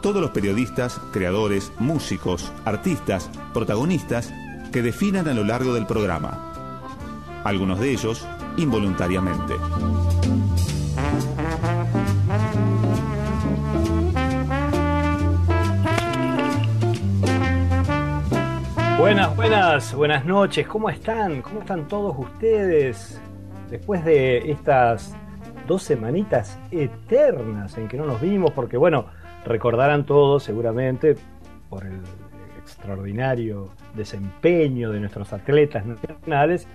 [0.00, 4.32] todos los periodistas, creadores, músicos, artistas, protagonistas
[4.72, 6.52] que definan a lo largo del programa.
[7.44, 9.54] Algunos de ellos involuntariamente.
[18.98, 20.66] Buenas, buenas, buenas noches.
[20.66, 21.42] ¿Cómo están?
[21.42, 23.20] ¿Cómo están todos ustedes?
[23.70, 25.14] Después de estas
[25.66, 29.06] dos semanitas eternas en que no nos vimos, porque bueno,
[29.44, 31.16] recordarán todos seguramente
[31.68, 32.00] por el
[32.58, 36.68] extraordinario desempeño de nuestros atletas nacionales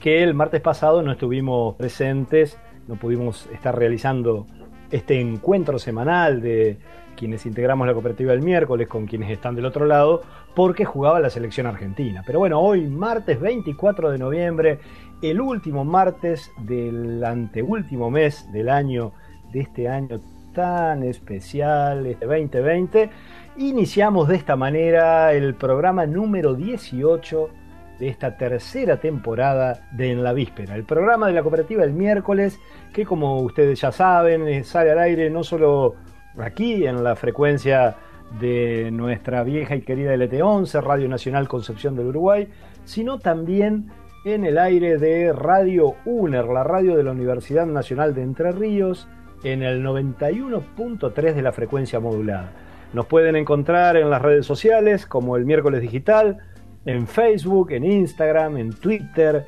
[0.00, 4.46] que el martes pasado no estuvimos presentes, no pudimos estar realizando
[4.90, 6.78] este encuentro semanal de
[7.16, 10.22] quienes integramos la cooperativa el miércoles con quienes están del otro lado,
[10.54, 12.22] porque jugaba la selección argentina.
[12.26, 14.78] Pero bueno, hoy martes 24 de noviembre,
[15.20, 19.12] el último martes del anteúltimo mes del año,
[19.52, 20.18] de este año
[20.52, 23.10] tan especial, este 2020,
[23.56, 27.50] iniciamos de esta manera el programa número 18
[27.98, 32.58] de esta tercera temporada de En la Víspera, el programa de la cooperativa el miércoles,
[32.92, 35.96] que como ustedes ya saben, eh, sale al aire no solo
[36.38, 37.96] aquí en la frecuencia
[38.40, 42.48] de nuestra vieja y querida LT11, Radio Nacional Concepción del Uruguay,
[42.84, 43.90] sino también
[44.24, 49.08] en el aire de Radio UNER, la radio de la Universidad Nacional de Entre Ríos,
[49.42, 52.52] en el 91.3 de la frecuencia modulada.
[52.92, 56.38] Nos pueden encontrar en las redes sociales como el miércoles digital,
[56.84, 59.46] en Facebook, en Instagram, en Twitter.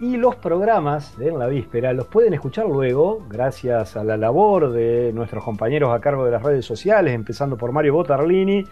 [0.00, 4.72] Y los programas de En la Víspera los pueden escuchar luego, gracias a la labor
[4.72, 8.64] de nuestros compañeros a cargo de las redes sociales, empezando por Mario Botarlini,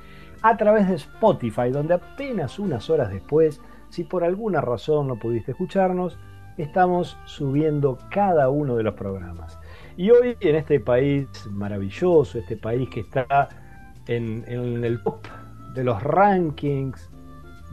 [0.43, 5.53] a través de Spotify, donde apenas unas horas después, si por alguna razón no pudiste
[5.53, 6.19] escucharnos,
[6.56, 9.59] estamos subiendo cada uno de los programas.
[10.00, 13.50] Y hoy en este país maravilloso, este país que está
[14.06, 15.27] en, el top
[15.75, 17.11] de los rankings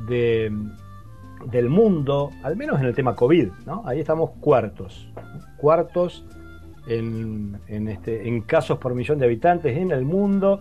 [0.10, 3.82] del mundo, al menos en el tema COVID, ¿no?
[3.86, 5.10] Ahí estamos cuartos,
[5.56, 6.26] cuartos
[6.90, 10.60] en, este, en casos por millón de habitantes en el mundo.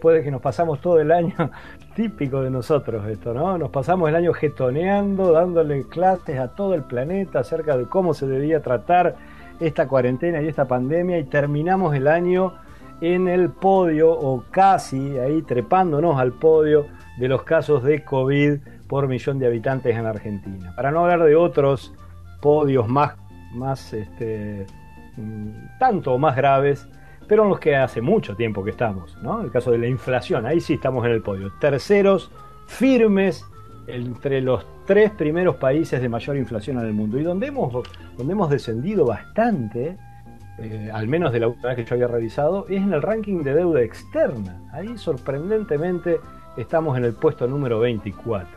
[0.00, 1.34] Puede que nos pasamos todo el año,
[1.96, 3.58] típico de nosotros esto, ¿no?
[3.58, 8.28] Nos pasamos el año getoneando, dándole clases a todo el planeta acerca de cómo se
[8.28, 9.16] debía tratar
[9.60, 12.54] esta cuarentena y esta pandemia y terminamos el año
[13.00, 16.86] en el podio o casi ahí trepándonos al podio
[17.18, 20.72] de los casos de COVID por millón de habitantes en Argentina.
[20.74, 21.94] Para no hablar de otros
[22.40, 23.16] podios más,
[23.52, 24.66] más este,
[25.16, 26.88] mm, tanto más graves,
[27.28, 29.42] pero en los que hace mucho tiempo que estamos, ¿no?
[29.42, 31.52] El caso de la inflación, ahí sí estamos en el podio.
[31.60, 32.32] Terceros,
[32.66, 33.44] firmes
[33.94, 37.72] entre los tres primeros países de mayor inflación en el mundo y donde hemos,
[38.16, 39.96] donde hemos descendido bastante,
[40.58, 43.42] eh, al menos de la última vez que yo había revisado, es en el ranking
[43.42, 44.60] de deuda externa.
[44.72, 46.20] Ahí sorprendentemente
[46.56, 48.48] estamos en el puesto número 24.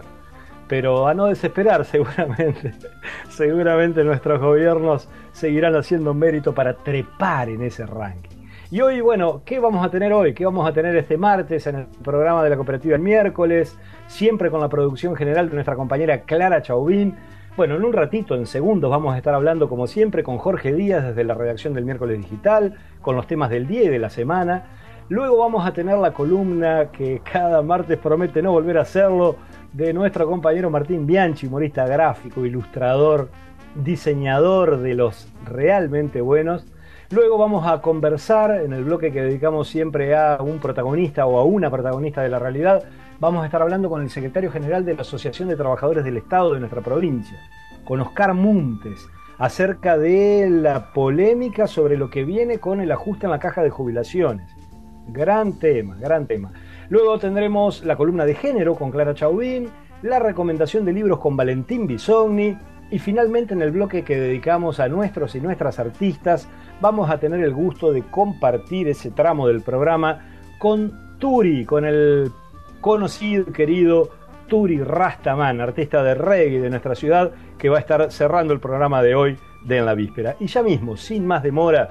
[0.67, 2.73] Pero a no desesperar, seguramente,
[3.29, 8.32] seguramente nuestros gobiernos seguirán haciendo mérito para trepar en ese ranking.
[8.73, 10.33] Y hoy, bueno, ¿qué vamos a tener hoy?
[10.33, 13.77] ¿Qué vamos a tener este martes en el programa de la cooperativa el miércoles?
[14.07, 17.15] Siempre con la producción general de nuestra compañera Clara Chauvin.
[17.55, 21.05] Bueno, en un ratito, en segundos, vamos a estar hablando como siempre con Jorge Díaz
[21.05, 22.73] desde la redacción del miércoles digital,
[23.03, 24.63] con los temas del día y de la semana.
[25.07, 29.35] Luego vamos a tener la columna que cada martes promete no volver a hacerlo
[29.71, 33.29] de nuestro compañero Martín Bianchi, humorista gráfico, ilustrador,
[33.75, 36.65] diseñador de los realmente buenos.
[37.11, 41.43] Luego vamos a conversar en el bloque que dedicamos siempre a un protagonista o a
[41.43, 42.83] una protagonista de la realidad.
[43.19, 46.53] Vamos a estar hablando con el secretario general de la Asociación de Trabajadores del Estado
[46.53, 47.37] de nuestra provincia,
[47.83, 49.07] con Oscar Muntes,
[49.37, 53.69] acerca de la polémica sobre lo que viene con el ajuste en la caja de
[53.69, 54.49] jubilaciones.
[55.09, 56.51] Gran tema, gran tema.
[56.89, 59.69] Luego tendremos la columna de género con Clara Chauvin,
[60.01, 62.57] la recomendación de libros con Valentín Bisogni
[62.93, 66.47] y finalmente en el bloque que dedicamos a nuestros y nuestras artistas
[66.79, 70.19] vamos a tener el gusto de compartir ese tramo del programa
[70.59, 72.31] con Turi, con el
[72.81, 74.11] conocido, querido
[74.47, 79.01] Turi Rastaman, artista de reggae de nuestra ciudad, que va a estar cerrando el programa
[79.01, 80.35] de hoy de En la Víspera.
[80.39, 81.89] Y ya mismo, sin más demora,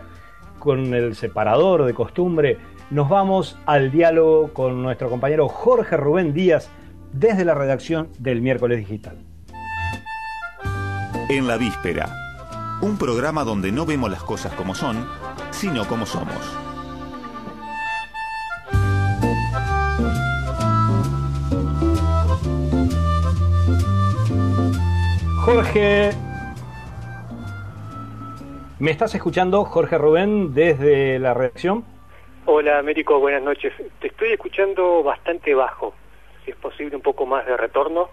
[0.60, 2.58] con el separador de costumbre,
[2.90, 6.70] nos vamos al diálogo con nuestro compañero Jorge Rubén Díaz,
[7.12, 9.31] desde la redacción del miércoles digital.
[11.28, 12.08] En la víspera,
[12.82, 15.08] un programa donde no vemos las cosas como son,
[15.50, 16.36] sino como somos.
[25.44, 26.10] Jorge,
[28.78, 31.84] ¿me estás escuchando, Jorge Rubén, desde la redacción?
[32.46, 33.72] Hola, Américo, buenas noches.
[34.00, 35.94] Te estoy escuchando bastante bajo.
[36.44, 38.10] Si es posible, un poco más de retorno.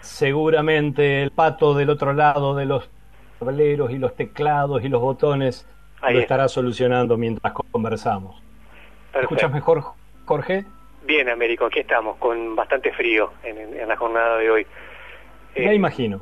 [0.00, 2.90] Seguramente el pato del otro lado de los
[3.38, 5.66] tableros y los teclados y los botones
[6.02, 8.42] lo estará solucionando mientras conversamos.
[9.14, 9.82] ¿Me ¿Escuchas mejor,
[10.24, 10.64] Jorge?
[11.02, 14.66] Bien, Américo, aquí estamos, con bastante frío en, la jornada de hoy.
[15.56, 16.20] Me eh, imagino.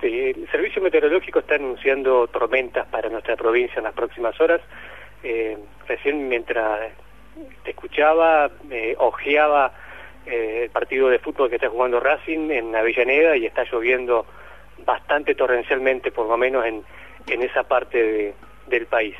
[0.00, 4.60] Sí, el Servicio Meteorológico está anunciando tormentas para nuestra provincia en las próximas horas.
[5.22, 6.92] Eh, recién mientras
[7.64, 9.72] te escuchaba, me ojeaba
[10.28, 14.26] eh, el partido de fútbol que está jugando Racing en Avellaneda y está lloviendo
[14.84, 16.84] bastante torrencialmente, por lo menos en,
[17.28, 18.34] en esa parte
[18.66, 19.16] del país.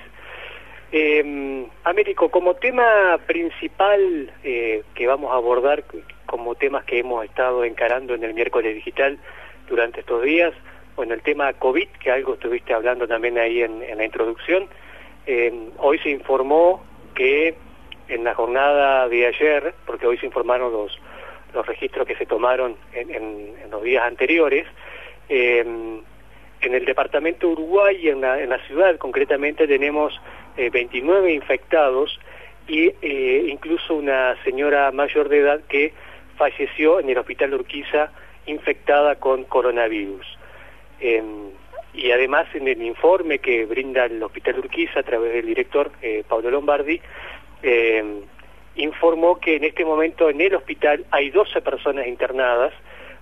[0.91, 5.85] Eh, Américo, como tema principal eh, que vamos a abordar,
[6.25, 9.19] como temas que hemos estado encarando en el miércoles digital
[9.69, 10.55] durante estos días,
[10.97, 14.67] bueno, el tema COVID, que algo estuviste hablando también ahí en, la introducción,
[15.27, 16.83] eh, hoy se informó
[17.15, 17.55] que
[18.09, 20.99] en la jornada de ayer, porque hoy se informaron los,
[21.55, 24.67] los registros que se tomaron en, los días anteriores,
[25.29, 25.65] eh,
[26.61, 30.19] en el departamento Uruguay en la, en la ciudad concretamente tenemos
[30.57, 32.19] 29 eh, infectados
[32.67, 35.93] y eh, incluso una señora mayor de edad que
[36.37, 38.11] falleció en el hospital Urquiza
[38.47, 40.27] infectada con coronavirus.
[41.01, 41.51] Em,
[41.95, 45.91] y además en el informe que brinda el hospital Urquiza a través del director
[46.29, 47.01] Pablo Lombardi,
[47.63, 48.23] em,
[48.77, 52.73] informó que en este momento en el hospital hay 12 personas internadas,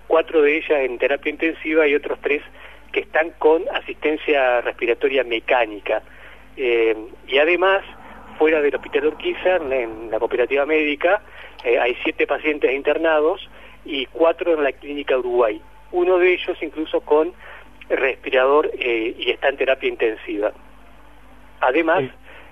[0.07, 2.43] cuatro de ellas en terapia intensiva y otros tres
[2.93, 6.03] que están con asistencia respiratoria mecánica.
[6.57, 6.97] Eh,
[7.27, 7.83] y además,
[8.39, 11.23] fuera del hospital Urquiza, en la cooperativa médica,
[11.65, 13.49] eh, hay siete pacientes internados
[13.85, 15.61] y cuatro en la clínica Uruguay.
[15.93, 17.33] Uno de ellos incluso con
[17.89, 20.53] respirador eh, y está en terapia intensiva.
[21.61, 22.05] Además,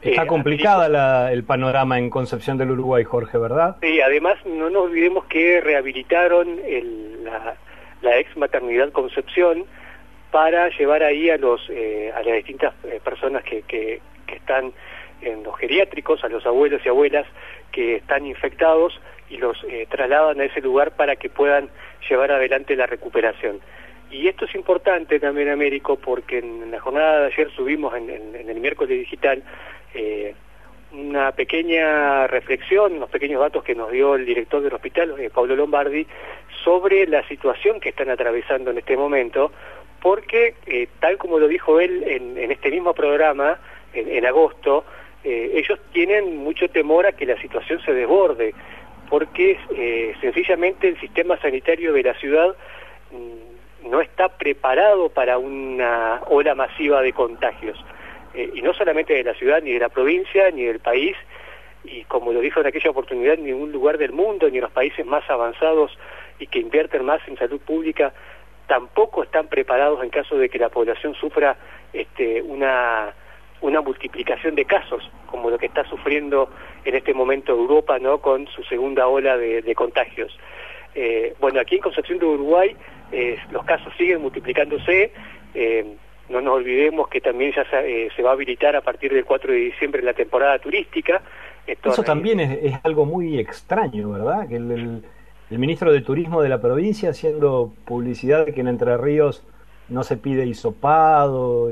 [0.04, 3.76] Está complicada el panorama en Concepción del Uruguay, Jorge, ¿verdad?
[3.80, 6.58] Sí, además no nos olvidemos que rehabilitaron
[7.22, 7.56] la,
[8.02, 9.64] la, ex maternidad Concepción
[10.30, 14.00] para llevar ahí a los eh, a las distintas eh, personas que, que,
[14.34, 14.72] están
[15.22, 17.24] en los geriátricos, a los abuelos y abuelas
[17.70, 19.00] que están infectados
[19.30, 21.70] y los eh, trasladan a ese lugar para que puedan
[22.08, 23.60] llevar adelante la recuperación.
[24.14, 28.60] Y esto es importante también, Américo, porque en la jornada de ayer subimos en, el
[28.60, 29.42] miércoles digital
[29.92, 30.34] eh,
[30.92, 35.56] una pequeña reflexión, unos pequeños datos que nos dio el director del hospital, eh, Pablo
[35.56, 36.06] Lombardi,
[36.62, 39.50] sobre la situación que están atravesando en este momento,
[40.00, 43.58] porque eh, tal como lo dijo él en, este mismo programa,
[43.94, 44.84] en, agosto,
[45.24, 48.54] eh, ellos tienen mucho temor a que la situación se desborde,
[49.10, 49.58] porque
[50.20, 52.54] sencillamente el sistema sanitario de la ciudad
[53.10, 53.43] mm,
[53.84, 57.82] no está preparado para una ola masiva de contagios.
[58.34, 61.16] Eh, y no solamente de la ciudad, ni de la provincia, ni del país,
[61.84, 65.04] y como lo dijo en aquella oportunidad, ni ningún lugar del mundo, ni los países
[65.04, 65.96] más avanzados
[66.38, 68.12] y que invierten más en salud pública,
[68.66, 71.56] tampoco están preparados en caso de que la población sufra
[71.92, 73.12] este, una,
[73.60, 76.48] una multiplicación de casos, como lo que está sufriendo
[76.84, 78.18] en este momento Europa, ¿no?
[78.18, 80.36] Con su segunda ola de, contagios.
[80.94, 82.76] Eh, bueno, aquí en Concepción de Uruguay
[83.12, 85.12] eh, los casos siguen multiplicándose.
[85.54, 85.96] Eh,
[86.28, 89.52] no nos olvidemos que también ya se, eh, va a habilitar a partir del 4
[89.52, 91.22] de diciembre la temporada turística.
[91.66, 94.48] Eso también es, algo muy extraño, ¿verdad?
[94.48, 95.02] Que el,
[95.50, 99.46] ministro de Turismo de la provincia haciendo publicidad de que en Entre Ríos
[99.88, 101.70] no se pide hisopado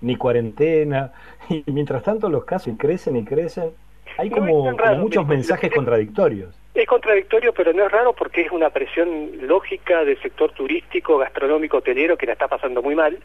[0.00, 1.12] ni cuarentena,
[1.48, 3.72] y mientras tanto los casos crecen y crecen.
[4.16, 6.57] Hay como, muchos mensajes contradictorios.
[6.82, 11.78] Es contradictorio, pero no es raro porque es una presión lógica del sector turístico, gastronómico,
[11.78, 13.18] hotelero que la está pasando muy mal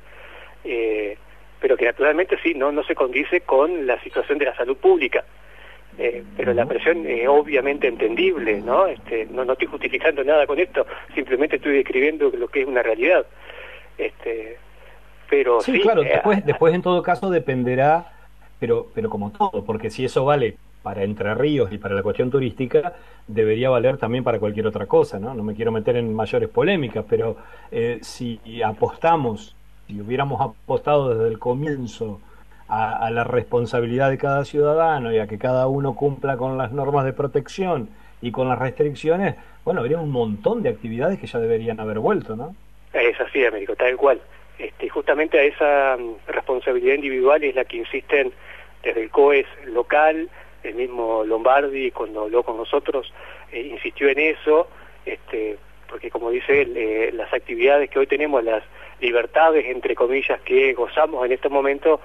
[0.64, 1.18] eh,
[1.60, 5.24] pero que naturalmente sí, no, no se condice con la situación de la salud pública.
[5.98, 8.88] Eh, pero la presión es obviamente entendible, ¿no?
[8.88, 12.82] Este, no, no estoy justificando nada con esto, simplemente estoy describiendo lo que es una
[12.82, 13.26] realidad.
[13.98, 14.58] Este,
[15.30, 18.12] pero sí, claro, eh, después, después en todo caso dependerá,
[18.60, 22.30] pero, pero como todo, porque si eso vale para Entre Ríos y para la cuestión
[22.30, 22.94] turística,
[23.26, 25.34] debería valer también para cualquier otra cosa, ¿no?
[25.34, 27.38] No me quiero meter en mayores polémicas, pero
[27.72, 29.56] eh, si apostamos
[29.88, 32.22] si hubiéramos apostado desde el comienzo
[32.70, 37.06] a, la responsabilidad de cada ciudadano y a que cada uno cumpla con las normas
[37.06, 37.90] de protección
[38.22, 42.36] y con las restricciones, bueno, habría un montón de actividades que ya deberían haber vuelto,
[42.36, 42.56] ¿no?
[42.94, 44.22] Es así, Américo, tal cual.
[44.58, 48.32] Este, justamente a esa mm, responsabilidad individual es la que insisten
[48.82, 50.30] desde el COES local,
[50.64, 53.14] el mismo Lombardi cuando habló con nosotros
[53.52, 54.68] eh, insistió en eso,
[55.06, 58.64] este, porque como dice él, eh, las actividades que hoy tenemos, las
[59.00, 62.00] libertades entre comillas que gozamos en este momento,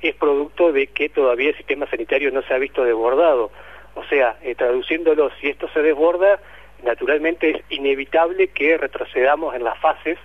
[0.00, 3.50] es producto de que todavía el sistema sanitario no se ha visto desbordado.
[3.94, 6.40] O sea, eh, traduciéndolo, si esto se desborda,
[6.84, 10.18] naturalmente es inevitable que retrocedamos en las fases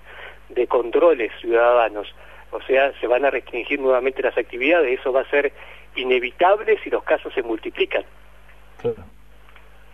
[0.50, 2.14] de controles ciudadanos.
[2.52, 5.52] O sea, se van a restringir nuevamente las actividades, eso va a ser
[5.96, 8.04] inevitable si los casos se multiplican.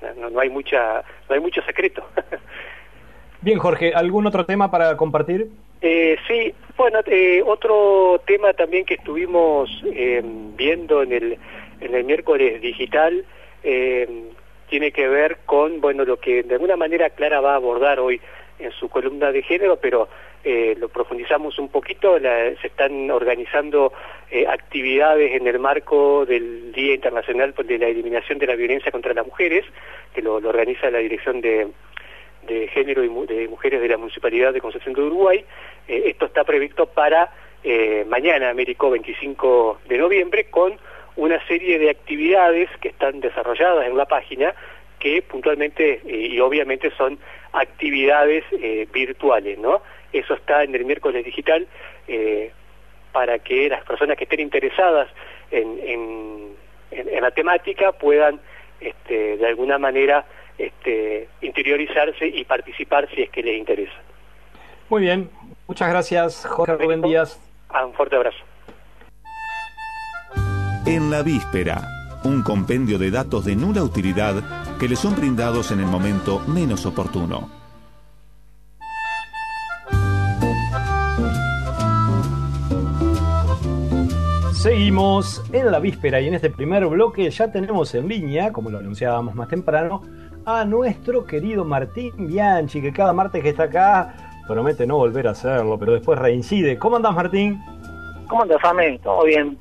[0.01, 2.03] No, no, hay mucha, no hay mucho secreto.
[3.41, 5.49] Bien, Jorge, ¿algún otro tema para compartir?
[5.81, 11.37] Eh, sí, bueno, eh, otro tema también que estuvimos eh, viendo en el,
[11.79, 13.23] en el miércoles digital
[13.63, 14.29] eh,
[14.69, 18.21] tiene que ver con, bueno, lo que de alguna manera Clara va a abordar hoy
[18.59, 20.09] en su columna de género, pero
[20.43, 23.91] eh, lo profundizamos un poquito, la, se están organizando
[24.31, 29.13] eh, actividades en el marco del Día Internacional de la Eliminación de la Violencia contra
[29.13, 29.65] las Mujeres,
[30.13, 31.67] que lo, organiza la Dirección de,
[32.47, 35.45] de Género y de Mujeres de la Municipalidad de Concepción de Uruguay.
[35.87, 37.31] Eh, esto está previsto para
[37.63, 40.77] eh, mañana, Américo, 25 de noviembre, con
[41.15, 44.53] una serie de actividades que están desarrolladas en la página
[44.99, 47.19] que puntualmente y obviamente son
[47.53, 49.81] actividades eh, virtuales, ¿no?
[50.13, 51.67] Eso está en el miércoles digital
[52.07, 52.51] eh,
[53.11, 55.09] para que las personas que estén interesadas
[55.51, 56.55] en, en,
[56.91, 58.39] en la temática puedan
[58.79, 60.25] este, de alguna manera
[60.57, 63.93] este, interiorizarse y participar si es que les interesa.
[64.89, 65.29] Muy bien,
[65.67, 67.39] muchas gracias Jorge Rubén Díaz.
[67.83, 68.37] Un fuerte abrazo.
[70.85, 71.81] En la víspera,
[72.23, 76.85] un compendio de datos de nula utilidad que le son brindados en el momento menos
[76.85, 77.49] oportuno.
[84.53, 88.79] Seguimos en la víspera y en este primer bloque ya tenemos en línea, como lo
[88.79, 90.01] anunciábamos más temprano,
[90.45, 95.31] a nuestro querido Martín Bianchi, que cada martes que está acá promete no volver a
[95.31, 96.77] hacerlo, pero después reincide.
[96.77, 97.63] ¿Cómo andas, Martín?
[98.27, 98.99] ¿Cómo andas, Fame?
[98.99, 99.57] ¿Todo bien?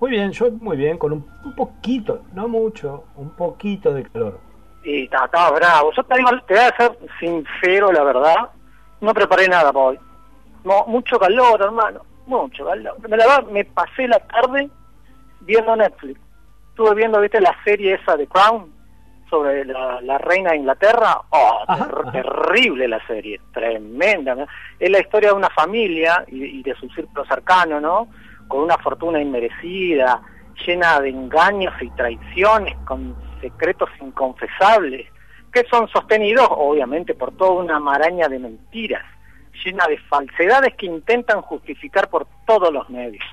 [0.00, 4.38] Muy bien, yo muy bien, con un, un poquito, no mucho, un poquito de calor.
[4.84, 5.90] Y está, está bravo.
[5.96, 8.36] Yo te, digo, te voy a ser sincero, la verdad.
[9.00, 9.98] No preparé nada para hoy.
[10.64, 12.00] No, mucho calor, hermano.
[12.26, 12.96] Mucho calor.
[13.08, 14.68] Me, la, me pasé la tarde
[15.40, 16.20] viendo Netflix.
[16.70, 18.70] Estuve viendo, viste, la serie esa de Crown
[19.30, 21.20] sobre la, la reina de Inglaterra.
[21.30, 22.12] Oh, Ajá, ter- ajá.
[22.12, 23.40] terrible la serie.
[23.52, 24.34] Tremenda.
[24.34, 24.46] ¿no?
[24.78, 28.08] Es la historia de una familia y, y de su círculo cercano, ¿no?
[28.48, 30.22] Con una fortuna inmerecida,
[30.66, 35.06] llena de engaños y traiciones, con secretos inconfesables,
[35.52, 39.04] que son sostenidos, obviamente, por toda una maraña de mentiras,
[39.64, 43.24] llena de falsedades que intentan justificar por todos los medios,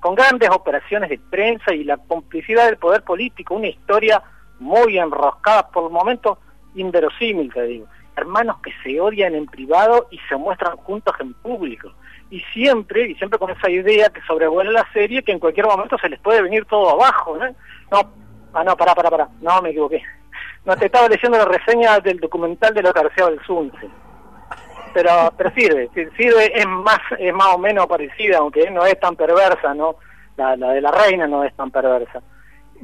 [0.00, 4.22] con grandes operaciones de prensa y la complicidad del poder político, una historia
[4.58, 6.38] muy enroscada, por el momento
[6.74, 7.86] inverosímil, te digo.
[8.16, 11.92] Hermanos que se odian en privado y se muestran juntos en público.
[12.30, 15.96] Y siempre, y siempre con esa idea que sobrevuela la serie, que en cualquier momento
[15.98, 17.46] se les puede venir todo abajo, ¿no?
[17.90, 18.12] No,
[18.52, 20.02] ah, no, pará, pará, pará, no, me equivoqué.
[20.64, 23.88] No, te estaba leyendo la reseña del documental de la García del Sunce.
[24.92, 29.16] Pero, pero sirve, sirve, es más, es más o menos parecida, aunque no es tan
[29.16, 29.96] perversa, ¿no?
[30.36, 32.20] La, la de la reina no es tan perversa.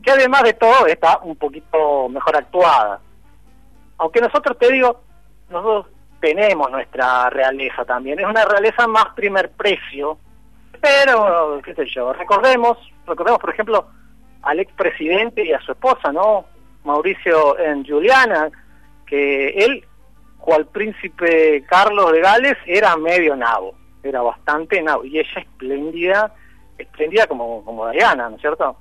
[0.03, 3.01] Que además de todo está un poquito mejor actuada.
[3.99, 5.01] Aunque nosotros, te digo,
[5.51, 5.94] nosotros
[6.25, 8.19] tenemos nuestra realeza también.
[8.19, 10.16] Es una realeza más primer precio,
[10.81, 13.87] pero, qué sé yo, recordemos, recordemos, por ejemplo,
[14.40, 16.47] al expresidente y a su esposa, ¿no?
[16.85, 18.50] Mauricio en Juliana,
[19.07, 19.85] que él,
[20.38, 26.35] cual príncipe Carlos de Gales, era medio nabo, era bastante nabo, y ella espléndida,
[26.78, 28.78] espléndida como, como Diana, ¿no es cierto?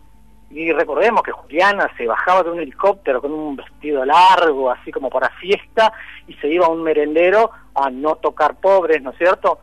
[0.53, 5.09] Y recordemos que Juliana se bajaba de un helicóptero con un vestido largo, así como
[5.09, 5.91] para fiesta,
[6.27, 9.59] y se iba a un merendero a no tocar pobres, ¿no es cierto?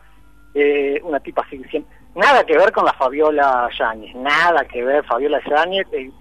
[0.53, 5.05] Eh, una tipa así, siempre- nada que ver con la Fabiola Yáñez, nada que ver,
[5.05, 6.11] Fabiola Yáñez, eh,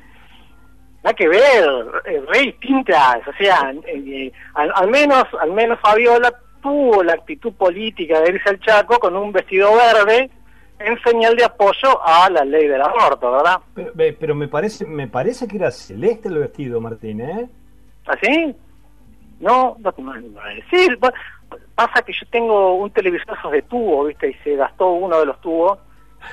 [1.03, 1.69] nada que ver,
[2.05, 7.53] eh, re distintas, o sea, eh, al, al menos, al menos Fabiola tuvo la actitud
[7.55, 10.31] política de irse al Chaco con un vestido verde
[10.81, 13.61] en señal de apoyo a la ley del aborto, ¿verdad?
[13.75, 17.49] Pero, pero me parece me parece que era celeste el vestido, Martín, ¿eh?
[18.07, 18.57] ¿Así?
[19.39, 20.99] No, no te mando a decir.
[21.75, 24.31] Pasa que yo tengo un televisor esos de tubo, ¿viste?
[24.31, 25.79] Y se gastó uno de los tubos.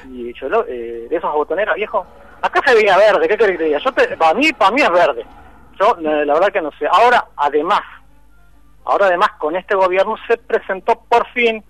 [0.10, 2.06] Y yo, lo, eh, de esos botoneros viejos.
[2.42, 3.80] Acá se veía verde, ¿qué querés que te diga?
[3.80, 5.26] Yo te- para mí, para mí es verde.
[5.80, 6.88] Yo la verdad que no sé.
[6.92, 7.82] Ahora, además,
[8.86, 11.64] ahora además con este gobierno se presentó por fin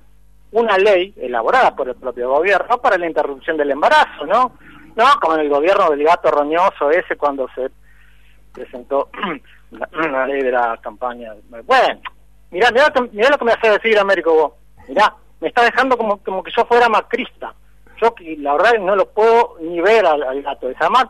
[0.52, 4.54] una ley elaborada por el propio gobierno para la interrupción del embarazo, ¿no?
[4.96, 7.70] No, como en el gobierno del gato roñoso ese cuando se
[8.52, 9.10] presentó
[9.94, 11.34] una, ley de la campaña.
[11.50, 12.02] Bueno,
[12.52, 14.54] mirá, mirá, mirá lo que me hace decir Américo vos.
[14.88, 17.54] Mirá, me está dejando como, como que yo fuera macrista.
[18.02, 21.08] Yo la verdad no lo puedo ni ver al, gato de Samar.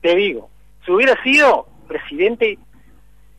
[0.00, 0.50] Te digo,
[0.84, 2.58] si hubiera sido presidente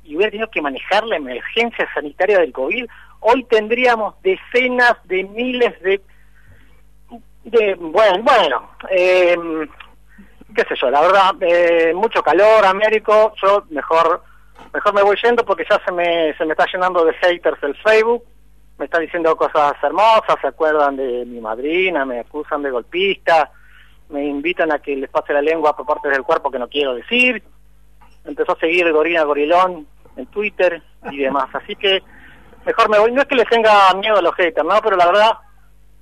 [0.04, 2.86] y hubiera tenido que manejar la emergencia sanitaria del COVID,
[3.22, 6.02] hoy tendríamos decenas de miles de...
[7.44, 9.38] de bueno, bueno eh,
[10.56, 14.24] qué sé yo, la verdad, eh, mucho calor, Américo, yo mejor
[14.74, 17.76] mejor me voy yendo porque ya se me, se me está llenando de haters el
[17.76, 18.24] Facebook,
[18.78, 23.52] me están diciendo cosas hermosas, se acuerdan de mi madrina, me acusan de golpista,
[24.10, 26.94] me invitan a que les pase la lengua por partes del cuerpo que no quiero
[26.96, 27.44] decir,
[28.26, 32.04] empezó a seguir Gorina Gorilón en Twitter y demás, así que
[32.66, 34.82] mejor me voy, no es que les tenga miedo a los haters, ¿no?
[34.82, 35.32] Pero la verdad,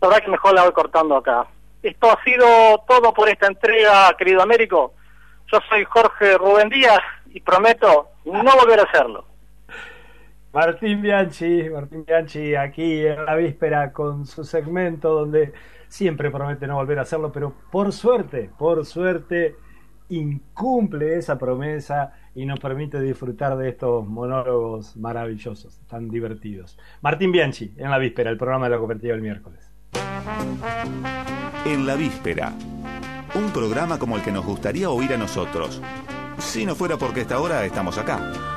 [0.02, 1.48] la verdad que mejor la voy cortando acá.
[1.84, 2.46] Esto ha sido
[2.88, 4.94] todo por esta entrega, querido Américo.
[5.52, 7.00] Yo soy Jorge Rubén Díaz
[7.32, 9.26] y prometo no volver a hacerlo.
[10.54, 15.54] Martín Bianchi, Martín Bianchi aquí en la víspera con su segmento donde
[15.88, 19.56] siempre promete no volver a hacerlo, pero por suerte, por suerte
[20.10, 26.78] incumple esa promesa y nos permite disfrutar de estos monólogos maravillosos, tan divertidos.
[27.02, 29.72] Martín Bianchi, en la víspera, el programa de la cooperativa del miércoles.
[31.66, 32.54] En la víspera,
[33.34, 35.82] un programa como el que nos gustaría oír a nosotros,
[36.38, 38.57] si no fuera porque esta hora estamos acá.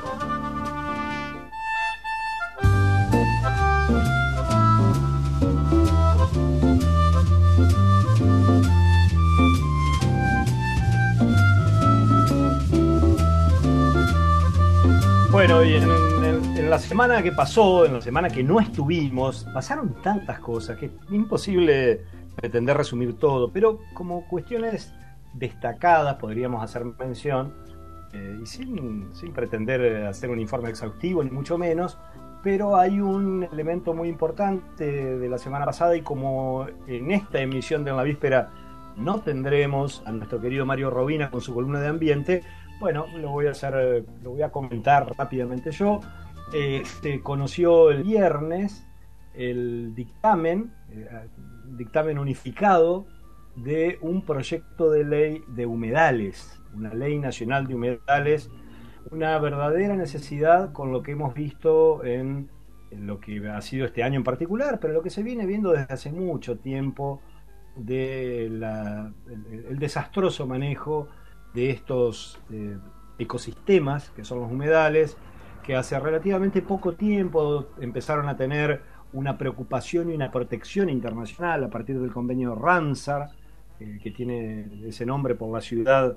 [15.40, 20.38] Bueno, y en, la semana que pasó, en la semana que no estuvimos, pasaron tantas
[20.38, 22.02] cosas que es imposible
[22.36, 24.92] pretender resumir todo, pero como cuestiones
[25.32, 27.54] destacadas podríamos hacer mención,
[28.12, 31.96] eh, y sin, sin pretender hacer un informe exhaustivo, ni mucho menos,
[32.42, 37.82] pero hay un elemento muy importante de la semana pasada y como en esta emisión
[37.82, 38.50] de En la Víspera
[38.94, 42.42] no tendremos a nuestro querido Mario Robina con su columna de ambiente,
[42.80, 46.00] bueno, lo voy a hacer, lo voy a comentar rápidamente yo.
[46.52, 48.84] Este, conoció el viernes
[49.34, 51.08] el dictamen, eh,
[51.76, 53.06] dictamen unificado
[53.56, 58.50] de un proyecto de ley de humedales, una ley nacional de humedales,
[59.10, 62.50] una verdadera necesidad con lo que hemos visto en,
[62.90, 65.92] lo que ha sido este año en particular, pero lo que se viene viendo desde
[65.94, 67.20] hace mucho tiempo
[67.76, 71.08] de el desastroso manejo
[71.54, 72.78] de estos eh,
[73.18, 75.16] ecosistemas, que son los humedales,
[75.62, 78.82] que hace relativamente poco tiempo empezaron a tener
[79.12, 83.30] una preocupación y una protección internacional a partir del convenio Ramsar,
[83.80, 86.16] eh, que tiene ese nombre por la ciudad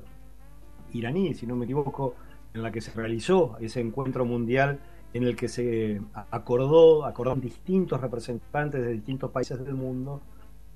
[0.93, 2.15] iraní, si no me equivoco,
[2.53, 4.79] en la que se realizó ese encuentro mundial
[5.13, 10.21] en el que se acordó, acordaron distintos representantes de distintos países del mundo,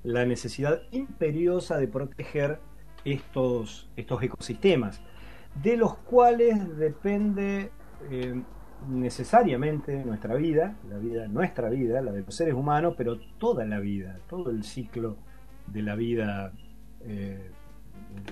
[0.04, 2.60] la necesidad imperiosa de proteger
[3.04, 5.00] estos, estos ecosistemas,
[5.62, 7.70] de los cuales depende
[8.10, 8.42] eh,
[8.88, 13.80] necesariamente nuestra vida, la vida, nuestra vida, la de los seres humanos, pero toda la
[13.80, 15.16] vida, todo el ciclo
[15.66, 16.52] de la vida
[17.00, 17.50] eh,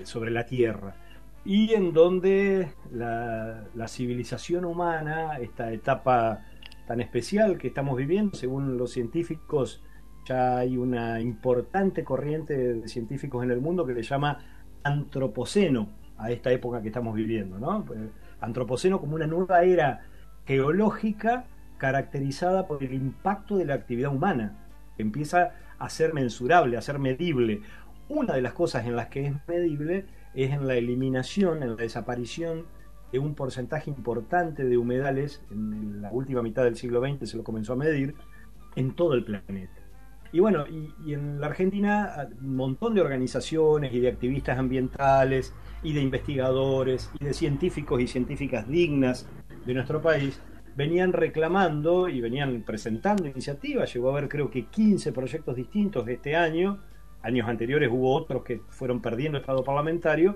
[0.03, 0.95] sobre la Tierra.
[1.43, 6.45] Y en donde la, la civilización humana, esta etapa
[6.87, 9.83] tan especial que estamos viviendo, según los científicos,
[10.25, 14.39] ya hay una importante corriente de científicos en el mundo que le llama
[14.87, 17.85] antropoceno a esta época que estamos viviendo, ¿no?
[17.85, 17.99] Pues,
[18.39, 20.05] antropoceno como una nueva era
[20.45, 21.45] geológica
[21.77, 24.57] caracterizada por el impacto de la actividad humana,
[24.95, 27.61] que empieza a ser mensurable, a ser medible.
[28.09, 31.75] Una de las cosas en las que es medible es en la eliminación, en la
[31.75, 32.65] desaparición
[33.11, 37.43] de un porcentaje importante de humedales, en la última mitad del siglo XX se lo
[37.43, 38.15] comenzó a medir,
[38.75, 39.76] en todo el planeta.
[40.37, 45.93] Y bueno, y, en la Argentina un montón de organizaciones y de activistas ambientales y
[45.93, 49.27] de investigadores y de científicos y científicas dignas
[49.65, 50.39] de nuestro país
[50.75, 53.91] venían reclamando y venían presentando iniciativas.
[53.91, 56.83] Llegó a haber creo que 15 proyectos distintos este año.
[57.23, 60.35] Años anteriores hubo otros que fueron perdiendo estado parlamentario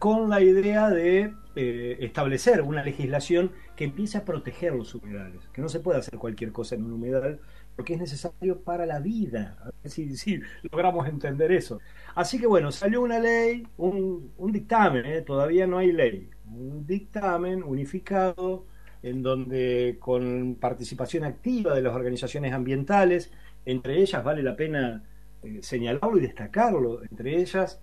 [0.00, 5.62] con la idea de eh, establecer una legislación que empiece a proteger los humedales, que
[5.62, 7.38] no se puede hacer cualquier cosa en un humedal
[7.84, 9.56] que es necesario para la vida.
[9.62, 10.40] A ver si,
[10.70, 11.80] logramos entender eso.
[12.14, 15.22] Así que bueno, salió una ley, un, dictamen, ¿eh?
[15.22, 18.66] todavía no hay ley, un dictamen unificado
[19.02, 23.32] en donde con participación activa de las organizaciones ambientales,
[23.64, 25.04] entre ellas vale la pena
[25.42, 27.80] eh, señalarlo y destacarlo, entre ellas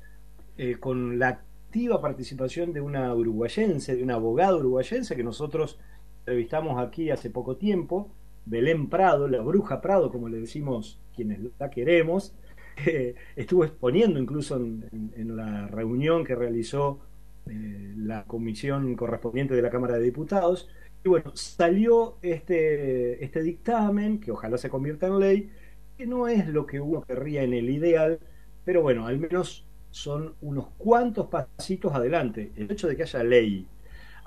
[0.57, 5.79] eh, con la activa participación de una uruguayense, de una abogada uruguayense que nosotros
[6.19, 8.11] entrevistamos aquí hace poco tiempo,
[8.47, 12.33] Belén Prado, la bruja Prado, como le decimos quienes la queremos,
[12.85, 16.99] eh, estuvo exponiendo incluso en, la reunión que realizó
[17.47, 20.69] eh, la comisión correspondiente de la Cámara de Diputados.
[21.03, 25.49] Y bueno, salió este, este dictamen, que ojalá se convierta en ley,
[25.97, 28.19] que no es lo que uno querría en el ideal,
[28.63, 32.51] pero bueno, al menos son unos cuantos pasitos adelante.
[32.55, 33.67] El hecho de que haya ley,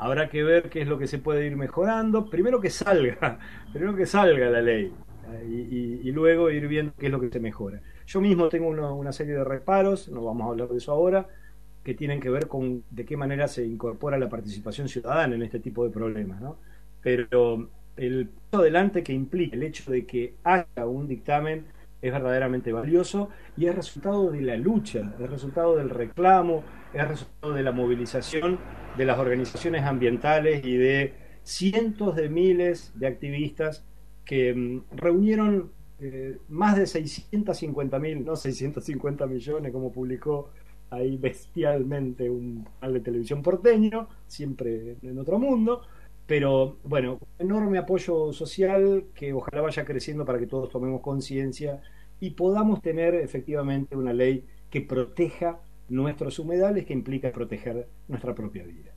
[0.01, 2.29] habrá que ver qué es lo que se puede ir mejorando.
[2.31, 3.39] Primero que salga,
[3.73, 4.93] primero que salga la ley
[5.47, 7.81] y, luego ir viendo qué es lo que se mejora.
[8.07, 11.29] Yo mismo tengo una serie de reparos, no vamos a hablar de eso ahora,
[11.85, 15.61] que tienen que ver con de qué manera se incorpora la participación ciudadana en este
[15.61, 16.41] tipo de problemas.
[16.41, 16.57] ¿no?
[17.03, 21.67] Pero el paso adelante que implica el hecho de que haya un dictamen
[22.03, 27.55] es verdaderamente valioso y es resultado de la lucha, es resultado del reclamo, es resultado
[27.55, 28.59] de la movilización
[28.97, 33.85] de las organizaciones ambientales y de cientos de miles de activistas
[34.25, 40.51] que mm, reunieron eh, más de 650 mil, no 650 millones como publicó
[40.91, 45.83] ahí bestialmente un canal de televisión porteño, siempre en otro mundo,
[46.31, 51.83] pero bueno, enorme apoyo social que ojalá vaya creciendo para que todos tomemos conciencia
[52.21, 58.63] y podamos tener efectivamente una ley que proteja nuestros humedales, que implica proteger nuestra propia
[58.63, 58.93] vida.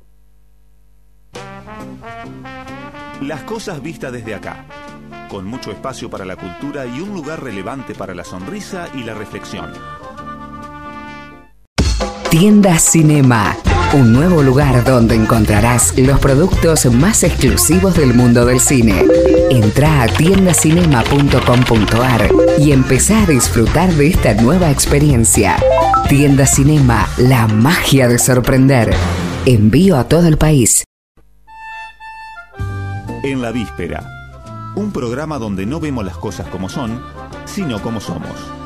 [3.23, 4.67] Las cosas vistas desde acá,
[5.27, 9.15] con mucho espacio para la cultura y un lugar relevante para la sonrisa y la
[9.15, 9.71] reflexión.
[12.33, 13.55] Tienda Cinema
[13.93, 19.05] un nuevo lugar donde encontrarás los productos más exclusivos del mundo del cine.
[19.51, 25.57] Entra a tiendacinema.com.ar y empezá a disfrutar de esta nueva experiencia.
[26.09, 28.95] Tienda Cinema, la magia de sorprender.
[29.45, 30.83] Envío a todo el país.
[33.23, 34.09] En la víspera,
[34.75, 36.99] un programa donde no vemos las cosas como son,
[37.45, 38.62] sino como somos.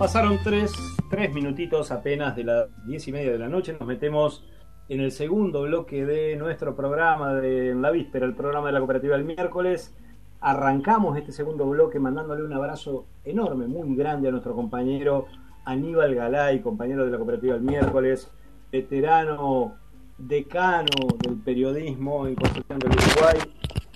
[0.00, 0.72] Pasaron tres,
[1.10, 3.76] tres minutitos apenas de las diez y media de la noche.
[3.78, 4.42] Nos metemos
[4.88, 9.18] en el segundo bloque de nuestro programa de la víspera, el programa de la cooperativa
[9.18, 9.94] del miércoles.
[10.40, 15.26] Arrancamos este segundo bloque mandándole un abrazo enorme, muy grande a nuestro compañero
[15.66, 18.30] Aníbal Galay, compañero de la cooperativa del miércoles,
[18.72, 19.74] veterano,
[20.16, 23.36] decano del periodismo en Constitución del Uruguay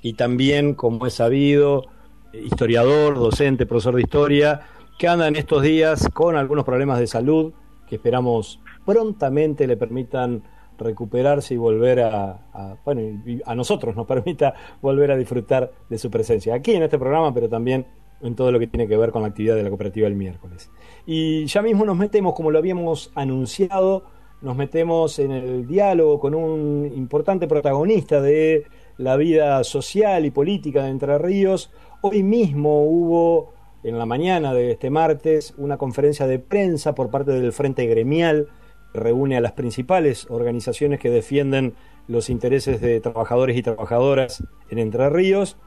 [0.03, 1.87] y también, como es sabido,
[2.35, 4.61] historiador, docente, profesor de historia
[4.99, 7.53] que anda en estos días con algunos problemas de salud
[7.89, 10.43] que esperamos prontamente le permitan
[10.79, 16.55] recuperarse y volver a, bueno, a nosotros nos permita volver a disfrutar de su presencia
[16.55, 17.87] aquí en este programa, pero también
[18.21, 20.71] en todo lo que tiene que ver con la actividad de la cooperativa el miércoles.
[21.07, 24.05] Y ya mismo nos metemos, como lo habíamos anunciado,
[24.41, 28.65] nos metemos en el diálogo con un importante protagonista de
[28.97, 31.71] la vida social y política de Entre Ríos.
[32.03, 33.54] Hoy mismo hubo
[33.85, 38.49] en la mañana de este martes una conferencia de prensa por parte del Frente Gremial,
[38.93, 41.75] que reúne a las principales organizaciones que defienden
[42.09, 45.59] los intereses de trabajadores y trabajadoras en Entre Ríos,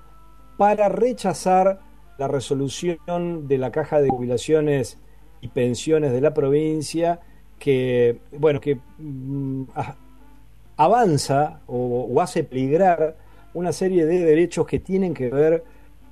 [0.58, 1.80] para rechazar
[2.18, 4.98] la resolución de la Caja de Jubilaciones
[5.42, 7.20] y Pensiones de la provincia
[7.60, 9.64] que, bueno, que mm,
[10.76, 13.16] avanza o, o hace peligrar
[13.54, 15.64] una serie de derechos que tienen que ver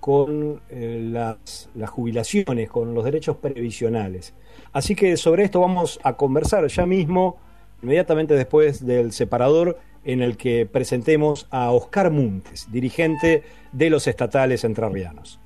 [0.06, 4.36] con eh, las, jubilaciones, con los derechos previsionales.
[4.72, 7.40] Así que sobre esto vamos a conversar ya mismo,
[7.82, 14.64] inmediatamente después del separador, en el que presentemos a Oscar Muntes, dirigente de los estatales
[14.64, 15.40] entrerrianos.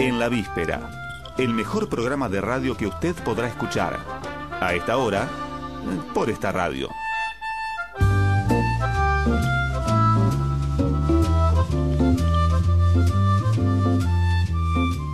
[0.00, 0.90] En la víspera,
[1.38, 3.98] el mejor programa de radio que usted podrá escuchar.
[4.60, 5.28] A esta hora,
[6.12, 6.88] por esta radio.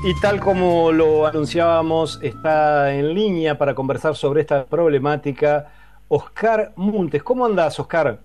[0.06, 5.68] Y tal como lo anunciábamos, está en línea para conversar sobre esta problemática
[6.06, 7.24] Oscar Montes.
[7.24, 8.20] ¿Cómo andás, Oscar?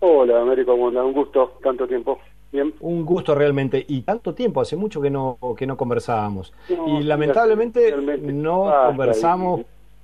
[0.00, 1.04] Hola, Américo, ¿cómo andás?
[1.04, 2.18] Un gusto, tanto tiempo.
[2.50, 2.74] Bien.
[2.80, 6.52] Un gusto realmente, y tanto tiempo, hace mucho que no, que no conversábamos.
[6.68, 9.60] y lamentablemente no conversamos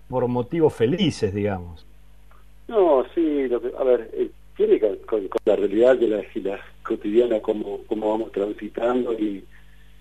[0.09, 1.85] por motivos felices, digamos.
[2.69, 6.23] No, sí, lo que, a ver, eh, tiene que con, con, la realidad de la,
[6.37, 9.43] la cotidiana, cómo, cómo vamos transitando y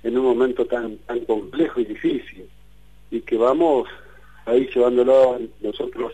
[0.04, 2.48] en un momento tan, tan complejo y difícil,
[3.12, 3.88] y que vamos
[4.46, 6.14] ahí llevándolo nosotros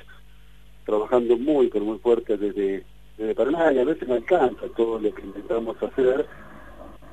[0.86, 2.84] trabajando muy, pero muy fuerte desde,
[3.18, 6.26] desde Paraná, y a veces no alcanza todo lo que intentamos hacer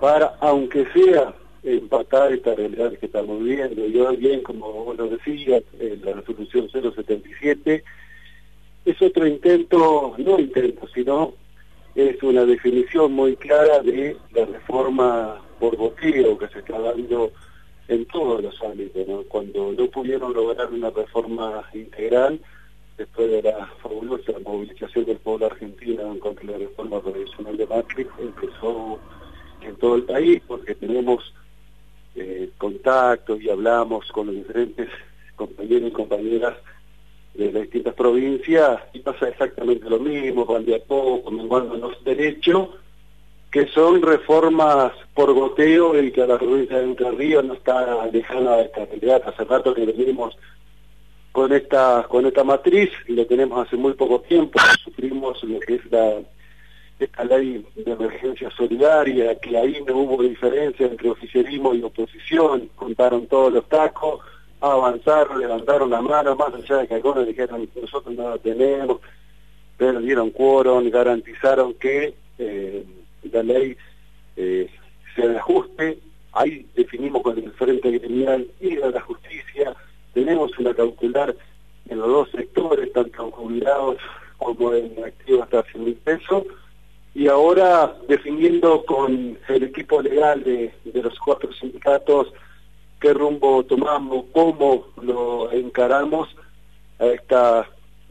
[0.00, 3.86] para, aunque sea empatar esta realidad que estamos viviendo.
[3.86, 7.84] Y hoy bien, como vos lo decías, en la resolución 077
[8.86, 11.34] es otro intento, no intento, sino
[11.94, 17.30] es una definición muy clara de la reforma por boteo que se está dando
[17.86, 19.06] en todos los ámbitos.
[19.28, 22.40] Cuando no pudieron lograr una reforma integral,
[22.96, 28.98] después de la fabulosa movilización del pueblo argentino contra la reforma tradicional de Macri, empezó
[29.60, 31.32] en todo el país porque tenemos
[32.14, 34.88] eh, contactos y hablamos con los diferentes
[35.36, 36.56] compañeros y compañeras
[37.34, 42.02] de las distintas provincias y pasa exactamente lo mismo, van de a poco, menguando los
[42.04, 42.68] derechos,
[43.50, 48.56] que son reformas por goteo y que la provincia de Entre Ríos no está lejana
[48.56, 49.22] de esta realidad.
[49.26, 50.36] Hace rato que venimos
[51.32, 55.74] con esta, con esta matriz y lo tenemos hace muy poco tiempo, sufrimos lo que
[55.74, 56.20] es la
[57.00, 63.26] esta ley de emergencia solidaria, que ahí no hubo diferencia entre oficialismo y oposición, contaron
[63.26, 64.20] todos los tacos,
[64.60, 68.98] avanzaron, levantaron la mano, más allá de que algunos dijeron nosotros no lo tenemos,
[69.78, 72.84] pero dieron quórum, garantizaron que eh,
[73.30, 73.76] la ley
[74.36, 74.68] eh,
[75.14, 75.98] se ajuste,
[76.32, 79.74] ahí definimos con el Frente Gremial y de la Justicia,
[80.14, 81.34] tenemos una cautelar
[81.88, 83.96] en los dos sectores, tanto en jubilados
[84.38, 86.44] como en activos hasta 100 mil pesos,
[87.14, 92.32] y ahora definiendo con el equipo legal de, de los cuatro sindicatos
[93.00, 96.28] qué rumbo tomamos, cómo lo encaramos
[96.98, 97.66] a esta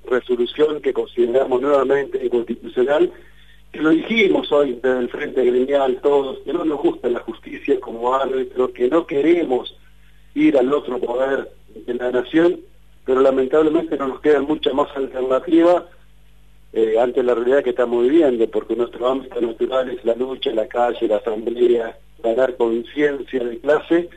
[0.06, 3.12] resolución que consideramos nuevamente inconstitucional,
[3.74, 8.14] lo dijimos hoy desde el Frente Gremial todos, que no nos gusta la justicia como
[8.14, 9.76] árbitro, que no queremos
[10.34, 11.52] ir al otro poder
[11.86, 12.60] de la nación,
[13.06, 15.84] pero lamentablemente no nos quedan muchas más alternativas
[16.74, 20.68] eh, ante la realidad que estamos viviendo, porque nuestro ámbito natural es la lucha, la
[20.68, 24.10] calle, la asamblea, ganar conciencia de clase,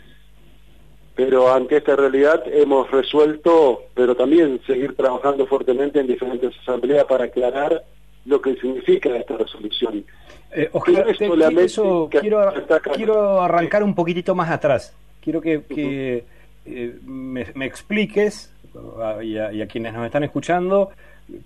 [1.15, 7.25] pero ante esta realidad hemos resuelto, pero también seguir trabajando fuertemente en diferentes asambleas para
[7.25, 7.85] aclarar
[8.25, 10.05] lo que significa esta resolución.
[10.55, 11.07] Eh, ojalá,
[11.63, 12.53] eso quiero,
[12.95, 14.95] quiero arrancar un poquitito más atrás.
[15.23, 15.63] Quiero que,
[16.65, 18.53] eh, me, expliques,
[19.23, 20.91] y a, quienes nos están escuchando,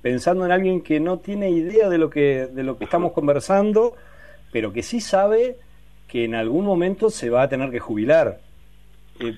[0.03, 3.95] pensando en alguien que no tiene idea de lo que, de lo que estamos conversando,
[4.51, 5.57] pero que sí sabe
[6.09, 8.41] que en algún momento se va a tener que jubilar.
[9.21, 9.35] Eh,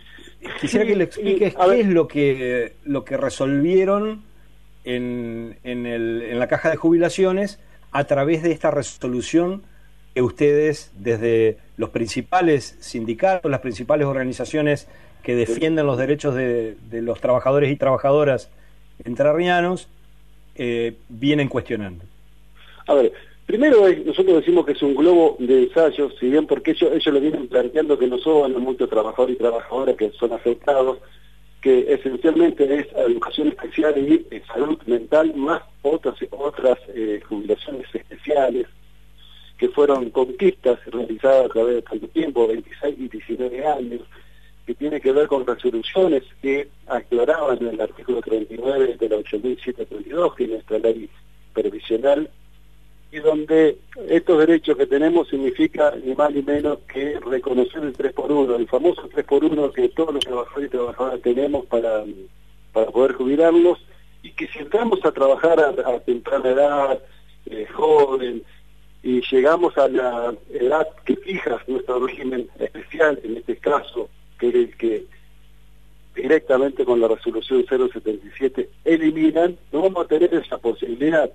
[0.60, 4.27] quisiera que le expliques qué es lo que, lo que resolvieron
[4.88, 7.60] en, en, el, en la caja de jubilaciones
[7.92, 9.62] a través de esta resolución
[10.14, 14.88] que ustedes, desde los principales sindicatos, las principales organizaciones
[15.22, 18.50] que defienden los derechos de, los trabajadores y trabajadoras
[19.04, 19.88] entrerrianos,
[20.56, 22.04] eh, vienen cuestionando?
[22.86, 23.12] A ver,
[23.46, 27.20] primero nosotros decimos que es un globo de ensayo, si bien porque ellos, ellos lo
[27.20, 30.98] vienen planteando que no son muchos trabajadores y trabajadoras que son afectados,
[31.68, 38.66] esencialmente es educación especial y salud mental, más otras, otras eh, jubilaciones especiales,
[39.58, 44.02] que fueron conquistas realizadas a través de tanto tiempo, 26 y 19 años,
[44.66, 50.44] que tiene que ver con resoluciones que aclaraban el artículo 39 de la 8732, que
[50.44, 51.08] es nuestra ley
[51.54, 52.30] previsional,
[53.10, 58.12] y donde estos derechos que tenemos significa ni más ni menos que reconocer el 3
[58.12, 62.04] por 1, el famoso 3 por 1 que todos los trabajadores y trabajadoras tenemos para,
[62.72, 63.78] para poder jubilarnos,
[64.22, 67.02] y que si entramos a trabajar a, temprana edad,
[67.46, 68.42] eh, joven,
[69.02, 74.76] y llegamos a la edad que fija nuestro régimen especial, en este caso que el
[74.76, 75.06] que
[76.14, 81.30] directamente con la resolución 077 eliminan, no vamos a tener esa posibilidad.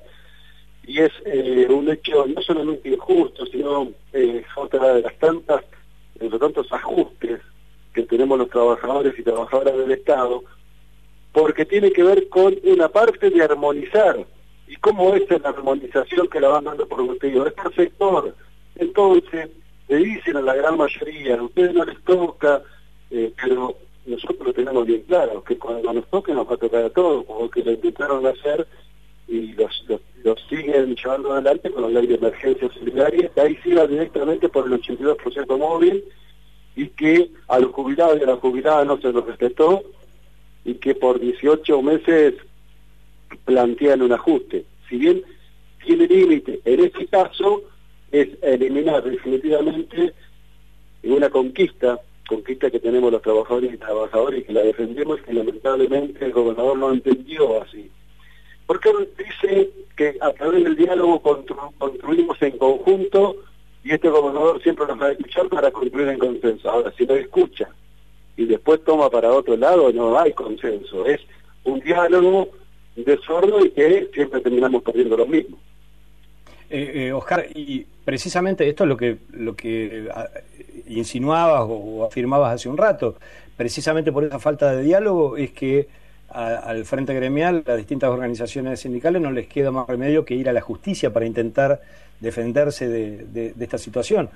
[0.85, 5.63] Y es eh, un hecho no solamente injusto, sino eh, otra de las tantas,
[6.15, 7.41] de los tantos ajustes
[7.93, 10.43] que tenemos los trabajadores y trabajadoras del Estado,
[11.31, 14.25] porque tiene que ver con una parte de armonizar.
[14.67, 17.45] ¿Y cómo es la armonización que la van dando por motivo?
[17.45, 18.35] Es por sector.
[18.75, 19.49] Entonces,
[19.87, 22.63] le dicen a la gran mayoría, a ustedes no les toca
[23.13, 26.83] eh, pero nosotros lo tenemos bien claro, que cuando nos toque nos va a tocar
[26.83, 28.67] a todos, como que lo intentaron hacer
[29.27, 29.85] y los,
[30.49, 34.81] siguen llevando adelante con la ley de emergencia solidaria, que ahí siga directamente por el
[34.81, 36.03] 82% móvil
[36.75, 39.83] y que a los jubilados y a las jubiladas no se los respetó
[40.65, 42.35] y que por 18 meses
[43.45, 44.65] plantean un ajuste.
[44.89, 45.21] Si bien
[45.85, 47.63] tiene límite, en este caso
[48.11, 50.13] es eliminar definitivamente
[51.03, 56.25] una conquista conquista que tenemos los trabajadores y trabajadoras y que la defendemos que lamentablemente
[56.25, 57.91] el gobernador no entendió así.
[58.65, 63.35] Porque dice que a través del diálogo construimos en conjunto
[63.83, 66.69] y este gobernador siempre nos va a escuchar para construir en consenso.
[66.69, 67.69] Ahora, si no escucha
[68.37, 71.05] y después toma para otro lado, no hay consenso.
[71.05, 71.21] Es
[71.63, 72.49] un diálogo
[72.95, 75.57] de sordo y que siempre terminamos perdiendo lo mismo.
[76.69, 80.27] Eh, eh, Oscar, y precisamente esto es lo que, lo que ah,
[80.87, 83.15] insinuabas o, afirmabas hace un rato.
[83.55, 85.87] Precisamente por esa falta de diálogo es que
[86.33, 90.53] al Frente Gremial, a distintas organizaciones sindicales, no les queda más remedio que ir a
[90.53, 91.81] la justicia para intentar
[92.19, 94.29] defenderse de, esta situación.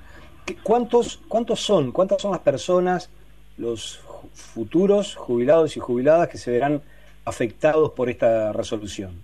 [0.62, 1.90] ¿Cuántos, ¿Cuántos son?
[1.90, 3.10] ¿Cuántas son las personas,
[3.56, 4.00] los
[4.32, 6.82] futuros jubilados y jubiladas que se verán
[7.24, 9.22] afectados por esta resolución?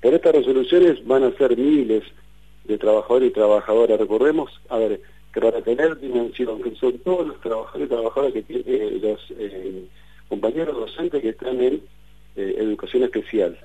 [0.00, 2.04] Por estas resoluciones van a ser miles
[2.64, 3.98] de trabajadores y trabajadoras.
[3.98, 5.00] Recordemos, a ver,
[5.32, 9.20] que para tener dimensión, que son todos los trabajadores y trabajadoras que tienen eh, los
[9.38, 9.84] eh,
[10.28, 11.82] compañeros docentes que están en
[12.36, 13.58] eh, educación especial,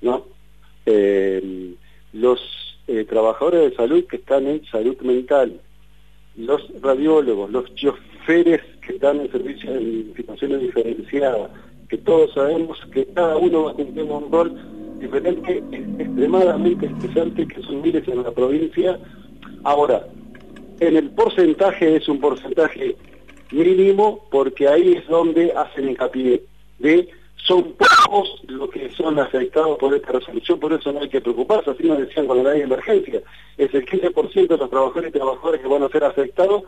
[0.00, 0.24] ¿no?
[2.14, 2.40] los
[3.08, 5.60] trabajadores de salud que están en salud mental,
[6.36, 11.50] los radiólogos, los choferes que están en servicios en situaciones diferenciadas,
[11.88, 15.62] que todos sabemos que cada uno va a cumplir un rol diferente,
[15.98, 18.98] extremadamente estresante, que son miles en la provincia.
[19.64, 20.06] Ahora,
[20.80, 22.96] en el porcentaje es un porcentaje
[23.50, 26.44] mínimo porque ahí es donde hacen hincapié
[26.78, 27.08] de
[27.48, 31.70] son pocos los que son afectados por esta resolución, por eso no hay que preocuparse,
[31.70, 33.22] así nos decían cuando hay emergencia,
[33.56, 36.64] es el 15% de los trabajadores y trabajadoras que van a ser afectados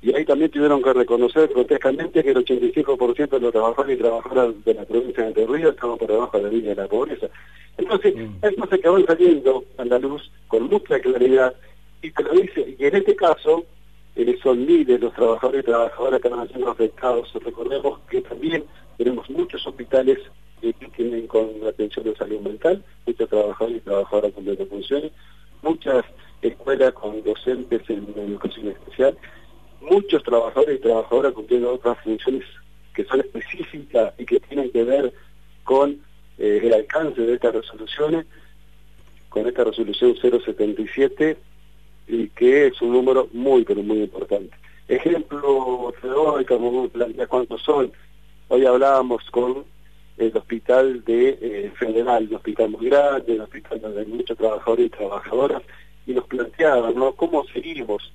[0.00, 4.64] y ahí también tuvieron que reconocer grotescamente que el 85% de los trabajadores y trabajadoras
[4.64, 7.26] de la provincia de Entre Ríos estaban por debajo de la línea de la pobreza.
[7.76, 8.44] Entonces, mm.
[8.44, 11.54] es cosas que van saliendo a la luz con mucha claridad
[12.02, 13.64] y te lo dice, y en este caso,
[14.14, 17.32] el son miles los trabajadores y trabajadoras que van siendo afectados.
[17.34, 18.64] Recordemos que también
[18.96, 20.18] tenemos muchos hospitales
[20.60, 25.12] que tienen con atención de salud mental, muchos trabajadores y trabajadoras con funciones,
[25.62, 26.04] muchas
[26.42, 29.16] escuelas con docentes en educación especial,
[29.80, 32.44] muchos trabajadores y trabajadoras cumpliendo otras funciones
[32.94, 35.12] que son específicas y que tienen que ver
[35.64, 36.00] con
[36.38, 38.26] eh, el alcance de estas resoluciones,
[39.28, 41.36] con esta resolución 077,
[42.06, 44.54] y que es un número muy, pero muy importante.
[44.88, 47.90] Ejemplo hoy como plantea cuántos son.
[48.48, 49.64] Hoy hablábamos con
[50.18, 54.86] el hospital de eh, Federal, un hospital muy grande, un hospital donde hay muchos trabajadores
[54.86, 55.62] y trabajadoras,
[56.06, 57.12] y nos planteaban, ¿no?
[57.12, 58.12] ¿Cómo seguimos?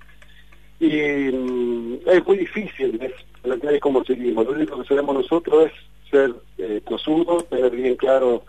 [0.80, 3.00] Y mm, es muy difícil
[3.42, 4.46] plantear cómo seguimos.
[4.46, 6.82] Lo único que sabemos nosotros es ser eh,
[7.50, 8.44] tener bien claro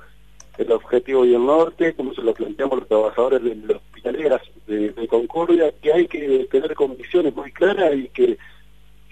[0.61, 5.09] el objetivo y el norte, como se lo planteamos los trabajadores de las hospitaleras de,
[5.09, 8.37] Concordia, que hay que tener condiciones muy claras y que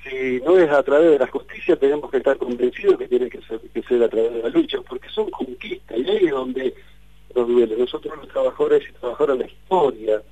[0.04, 3.40] si no es a través de la justicia tenemos que estar convencidos que tiene que
[3.40, 6.74] ser, a través de la lucha, porque son conquistas y ahí es donde
[7.34, 7.76] nos duele.
[7.76, 10.22] Nosotros los trabajadores y trabajadoras de la historia,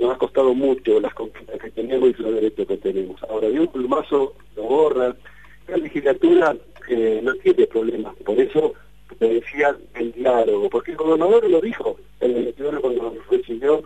[0.00, 3.20] nos ha costado mucho las conquistas que tenemos y los derechos que tenemos.
[3.24, 5.16] Ahora, de un plumazo lo borra.
[5.68, 6.56] La legislatura
[6.88, 8.74] eh, no tiene problemas, por eso
[9.18, 13.82] te decía el diálogo, porque el gobernador lo dijo el 21 cuando recibió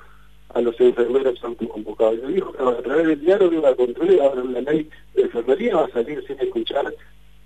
[0.55, 2.19] a los enfermeros convocados.
[2.19, 5.77] Lo dijo que a través del diálogo iba a construir ahora la ley de enfermería,
[5.77, 6.93] va a salir sin escuchar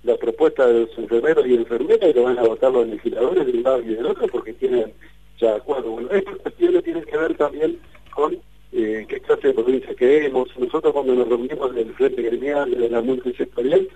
[0.02, 3.52] la propuesta de los enfermeros y enfermeras y lo van a votar los legisladores de
[3.52, 4.92] un lado y del otro porque tienen
[5.38, 5.90] ya acuerdo.
[5.90, 7.78] Bueno, estas cuestiones tienen que ver también
[8.14, 8.38] con
[8.72, 10.48] eh, qué clase de provincia queremos.
[10.58, 13.88] Nosotros cuando nos reunimos en el Frente Gremial, de la multisectorial,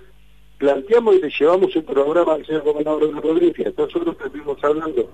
[0.59, 3.73] planteamos y le llevamos un programa al señor gobernador de la provincia.
[3.77, 5.09] Nosotros estuvimos hablando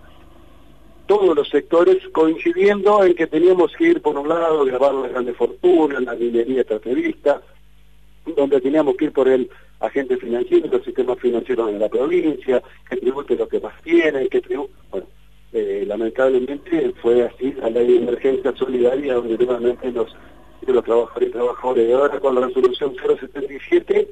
[1.07, 5.37] todos los sectores coincidiendo en que teníamos que ir por un lado, grabar las grandes
[5.37, 7.42] fortunas, la minería extractivista,
[8.37, 12.96] donde teníamos que ir por el agente financiero, el sistema financiero de la provincia, que
[12.96, 14.72] tribute lo que más tiene, que tribute...
[14.90, 15.07] Bueno,
[15.52, 20.16] eh, lamentablemente fue así la ley de emergencia solidaria donde nuevamente los,
[20.66, 24.08] los trabajadores y trabajadores de ahora con la resolución 077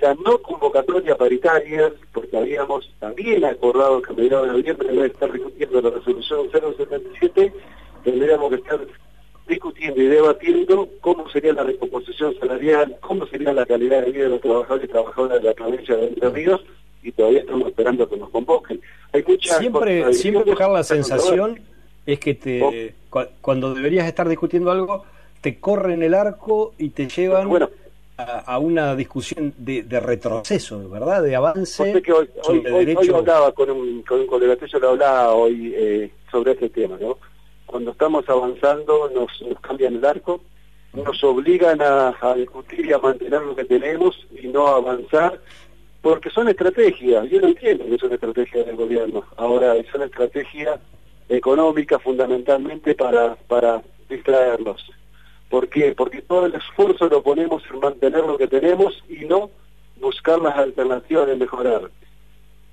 [0.00, 5.32] la no convocatoria paritaria, porque habíamos también acordado que a mediados de noviembre debe estar
[5.32, 7.52] discutiendo la resolución 077,
[8.04, 8.80] tendríamos que estar
[9.46, 14.30] discutiendo y debatiendo cómo sería la recomposición salarial, cómo sería la calidad de vida de
[14.30, 16.64] los trabajadores y trabajadoras de la provincia de Entre Ríos,
[17.02, 18.80] y todavía estamos esperando que nos convoquen.
[19.12, 21.60] Hay siempre, siempre dejar la sensación
[22.06, 22.94] es que te
[23.40, 25.04] cuando deberías estar discutiendo algo,
[25.40, 27.48] te corren el arco y te llevan
[28.22, 31.22] a, una discusión de, retroceso, ¿verdad?
[31.22, 32.02] De avance.
[32.12, 32.32] hoy,
[32.68, 36.96] hoy, hablaba con un, con un colega tuyo, lo hablaba hoy eh, sobre este tema,
[37.00, 37.18] ¿no?
[37.66, 40.40] Cuando estamos avanzando nos, nos cambian el arco
[40.92, 45.40] nos obligan a, discutir y a mantener lo que tenemos y no a avanzar,
[46.02, 50.80] porque son estrategias, yo no entiendo que son estrategias del gobierno, ahora son estrategias
[51.28, 54.84] económicas fundamentalmente para, para distraernos.
[55.50, 55.92] ¿Por qué?
[55.96, 59.50] Porque todo el esfuerzo lo ponemos en mantener lo que tenemos y no
[60.00, 61.90] buscar las alternativas de mejorar.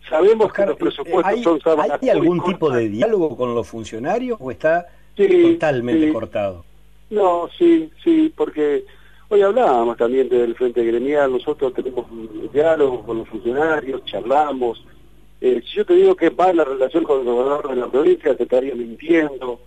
[0.07, 4.85] Sabemos que los presupuestos son ¿Hay algún tipo de diálogo con los funcionarios o está
[5.15, 6.63] totalmente cortado?
[7.09, 8.85] No, sí, sí, porque
[9.27, 12.05] hoy hablábamos también del Frente Gremial, nosotros tenemos
[12.53, 14.85] diálogo con los funcionarios, charlamos.
[15.41, 18.35] Eh, si yo te digo que va la relación con el gobernador de la provincia,
[18.35, 19.59] te estaría mintiendo.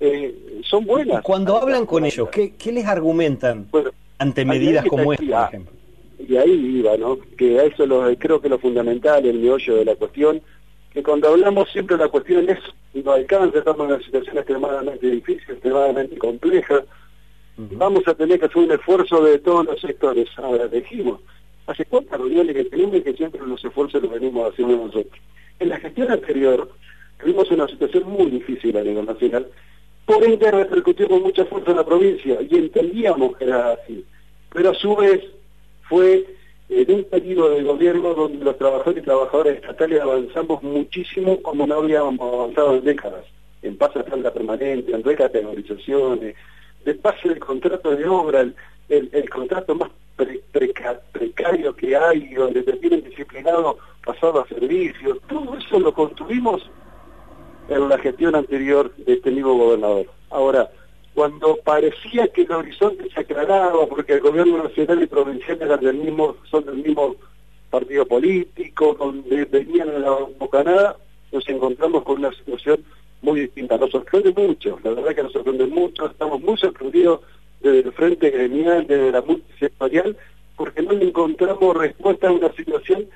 [0.00, 1.22] Eh, son buenas.
[1.22, 3.68] cuando hablan con ellos, ¿qué, les argumentan
[4.18, 5.74] ante medidas como esta, por ejemplo?
[6.26, 7.18] Y ahí iba, ¿no?
[7.36, 10.40] Que a eso lo, creo que lo fundamental, el meollo de la cuestión,
[10.92, 12.58] que cuando hablamos siempre la cuestión es,
[13.04, 16.82] no alcanza, estamos en una situación extremadamente difícil, extremadamente compleja,
[17.56, 20.28] vamos a tener que hacer un esfuerzo de todos los sectores.
[20.38, 21.20] Ahora, dijimos,
[21.66, 25.20] hace cuántas reuniones que tenemos y que siempre los esfuerzos los venimos haciendo nosotros.
[25.58, 26.70] En la gestión anterior
[27.20, 29.46] tuvimos una situación muy difícil a nivel nacional,
[30.10, 34.04] por ende repercutió con mucha fuerza en la provincia y entendíamos que era así.
[34.52, 35.22] Pero a su vez
[35.88, 36.26] fue
[36.68, 41.76] en un periodo de gobierno donde los trabajadores y trabajadoras estatales avanzamos muchísimo como no
[41.76, 43.24] habíamos avanzado en décadas,
[43.62, 46.34] en paz a planta permanente, en recategorizaciones,
[46.84, 48.46] de pase del contrato de obra,
[48.88, 49.90] el, contrato más
[51.12, 56.68] precario que hay, donde te tienen disciplinado pasado a servicios, todo eso lo construimos
[57.70, 60.06] en la gestión anterior de este mismo gobernador.
[60.30, 60.70] Ahora,
[61.14, 65.96] cuando parecía que el horizonte se aclaraba porque el gobierno nacional y provincial eran del
[65.96, 67.16] mismo, son del mismo
[67.70, 70.96] partido político, donde venían a la bocanada,
[71.32, 72.84] nos encontramos con una situación
[73.22, 73.76] muy distinta.
[73.76, 77.20] Nos sorprende mucho, la verdad que nos sorprende mucho, estamos muy sorprendidos
[77.60, 80.16] desde el frente gremial, desde la multisectorial,
[80.56, 83.06] porque no encontramos respuesta a una situación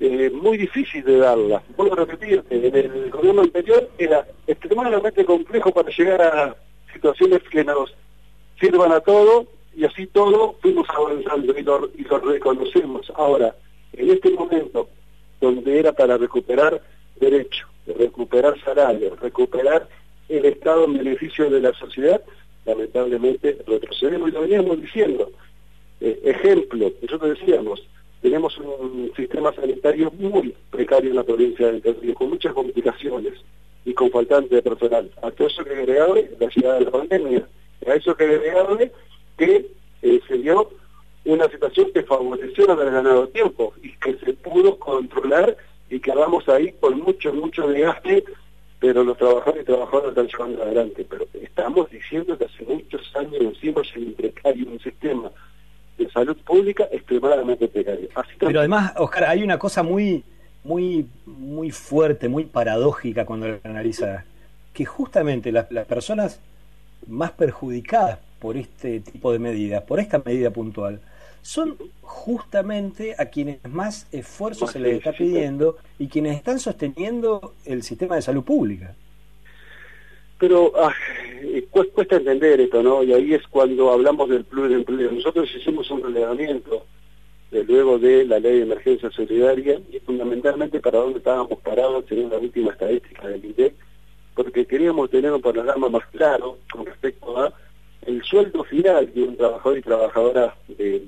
[0.00, 1.62] eh, muy difícil de darla.
[1.76, 6.56] Vuelvo a repetir, en el gobierno anterior era extremadamente complejo para llegar a
[6.92, 7.94] situaciones que nos
[8.60, 11.90] sirvan a todo y así todo fuimos avanzando y lo,
[12.20, 13.12] reconocemos.
[13.16, 13.54] Ahora,
[13.92, 14.88] en este momento,
[15.40, 16.80] donde era para recuperar
[17.20, 19.88] derechos, recuperar salarios, recuperar
[20.28, 22.22] el Estado en beneficio de la sociedad,
[22.66, 25.30] lamentablemente retrocedemos y lo veníamos diciendo.
[26.00, 27.82] Eh, ejemplo, nosotros decíamos,
[28.20, 33.34] tenemos un sistema sanitario muy precario en la provincia de Entre con muchas complicaciones
[33.84, 35.10] y con faltante de personal.
[35.22, 37.48] A todo eso que agregarle la llegada de la pandemia,
[37.86, 38.92] a eso que agregarle
[39.36, 39.66] que
[40.02, 40.70] eh, se dio
[41.24, 45.56] una situación que favoreció haber ganado tiempo y que se pudo controlar
[45.90, 48.24] y que vamos ahí con mucho, mucho desgaste,
[48.80, 51.06] pero los trabajadores y trabajadoras están llevando adelante.
[51.08, 55.30] Pero estamos diciendo que hace muchos años encima se precario un sistema
[55.98, 58.08] de salud pública extremadamente precario.
[58.38, 60.24] pero además, Oscar, hay una cosa muy
[60.64, 64.24] muy, muy fuerte, muy paradójica cuando lo analiza,
[64.74, 66.40] que justamente las, personas
[67.06, 71.00] más perjudicadas por este tipo de medidas, por esta medida puntual,
[71.42, 77.82] son justamente a quienes más esfuerzo se les está pidiendo y quienes están sosteniendo el
[77.82, 78.94] sistema de salud pública.
[80.38, 80.94] Pero ah,
[81.70, 83.02] cuesta entender esto, ¿no?
[83.02, 85.12] Y ahí es cuando hablamos del pluriempleo.
[85.12, 86.84] Nosotros hicimos un relevamiento
[87.50, 92.30] de luego de la ley de emergencia solidaria y fundamentalmente para dónde estábamos parados en
[92.30, 93.74] la última estadística del INDEC,
[94.34, 97.52] porque queríamos tener un panorama más claro con respecto a
[98.02, 101.02] el sueldo final de un trabajador y trabajadora de,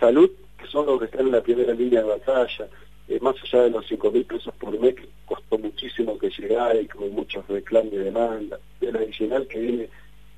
[0.00, 2.68] salud, que son los que están en la primera línea de batalla,
[3.08, 6.80] eh, más allá de los 5 mil pesos por mes, que costó muchísimo que llegara
[6.80, 9.88] y con muchos reclamos y demanda, del adicional que viene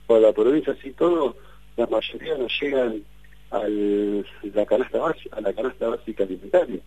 [0.06, 1.36] por la provincia, así todo,
[1.76, 3.02] la mayoría nos llegan
[3.50, 6.80] al, la canasta básica, a la canasta básica alimentaria.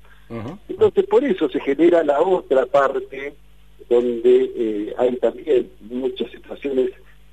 [0.67, 3.33] Entonces por eso se genera la otra parte
[3.89, 6.91] donde eh, hay también muchas situaciones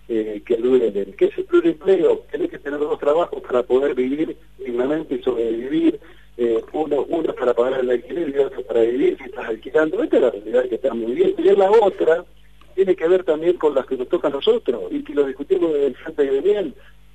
[0.09, 4.37] eh, que duelen, que es el pluriempleo, tienes que tener dos trabajos para poder vivir
[4.59, 5.99] dignamente y sobrevivir,
[6.37, 10.17] eh, uno, uno para pagar el alquiler y otro para vivir si estás alquilando, esta
[10.17, 12.25] es la realidad que estamos viviendo, y la otra
[12.75, 15.75] tiene que ver también con las que nos toca a nosotros, y que lo discutimos
[15.77, 16.75] en el Frente Gremial,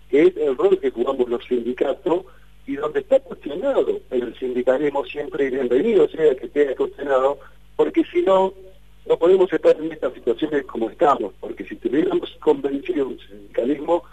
[0.10, 2.26] que es el rol que jugamos los sindicatos
[2.66, 7.40] y donde está cuestionado el sindicalismo siempre bienvenido sea que esté cuestionado,
[7.76, 8.54] porque si no,
[9.08, 14.04] no podemos estar en estas situaciones como estamos, porque si tuviéramos convencido un sindicalismo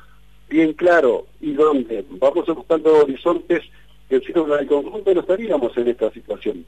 [0.49, 3.63] bien claro y donde vamos buscando horizontes
[4.09, 6.65] que sirvan al conjunto, no estaríamos en esta situación.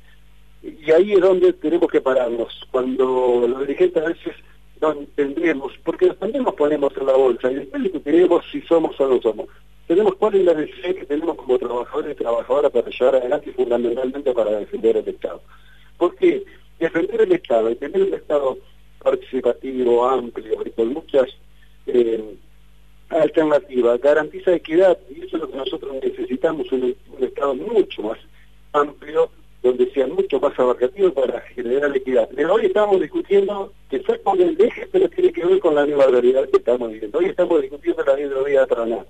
[0.62, 2.66] Y ahí es donde tenemos que pararnos.
[2.70, 4.34] Cuando los dirigentes a veces
[4.80, 9.08] donde tendremos, porque también nos ponemos en la bolsa y después tenemos si somos o
[9.08, 9.46] no somos.
[9.86, 13.52] Tenemos cuál es la necesidad que tenemos como trabajadores y trabajadoras para llevar adelante y
[13.54, 15.40] fundamentalmente para defender el Estado.
[15.96, 16.44] Porque
[16.78, 18.58] defender el Estado y tener un Estado
[19.02, 21.28] participativo, amplio y con muchas
[21.86, 22.36] eh,
[23.08, 28.18] alternativas garantiza equidad y eso es lo que nosotros necesitamos, un Estado mucho más
[28.72, 29.30] amplio
[29.62, 32.28] donde sea mucho más abarcativo para generar equidad.
[32.34, 35.84] Pero hoy estamos discutiendo que fue con el eje, pero tiene que ver con la
[35.84, 37.18] nueva realidad que estamos viviendo.
[37.18, 39.04] Hoy estamos discutiendo la hidrovía de Paraná.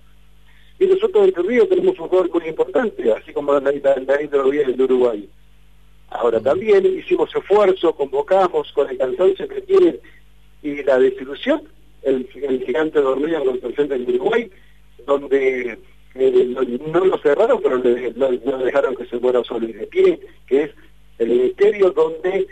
[0.79, 4.81] Y nosotros en Río tenemos un rol muy importante, así como la, la, hidrovía del
[4.81, 5.29] Uruguay.
[6.11, 9.99] Ahora también hicimos esfuerzo, convocamos con el cansancio que tiene
[10.63, 11.63] y la desilusión,
[12.03, 12.29] el,
[12.65, 14.51] gigante dormido con el presidente del Uruguay,
[15.07, 15.79] donde
[16.15, 20.71] no lo cerraron, pero no, dejaron que se muera solo y de pie, que es
[21.19, 22.47] el ministerio donde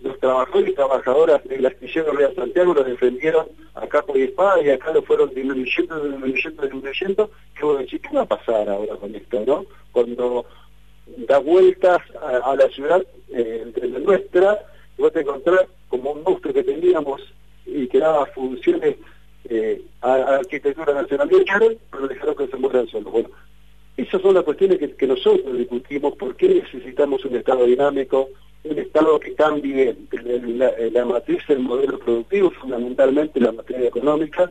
[0.00, 4.70] los trabajadores y trabajadoras del astillero Real Santiago lo defendieron a capo y espada y
[4.70, 9.44] acá lo fueron disminuyendo, disminuyendo, disminuyendo, que bueno, ¿qué va a pasar ahora con esto,
[9.46, 9.66] no?
[9.92, 10.46] Cuando
[11.28, 14.58] da vueltas a, la ciudad eh, entre la nuestra,
[14.96, 17.20] vos te encontrás como un monstruo que teníamos
[17.66, 18.96] y que daba funciones
[19.48, 21.28] eh, a, a, arquitectura nacional.
[21.90, 23.12] Pero dejaron que se mueran solos.
[23.12, 23.28] Bueno,
[23.96, 28.28] esas son las cuestiones que, nosotros discutimos, por qué necesitamos un Estado dinámico,
[28.64, 29.96] un Estado que cambie
[30.56, 34.50] la, la matriz del modelo productivo, fundamentalmente la materia económica,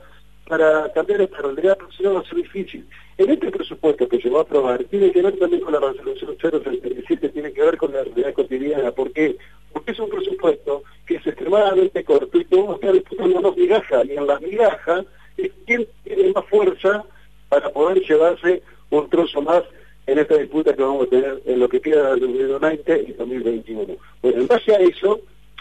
[0.50, 2.86] para cambiar esta realidad, porque si no va difícil.
[3.18, 7.30] En este presupuesto que se a aprobar, tiene que ver también con la resolución 037,
[7.30, 8.92] tiene que ver con la realidad cotidiana.
[8.92, 9.38] ¿Por qué?
[9.74, 14.28] Porque es un presupuesto que es extremadamente corto y que estar disputando migajas, y en
[14.28, 15.06] las migajas
[15.38, 17.04] es quien tiene más fuerza
[17.50, 19.64] para poder llevarse un trozo más
[20.08, 23.96] en esta disputa que vamos a tener en lo que queda del 2020 y 2021.
[24.22, 25.20] Bueno, en base a eso,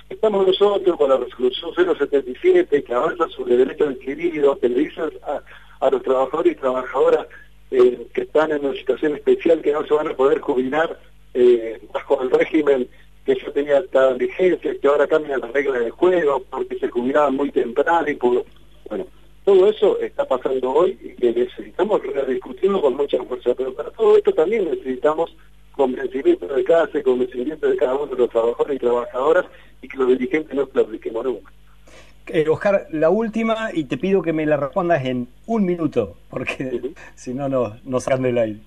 [0.09, 5.02] Estamos nosotros con la resolución 077 que avanza sobre derechos adquiridos, que le dice
[5.80, 7.26] a, los trabajadores y trabajadoras
[7.70, 10.98] eh, que están en una situación especial que no se van a poder jubilar
[11.34, 12.88] eh, bajo el régimen
[13.28, 17.36] que yo tenía hasta vigencia, que ahora cambian las reglas del juego porque se jubilaban
[17.36, 18.42] muy temprano y por,
[18.88, 19.06] bueno,
[19.44, 24.16] todo eso está pasando hoy y que necesitamos discutirlo con mucha fuerza, pero para todo
[24.16, 25.36] esto también necesitamos
[25.72, 29.44] convencimiento de cada convencimiento de cada uno de los trabajadores y trabajadoras
[29.82, 31.52] y que los dirigentes no claudiquemos nunca.
[32.28, 36.92] Eh, Oscar, la última, y te pido que me la respondas en un minuto, porque
[37.14, 37.48] si no,
[37.84, 38.60] nos sacan del aire.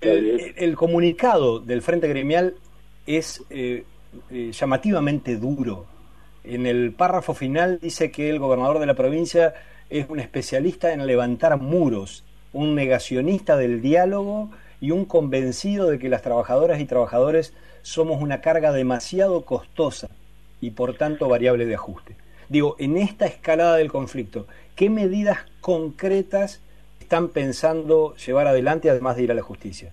[0.00, 2.54] El, comunicado del Frente Gremial
[3.06, 3.84] es eh,
[4.30, 5.86] eh, llamativamente duro.
[6.44, 9.54] En el párrafo final dice que el gobernador de la provincia
[9.90, 14.50] es un especialista en levantar muros, un negacionista del diálogo
[14.80, 20.08] y un convencido de que las trabajadoras y trabajadores somos una carga demasiado costosa
[20.60, 22.16] y por tanto variable de ajuste.
[22.48, 24.46] Digo, en esta escalada del conflicto,
[24.76, 26.60] ¿qué medidas concretas
[27.00, 29.92] están pensando llevar adelante además de ir a la justicia?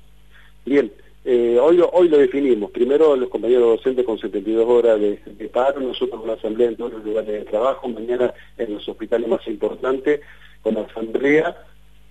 [0.66, 0.92] Bien,
[1.24, 2.72] eh, hoy, lo, definimos.
[2.72, 7.06] Primero los compañeros docentes con 72 horas de, paro, nosotros con asamblea en todos los
[7.06, 10.22] lugares de trabajo, mañana en los hospitales más importantes
[10.64, 11.56] con la asamblea,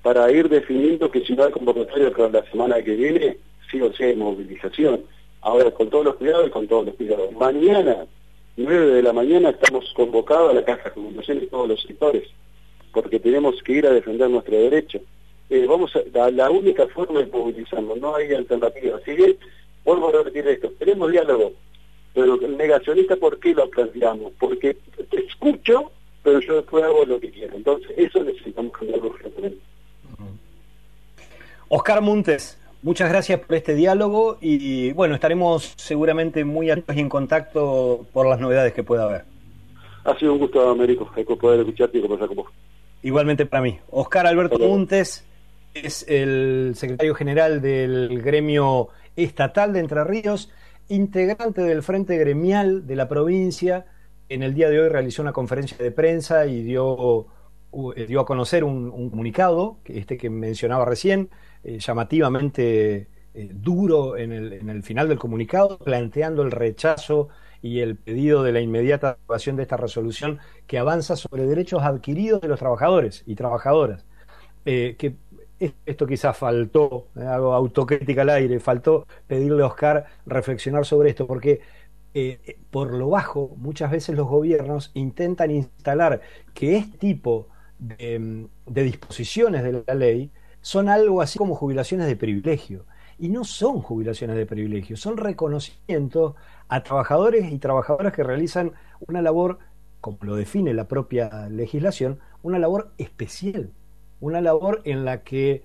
[0.02, 3.36] para ir definiendo que si no hay convocatoria para la semana que viene,
[3.70, 5.02] sí o sí hay movilización.
[5.42, 7.32] Ahora, con todos los cuidados y con todos los cuidados.
[7.32, 8.06] Mañana
[8.56, 12.28] 9 de la mañana estamos convocados a la Caja de Comunicaciones todos los sectores,
[12.92, 15.00] porque tenemos que ir a defender nuestro derecho.
[15.51, 19.01] Eh, vamos a, la, única forma de movilizarnos, no hay alternativa.
[19.05, 19.36] Si bien,
[19.84, 21.53] vuelvo a repetir esto, tenemos diálogo,
[22.14, 24.32] pero el negacionista, ¿por qué lo planteamos?
[24.38, 24.76] Porque
[25.11, 25.90] te escucho,
[26.22, 27.57] pero yo después hago lo que quiero.
[27.57, 29.59] Entonces, eso necesitamos cambiar urgentemente.
[31.68, 37.11] Oscar Montes, Muchas gracias por este diálogo y, bueno, estaremos seguramente muy atentos y en
[37.11, 39.24] contacto por las novedades que pueda haber.
[40.05, 41.07] Ha sido un gusto, Américo,
[41.38, 42.46] poder escucharte y conversar con vos.
[43.03, 43.78] Igualmente para mí.
[43.90, 45.26] Oscar Alberto Montes
[45.75, 50.51] es el secretario general del gremio estatal de Entre Ríos,
[50.89, 53.87] integrante del Frente Gremial de la provincia.
[54.29, 57.27] En el día de hoy realizó una conferencia de prensa y dio,
[58.09, 61.31] dio a conocer un, un comunicado, este que mencionaba recién,
[61.62, 67.29] eh, llamativamente eh, duro en el, en el, final del comunicado, planteando el rechazo
[67.62, 72.41] y el pedido de la inmediata aprobación de esta resolución que avanza sobre derechos adquiridos
[72.41, 74.05] de los trabajadores y trabajadoras.
[74.66, 75.16] Eh, que
[75.86, 81.61] esto quizás faltó, hago autocrítica al aire, faltó pedirle a Oscar reflexionar sobre esto, porque
[82.70, 86.20] por lo bajo muchas veces los gobiernos intentan instalar
[86.54, 87.48] que este tipo
[87.78, 92.86] de, de disposiciones de la ley son algo así como jubilaciones de privilegio.
[93.18, 96.34] Y no son jubilaciones de privilegio, son reconocimientos
[96.68, 98.72] a trabajadores y trabajadoras que realizan
[99.06, 99.58] una labor
[100.00, 103.72] como lo define la propia legislación, una labor especial,
[104.21, 105.62] una labor en la que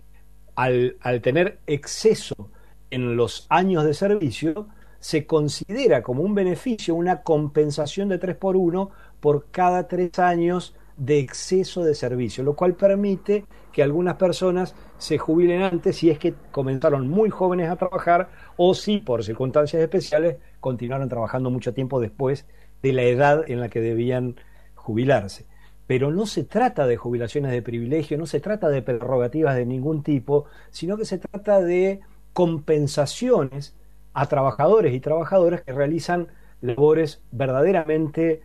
[0.55, 2.49] al, al tener exceso
[2.89, 4.67] en los años de servicio,
[4.99, 8.89] se considera como un beneficio una compensación de 3 por 1
[9.19, 15.17] por cada tres años de exceso de servicio, lo cual permite que algunas personas se
[15.17, 20.37] jubilen antes si es que comenzaron muy jóvenes a trabajar o si por circunstancias especiales
[20.59, 22.47] continuaron trabajando mucho tiempo después
[22.81, 24.37] de la edad en la que debían
[24.73, 25.45] jubilarse.
[25.87, 30.03] Pero no se trata de jubilaciones de privilegio, no se trata de prerrogativas de ningún
[30.03, 32.01] tipo, sino que se trata de
[32.33, 33.75] compensaciones
[34.13, 36.27] a trabajadores y trabajadoras que realizan
[36.61, 38.41] labores verdaderamente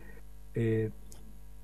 [0.53, 0.91] eh,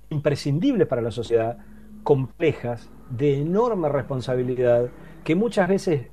[0.09, 1.57] imprescindibles para la sociedad,
[2.03, 4.89] complejas, de enorme responsabilidad,
[5.23, 6.07] que muchas veces,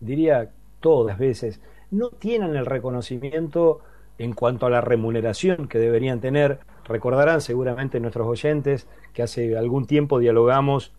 [0.00, 0.50] diría
[0.80, 3.80] todas veces, no tienen el reconocimiento
[4.18, 6.60] en cuanto a la remuneración que deberían tener.
[6.84, 10.92] Recordarán seguramente nuestros oyentes que hace algún tiempo dialogamos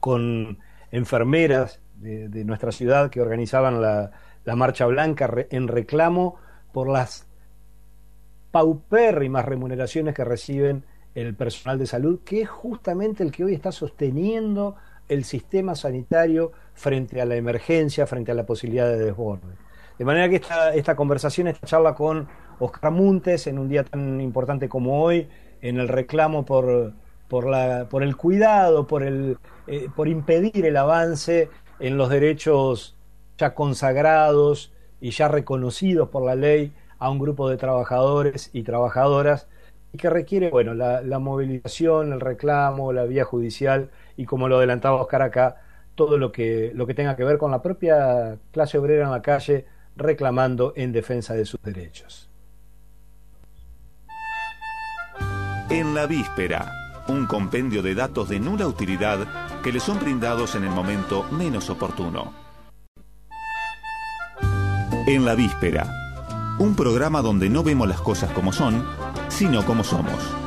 [0.00, 0.58] con
[0.90, 4.10] enfermeras de, nuestra ciudad que organizaban la,
[4.54, 6.36] Marcha Blanca en reclamo
[6.72, 7.26] por las
[8.50, 10.84] paupérrimas remuneraciones que reciben
[11.14, 14.76] el personal de salud, que es justamente el que hoy está sosteniendo
[15.08, 19.54] el sistema sanitario frente a la emergencia, frente a la posibilidad de desborde.
[19.98, 22.28] De manera que esta, esta conversación, esta charla con
[22.58, 25.28] Oscar Muntes en un día tan importante como hoy,
[25.60, 26.92] en el reclamo por,
[27.28, 31.48] por, la, por el cuidado, por, el, eh, por impedir el avance
[31.80, 32.96] en los derechos
[33.38, 39.48] ya consagrados y ya reconocidos por la ley a un grupo de trabajadores y trabajadoras
[39.92, 45.00] y que requiere, bueno, la, movilización, el reclamo, la vía judicial y como lo adelantaba
[45.00, 45.62] Oscar acá,
[45.94, 49.22] todo lo que, lo que tenga que ver con la propia clase obrera en la
[49.22, 52.28] calle reclamando en defensa de sus derechos.
[55.70, 56.70] En la víspera,
[57.08, 61.70] un compendio de datos de nula utilidad que le son brindados en el momento menos
[61.70, 62.34] oportuno.
[65.06, 65.90] En la víspera,
[66.58, 68.84] un programa donde no vemos las cosas como son,
[69.28, 70.43] sino como somos.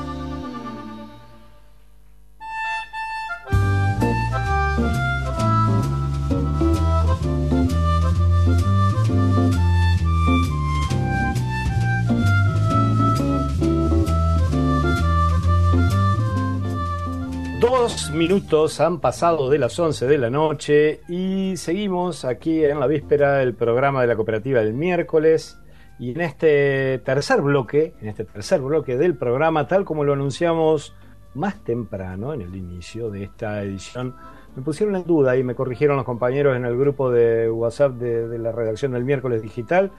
[18.18, 23.36] Minutos han pasado de las 11 de la noche y seguimos aquí en la víspera
[23.38, 25.60] del programa de la cooperativa del miércoles.
[26.00, 30.96] Y en este tercer bloque, en este tercer bloque del programa, tal como lo anunciamos
[31.36, 34.16] más temprano, en el inicio de esta edición,
[34.56, 38.40] me pusieron en duda y me corrigieron los compañeros en el grupo de WhatsApp de,
[38.40, 39.92] la redacción del miércoles digital.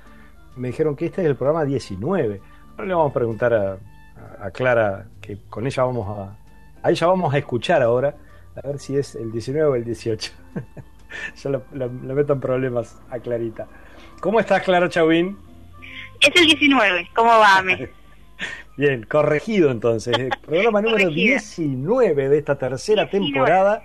[0.56, 2.40] Me dijeron que este es el programa 19.
[2.72, 6.47] Ahora le vamos a preguntar a, Clara, que con ella vamos a.
[6.82, 8.14] A ella vamos a escuchar ahora,
[8.54, 10.32] a ver si es el 19 o el 18.
[11.42, 13.66] Yo le meto en problemas a Clarita.
[14.20, 15.38] ¿Cómo estás, Clara Chauvín?
[16.20, 17.62] Es el 19, ¿cómo va,
[18.76, 20.14] Bien, corregido entonces.
[20.46, 23.82] Programa número 19 de esta tercera temporada.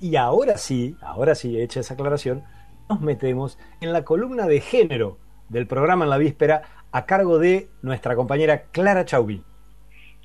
[0.00, 2.44] Y ahora sí, ahora sí, hecha esa aclaración,
[2.88, 5.18] nos metemos en la columna de género
[5.48, 6.62] del programa en la víspera
[6.92, 9.42] a cargo de nuestra compañera Clara Chauví.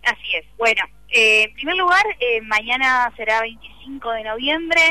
[0.03, 0.45] Así es.
[0.57, 0.81] Bueno,
[1.15, 4.81] eh, en primer lugar, eh, mañana será 25 de noviembre,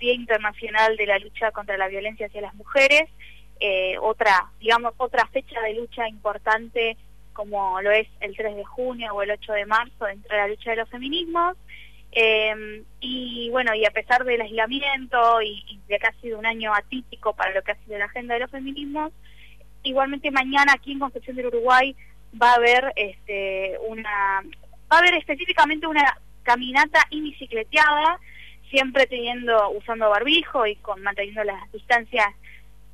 [0.00, 3.08] Día Internacional de la Lucha contra la Violencia hacia las Mujeres.
[3.60, 6.96] Eh, otra, digamos, otra fecha de lucha importante
[7.32, 10.48] como lo es el 3 de junio o el 8 de marzo dentro de la
[10.48, 11.56] lucha de los feminismos.
[12.10, 16.74] Eh, y bueno, y a pesar del aislamiento y, de que ha sido un año
[16.74, 19.12] atípico para lo que ha sido la agenda de los feminismos,
[19.84, 21.94] igualmente mañana aquí en Concepción del Uruguay
[22.40, 24.42] va a haber este una
[24.90, 28.18] va a haber específicamente una caminata y bicicleteada
[28.70, 32.26] siempre teniendo usando barbijo y con manteniendo las distancias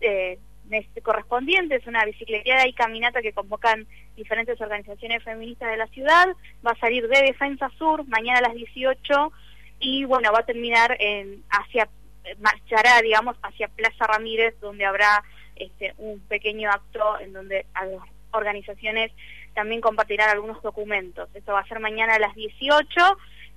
[0.00, 0.38] eh,
[0.70, 3.86] este, correspondiente, es una bicicleteada y caminata que convocan
[4.16, 6.28] diferentes organizaciones feministas de la ciudad,
[6.66, 9.32] va a salir de Defensa Sur mañana a las 18
[9.80, 11.88] y bueno, va a terminar en hacia
[12.38, 15.22] marchará, digamos, hacia Plaza Ramírez donde habrá
[15.56, 19.12] este, un pequeño acto en donde a las organizaciones
[19.54, 21.28] también compartirán algunos documentos.
[21.34, 22.88] Esto va a ser mañana a las 18,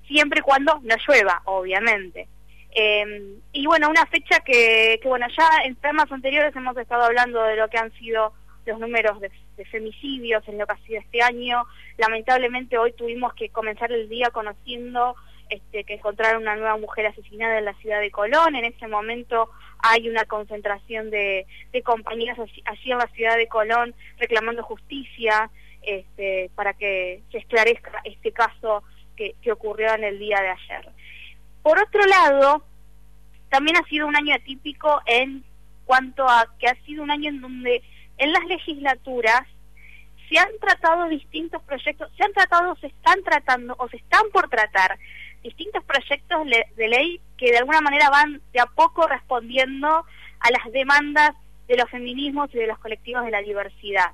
[0.08, 2.28] siempre y cuando no llueva, obviamente.
[2.76, 7.44] Eh, y bueno, una fecha que, que, bueno, ya en temas anteriores hemos estado hablando
[7.44, 8.34] de lo que han sido
[8.68, 9.32] los números de,
[9.72, 11.64] femicidios en lo que ha sido este año.
[11.98, 15.16] Lamentablemente hoy tuvimos que comenzar el día conociendo
[15.50, 18.56] este, que encontraron una nueva mujer asesinada en la ciudad de Colón.
[18.56, 23.96] En este momento hay una concentración de, de compañeras allí en la ciudad de Colón
[24.20, 25.50] reclamando justicia.
[25.82, 28.84] Este, para que se esclarezca este caso
[29.16, 30.90] que, que ocurrió en el día de ayer.
[31.64, 32.64] Por otro lado,
[33.50, 35.44] también ha sido un año atípico en
[35.86, 37.82] cuanto a que ha sido un año en donde
[38.18, 39.44] en las legislaturas
[40.30, 44.50] se han tratado distintos proyectos, se han tratado, se están tratando o se están por
[44.50, 45.00] tratar
[45.42, 50.72] distintos proyectos de ley que de alguna manera van de a poco respondiendo a las
[50.74, 51.32] demandas
[51.68, 54.12] de los feminismos y de los colectivos de la diversidad.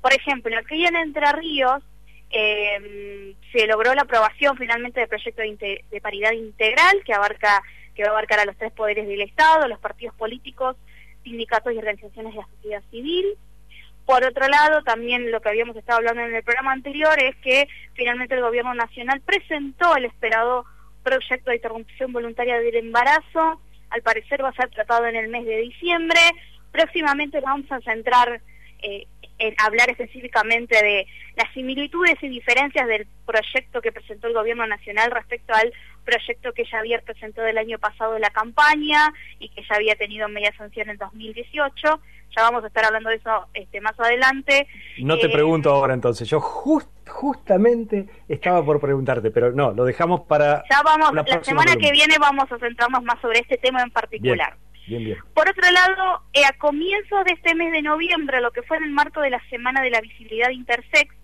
[0.00, 1.82] Por ejemplo, aquí en Entre Ríos
[2.30, 7.62] eh, se logró la aprobación finalmente del proyecto de, de, paridad integral que abarca
[7.94, 10.76] que va a abarcar a los tres poderes del Estado, los partidos políticos,
[11.24, 13.36] sindicatos y organizaciones de la sociedad civil.
[14.06, 17.68] Por otro lado, también lo que habíamos estado hablando en el programa anterior es que
[17.94, 20.64] finalmente el Gobierno Nacional presentó el esperado
[21.02, 23.60] proyecto de interrupción voluntaria del embarazo.
[23.90, 26.20] Al parecer va a ser tratado en el mes de diciembre.
[26.72, 28.40] Próximamente vamos a centrar
[28.82, 29.06] eh,
[29.40, 35.10] en hablar específicamente de las similitudes y diferencias del proyecto que presentó el Gobierno Nacional
[35.10, 35.72] respecto al
[36.04, 39.96] proyecto que ya había presentado el año pasado de la campaña y que ya había
[39.96, 42.00] tenido media sanción en 2018.
[42.36, 44.68] Ya vamos a estar hablando de eso este, más adelante.
[44.98, 50.22] No te eh, pregunto ahora entonces, yo justamente estaba por preguntarte, pero no, lo dejamos
[50.22, 50.62] para...
[50.70, 54.56] Ya vamos, la, semana que viene vamos a centrarnos más sobre este tema en particular.
[55.34, 58.84] Por otro lado, eh, a comienzos de este mes de noviembre, lo que fue en
[58.84, 61.14] el marco de la Semana de la Visibilidad Intersex,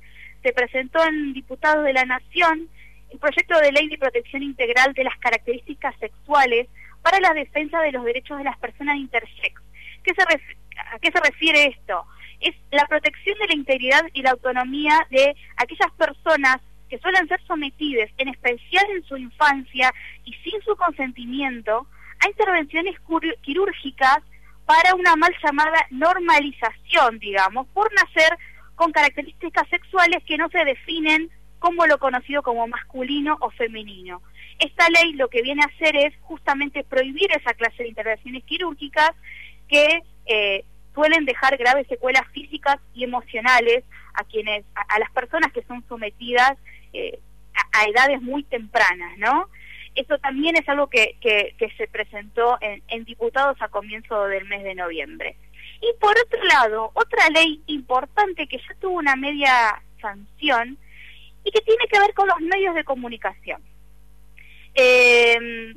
[0.42, 2.68] se presentó en Diputados de la Nación
[3.10, 6.68] el proyecto de ley de protección integral de las características sexuales
[7.02, 9.60] para la defensa de los derechos de las personas intersex.
[10.02, 12.04] ¿Qué se ¿A qué se refiere esto?
[12.40, 16.58] Es la protección de la integridad y la autonomía de aquellas personas
[16.88, 19.92] que suelen ser sometidas, en especial en su infancia
[20.24, 21.86] y sin su consentimiento,
[22.20, 22.96] a intervenciones
[23.42, 24.18] quirúrgicas
[24.64, 28.36] para una mal llamada normalización, digamos, por nacer
[28.74, 34.22] con características sexuales que no se definen como lo conocido como masculino o femenino.
[34.58, 39.10] Esta ley lo que viene a hacer es justamente prohibir esa clase de intervenciones quirúrgicas
[39.68, 40.64] que eh,
[40.94, 46.56] suelen dejar graves secuelas físicas y emocionales a quienes, a, las personas que son sometidas
[46.92, 47.18] eh,
[47.72, 49.48] a, edades muy tempranas, ¿no?
[49.96, 54.62] Eso también es algo que, que, se presentó en, en diputados a comienzo del mes
[54.62, 55.36] de noviembre.
[55.80, 60.78] Y por otro lado, otra ley importante que ya tuvo una media sanción
[61.44, 63.62] y que tiene que ver con los medios de comunicación.
[64.74, 65.74] Eh,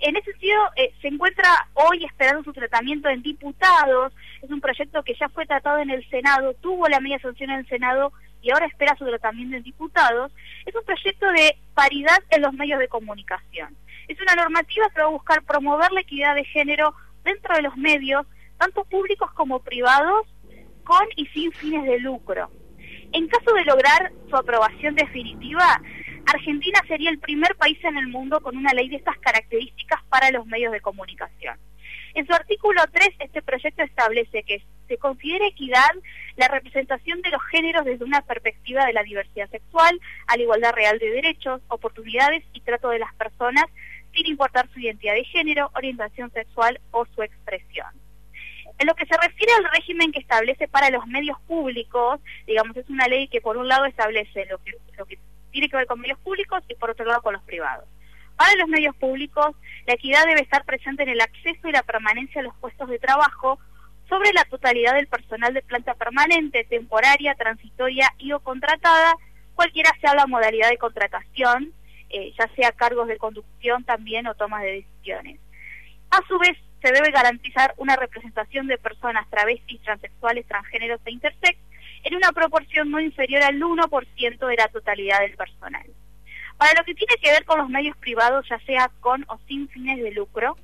[0.00, 4.12] en ese sentido, eh, se encuentra hoy esperando su tratamiento en diputados.
[4.42, 7.60] Es un proyecto que ya fue tratado en el Senado, tuvo la media sanción en
[7.60, 10.32] el Senado y ahora espera su tratamiento en diputados.
[10.66, 13.76] Es un proyecto de paridad en los medios de comunicación.
[14.08, 17.76] Es una normativa que va a buscar promover la equidad de género dentro de los
[17.76, 18.26] medios,
[18.58, 20.26] tanto públicos como privados,
[20.84, 22.50] con y sin fines de lucro.
[23.12, 25.80] En caso de lograr su aprobación definitiva,
[26.26, 30.30] Argentina sería el primer país en el mundo con una ley de estas características para
[30.30, 31.58] los medios de comunicación.
[32.14, 35.90] En su artículo 3, este proyecto establece que se considera equidad
[36.36, 40.72] la representación de los géneros desde una perspectiva de la diversidad sexual, a la igualdad
[40.72, 43.66] real de derechos, oportunidades y trato de las personas,
[44.14, 47.88] sin importar su identidad de género, orientación sexual o su expresión.
[48.78, 52.88] En lo que se refiere al régimen que establece para los medios públicos, digamos, es
[52.88, 55.18] una ley que por un lado establece lo que, lo que
[55.50, 57.86] tiene que ver con medios públicos y por otro lado con los privados.
[58.36, 62.40] Para los medios públicos, la equidad debe estar presente en el acceso y la permanencia
[62.40, 63.58] a los puestos de trabajo
[64.08, 69.14] sobre la totalidad del personal de planta permanente, temporaria, transitoria y o contratada,
[69.54, 71.72] cualquiera sea la modalidad de contratación,
[72.10, 75.40] eh, ya sea cargos de conducción también o tomas de decisiones.
[76.10, 81.58] A su vez, se debe garantizar una representación de personas travestis, transexuales, transgéneros e intersex
[82.04, 85.84] en una proporción no inferior al 1% de la totalidad del personal.
[86.56, 89.68] Para lo que tiene que ver con los medios privados, ya sea con o sin
[89.68, 90.56] fines de lucro,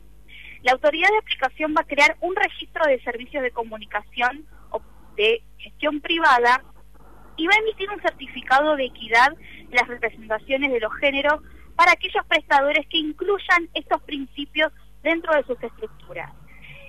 [0.65, 4.81] la autoridad de aplicación va a crear un registro de servicios de comunicación o
[5.15, 6.65] de gestión privada
[7.37, 11.43] y va a emitir un certificado de equidad de las representaciones de los géneros
[11.77, 16.33] para aquellos prestadores que incluyan estos principios dentro de sus estructuras.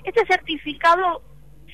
[0.06, 1.22] Este certificado,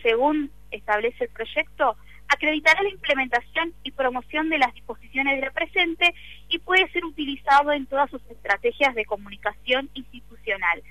[0.01, 1.97] según establece el proyecto,
[2.29, 6.15] acreditará la implementación y promoción de las disposiciones de presente
[6.49, 10.81] y puede ser utilizado en todas sus estrategias de comunicación institucional.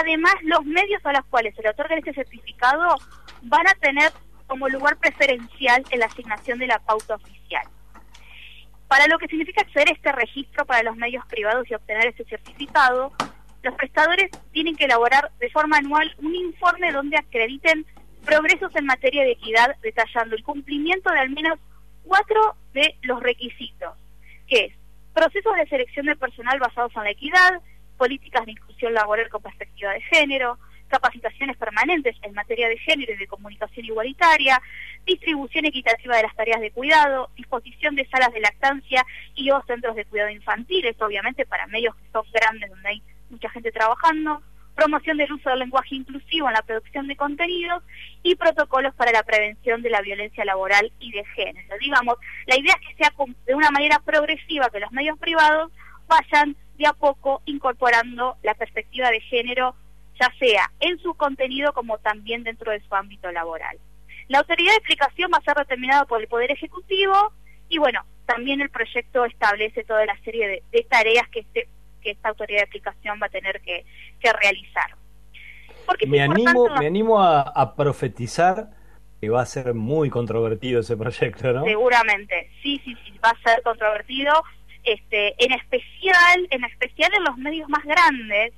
[0.00, 2.96] Además, los medios a los cuales se le otorga este certificado
[3.42, 4.10] van a tener
[4.46, 7.66] como lugar preferencial en la asignación de la pauta oficial.
[8.88, 12.24] Para lo que significa acceder a este registro para los medios privados y obtener este
[12.24, 13.12] certificado,
[13.62, 17.86] los prestadores tienen que elaborar de forma anual un informe donde acrediten
[18.24, 21.58] progresos en materia de equidad, detallando el cumplimiento de al menos
[22.04, 23.94] cuatro de los requisitos,
[24.46, 24.74] que es
[25.14, 27.60] procesos de selección de personal basados en la equidad,
[27.96, 33.16] políticas de inclusión laboral con perspectiva de género, capacitaciones permanentes en materia de género y
[33.16, 34.60] de comunicación igualitaria,
[35.04, 39.96] distribución equitativa de las tareas de cuidado, disposición de salas de lactancia y o centros
[39.96, 44.42] de cuidado infantil, esto obviamente para medios que son grandes donde hay mucha gente trabajando,
[44.74, 47.82] promoción del uso del lenguaje inclusivo en la producción de contenidos
[48.22, 51.74] y protocolos para la prevención de la violencia laboral y de género.
[51.80, 52.16] Digamos,
[52.46, 53.12] la idea es que sea
[53.46, 55.72] de una manera progresiva que los medios privados
[56.06, 59.74] vayan de a poco incorporando la perspectiva de género,
[60.20, 63.78] ya sea en su contenido como también dentro de su ámbito laboral.
[64.28, 67.32] La autoridad de explicación va a ser determinada por el Poder Ejecutivo
[67.68, 71.68] y bueno, también el proyecto establece toda la serie de, tareas que, este,
[72.02, 73.84] que esta autoridad de explicación va a tener que,
[74.40, 74.96] realizar.
[76.06, 78.70] me, animo, me animo a, profetizar
[79.20, 81.64] que va a ser muy controvertido ese proyecto, ¿no?
[81.64, 84.32] Seguramente, sí, sí, sí, va a ser controvertido,
[84.84, 88.52] este, en especial, en especial en los medios más grandes.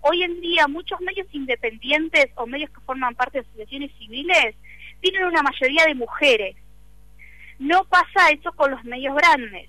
[0.00, 4.56] Hoy en día muchos medios independientes o medios que forman parte de asociaciones civiles
[5.00, 6.56] tienen una mayoría de mujeres.
[7.58, 9.68] No pasa eso con los medios grandes.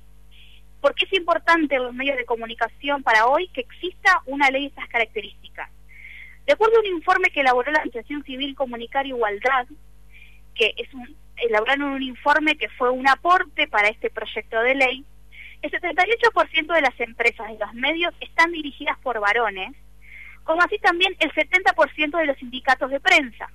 [0.82, 4.68] ¿Por qué es importante los medios de comunicación para hoy que exista una ley de
[4.70, 5.70] estas características?
[6.46, 9.68] De acuerdo a un informe que elaboró la Asociación Civil Comunicar Igualdad,
[10.56, 15.06] que es un, elaboraron un informe que fue un aporte para este proyecto de ley,
[15.64, 19.74] el 78% de las empresas y los medios están dirigidas por varones,
[20.44, 23.50] como así también el 70% de los sindicatos de prensa.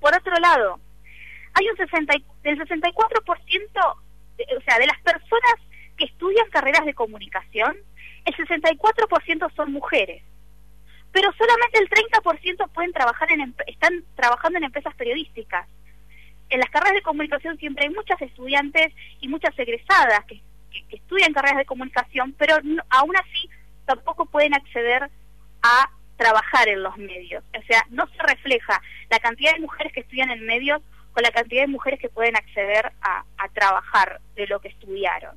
[0.00, 0.80] Por otro lado,
[1.52, 2.96] hay un 60, del 64%,
[3.84, 5.54] o sea, de las personas
[5.98, 7.76] que estudian carreras de comunicación,
[8.24, 10.22] el 64% son mujeres.
[11.12, 15.68] Pero solamente el 30% pueden trabajar en están trabajando en empresas periodísticas.
[16.48, 20.40] En las carreras de comunicación siempre hay muchas estudiantes y muchas egresadas que,
[20.90, 22.56] estudian carreras de comunicación, pero
[22.88, 23.48] aún así
[23.86, 25.10] tampoco pueden acceder
[25.62, 27.42] a trabajar en los medios.
[27.58, 31.30] O sea, no se refleja la cantidad de mujeres que estudian en medios con la
[31.30, 35.36] cantidad de mujeres que pueden acceder a, trabajar de lo que estudiaron.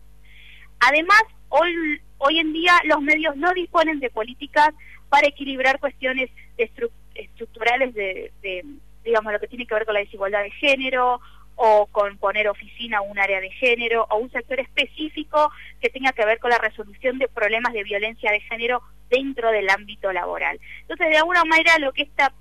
[0.79, 4.69] Además, hoy, hoy en día los medios no disponen de políticas
[5.09, 8.63] para equilibrar cuestiones estructurales de, de,
[9.03, 11.19] digamos, lo que tiene que ver con la desigualdad de género
[11.55, 16.11] o con poner oficina a un área de género o un sector específico que tenga
[16.11, 20.59] que ver con la resolución de problemas de violencia de género dentro del ámbito laboral.
[20.81, 22.33] Entonces, de alguna manera, lo que esta,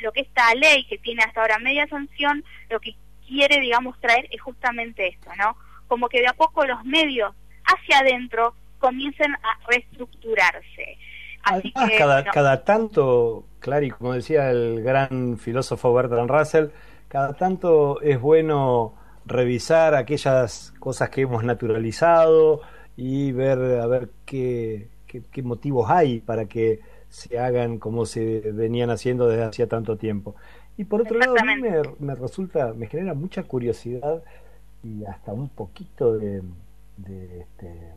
[0.00, 2.94] lo que esta ley, que tiene hasta ahora media sanción, lo que
[3.26, 5.56] quiere, digamos, traer es justamente esto, ¿no?
[5.88, 10.98] Como que de a poco los medios hacia adentro comiencen a reestructurarse.
[11.42, 16.66] Así que, cada, cada tanto, Clary, como decía el gran filósofo Bertrand Russell,
[17.10, 18.94] cada tanto es bueno
[19.26, 22.60] revisar aquellas cosas que hemos naturalizado
[22.96, 28.90] y ver a ver qué, qué, motivos hay para que se hagan como se venían
[28.90, 30.36] haciendo desde hacía tanto tiempo.
[30.76, 31.60] Y por otro lado, a mí
[31.98, 34.22] me, resulta, me genera mucha curiosidad
[34.84, 36.42] y hasta un poquito de,
[36.96, 37.92] de este,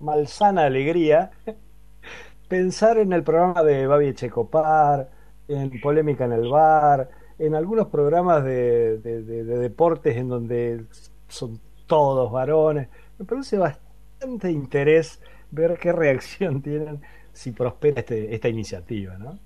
[0.00, 1.30] malsana alegría
[2.48, 5.10] pensar en el programa de Babi Checopar,
[5.46, 10.84] en Polémica en el Bar, en algunos programas de, deportes en donde
[11.28, 12.88] son todos varones.
[13.18, 19.38] Me produce bastante interés ver qué reacción tienen si prospera este, esta iniciativa, ¿no?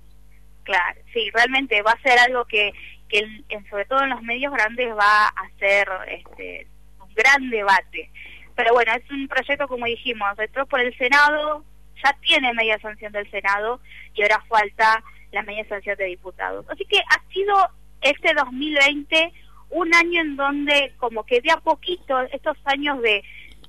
[0.62, 2.72] Claro, sí, realmente va a ser algo que,
[3.08, 3.26] que
[3.68, 6.68] sobre todo en los medios grandes va a ser este,
[7.00, 8.10] un gran debate.
[8.54, 11.64] Pero bueno, es un proyecto, como dijimos, entró por el Senado,
[12.04, 13.80] ya tiene media sanción del Senado
[14.14, 16.66] y ahora falta la media sanción de diputados.
[16.68, 17.54] Así que ha sido
[18.00, 19.32] este 2020
[19.70, 23.22] un año en donde como que de a poquito estos años de,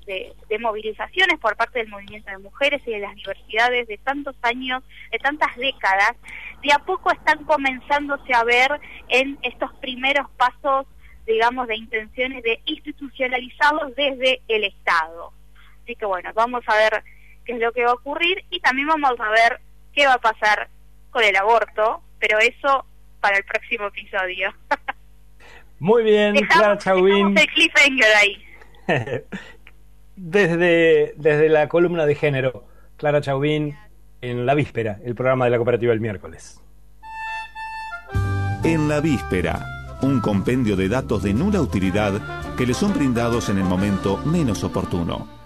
[0.05, 4.83] de, movilizaciones por parte del movimiento de mujeres y de las universidades de tantos años,
[5.11, 6.15] de tantas décadas,
[6.61, 8.79] de a poco están comenzándose a ver
[9.09, 10.87] en estos primeros pasos,
[11.25, 15.33] digamos, de intenciones de institucionalizarlos desde el Estado.
[15.83, 17.03] Así que bueno, vamos a ver
[17.45, 19.61] qué es lo que va a ocurrir y también vamos a ver
[19.93, 20.69] qué va a pasar
[21.11, 22.85] con el aborto, pero eso
[23.21, 24.53] para el próximo episodio.
[25.79, 27.37] Muy bien, Clara Chauvin.
[27.37, 28.45] el cliffhanger ahí.
[30.15, 32.65] desde, desde la columna de género,
[32.97, 33.75] Clara Chauvin
[34.21, 36.61] en La Víspera, el programa de la cooperativa del miércoles.
[38.63, 39.65] En La Víspera,
[40.03, 44.63] un compendio de datos de nula utilidad que le son brindados en el momento menos
[44.63, 45.40] oportuno.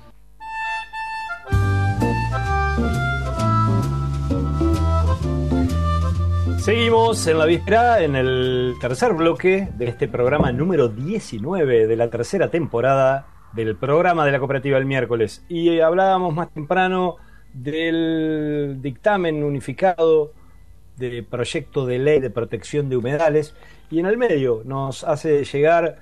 [6.65, 12.09] Seguimos en la víspera, en el tercer bloque de este programa número 19 de la
[12.09, 15.45] tercera temporada del programa de la cooperativa el miércoles.
[15.47, 17.17] Y hablábamos más temprano
[17.53, 20.33] del dictamen unificado
[20.97, 23.53] de proyecto de ley de protección de humedales
[23.91, 25.99] y en el medio nos hace llegar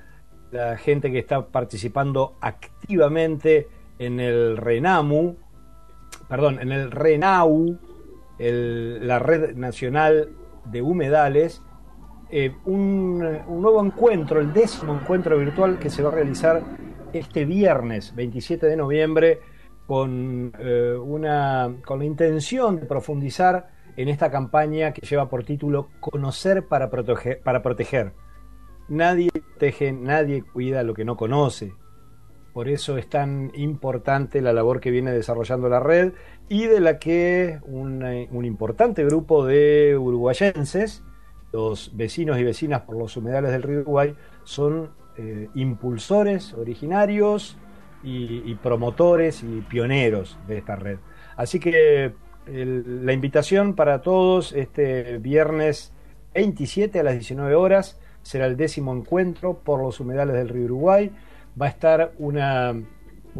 [0.51, 3.67] la gente que está participando activamente
[3.99, 5.35] en el RENAMU,
[6.29, 7.77] perdón, en el RENAU,
[8.39, 10.29] la Red Nacional
[10.65, 11.61] de humedales,
[12.29, 16.63] eh, un, nuevo encuentro, el décimo encuentro virtual que se va a realizar
[17.13, 19.39] este viernes 27 de noviembre
[19.85, 25.89] con, eh, una, con la intención de profundizar en esta campaña que lleva por título
[25.99, 26.89] Conocer para.
[26.89, 28.13] Para proteger.
[28.89, 31.73] Nadie protege, nadie cuida lo que no conoce.
[32.53, 36.13] Por eso es tan importante la labor que viene desarrollando la red
[36.49, 41.03] y de la que un, eh, importante grupo de uruguayenses,
[41.51, 47.57] los vecinos y vecinas por los humedales del río Uruguay, son eh, impulsores originarios
[48.03, 50.97] y, promotores y pioneros de esta red.
[51.37, 52.13] Así que
[52.45, 55.93] la invitación para todos este viernes
[56.33, 61.11] 27 a las 19 horas será el décimo encuentro por los humedales del río Uruguay
[61.59, 62.73] va a estar una,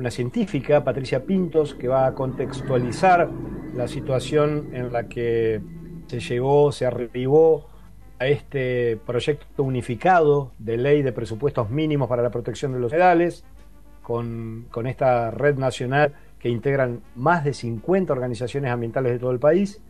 [0.10, 3.30] científica, Patricia Pintos, que va a contextualizar
[3.76, 5.62] la situación en la que
[6.08, 7.68] se llegó, se arribó
[8.20, 13.44] a este proyecto unificado de ley de presupuestos mínimos para la protección de los humedales,
[14.02, 19.40] con, con esta red nacional que integran más de 50 organizaciones ambientales de todo el
[19.40, 19.82] país.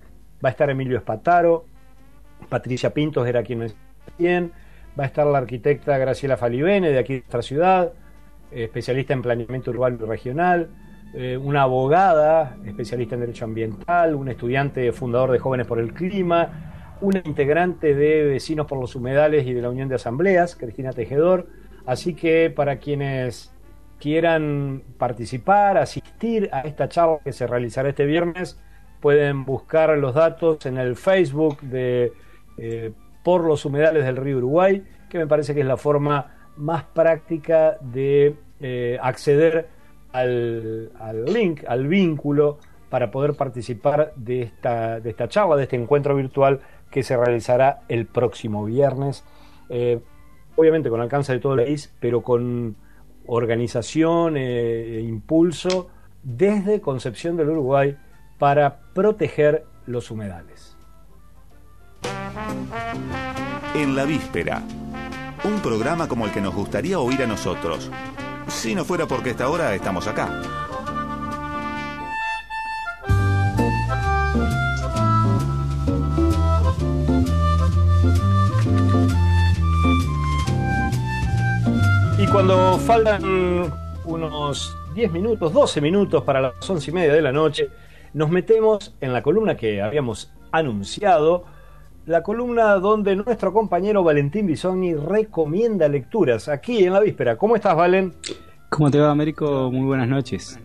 [0.44, 1.66] Va a estar Emilio Espataro,
[2.50, 3.74] Patricia Pintos era quien
[4.18, 4.52] quien,
[5.00, 7.94] va a estar la arquitecta Graciela Falibene de aquí de nuestra ciudad,
[8.56, 10.70] especialista en planeamiento urbano y regional,
[11.16, 16.97] eh, una abogada, especialista en derecho ambiental, un estudiante fundador de Jóvenes por el Clima,
[17.01, 21.47] una integrante de Vecinos por los Humedales y de la Unión de Asambleas, Cristina Tejedor.
[21.86, 23.54] Así que para quienes
[23.99, 28.60] quieran participar, asistir a esta charla que se realizará este viernes,
[28.99, 32.14] pueden buscar los datos en el Facebook de
[32.58, 32.91] eh,
[33.24, 37.78] Por los Humedales del Río Uruguay, que me parece que es la forma más práctica
[37.82, 38.36] de
[38.66, 39.68] eh, acceder
[40.14, 40.89] al,
[41.26, 42.59] link, al vínculo,
[42.89, 47.82] para poder participar de esta, de esta charla, de este encuentro virtual que se realizará
[47.89, 49.26] el próximo viernes.
[49.68, 49.99] Eh,
[50.55, 52.78] obviamente con alcance de todo el país, pero con
[53.26, 55.89] organización e impulso
[56.24, 57.97] desde Concepción del Uruguay
[58.39, 60.78] para proteger los humedales.
[63.76, 64.64] En la víspera
[65.43, 67.91] un programa como el que nos gustaría oír a nosotros.
[68.48, 70.41] Si no fuera porque esta hora estamos acá.
[82.18, 83.74] Y cuando faltan
[84.06, 87.70] unos 10 minutos, 12 minutos para las 11 y media de la noche,
[88.14, 91.46] nos metemos en la columna que habíamos anunciado
[92.06, 97.38] la columna donde nuestro compañero Valentín Bisogni recomienda lecturas aquí en la víspera.
[97.38, 98.14] ¿Cómo estás, Valen?
[98.70, 99.72] ¿Cómo te va, Américo?
[99.72, 100.60] Muy buenas noches.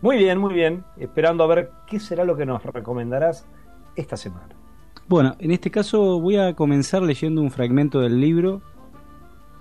[0.00, 0.84] Muy bien, muy bien.
[0.98, 3.46] Esperando a ver qué será lo que nos recomendarás
[3.94, 4.48] esta semana.
[5.08, 8.62] Bueno, en este caso voy a comenzar leyendo un fragmento del libro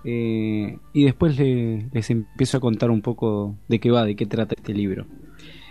[0.04, 4.56] eh, y después les empiezo a contar un poco de qué va, de qué trata
[4.58, 5.06] este libro.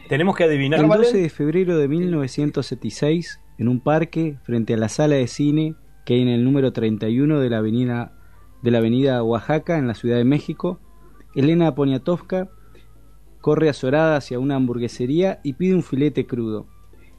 [0.08, 0.80] Tenemos que adivinar.
[0.80, 5.74] El 12 de febrero de 1976 en un parque frente a la sala de cine
[6.06, 8.14] que hay en el número 31 de la avenida,
[8.62, 10.80] de la avenida Oaxaca, en la Ciudad de México,
[11.34, 12.48] Elena Poniatowska
[13.42, 16.68] corre azorada hacia una hamburguesería y pide un filete crudo.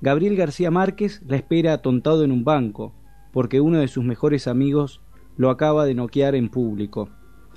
[0.02, 2.96] Gabriel García Márquez la espera atontado en un banco,
[3.32, 5.00] porque uno de sus mejores amigos
[5.38, 7.10] lo acaba de noquear en público.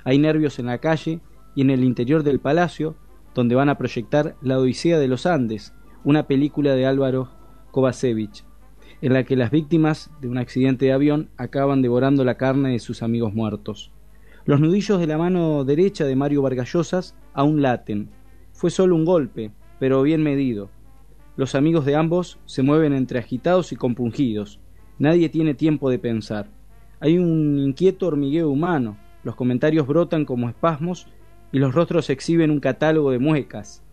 [0.03, 1.21] Hay nervios en la calle
[1.55, 2.95] y en el interior del palacio,
[3.33, 5.73] donde van a proyectar La Odisea de los Andes,
[6.03, 7.29] una película de Álvaro
[7.71, 8.45] Kovacevic
[9.01, 12.79] en la que las víctimas de un accidente de avión acaban devorando la carne de
[12.79, 13.91] sus amigos muertos.
[14.45, 18.09] Los nudillos de la mano derecha de Mario Vargallosas aún laten.
[18.53, 20.69] Fue solo un golpe, pero bien medido.
[21.35, 24.59] Los amigos de ambos se mueven entre agitados y compungidos.
[24.99, 26.49] Nadie tiene tiempo de pensar.
[26.99, 28.97] Hay un inquieto hormigueo humano.
[29.23, 31.07] Los comentarios brotan como espasmos
[31.51, 33.83] y los rostros exhiben un catálogo de muecas.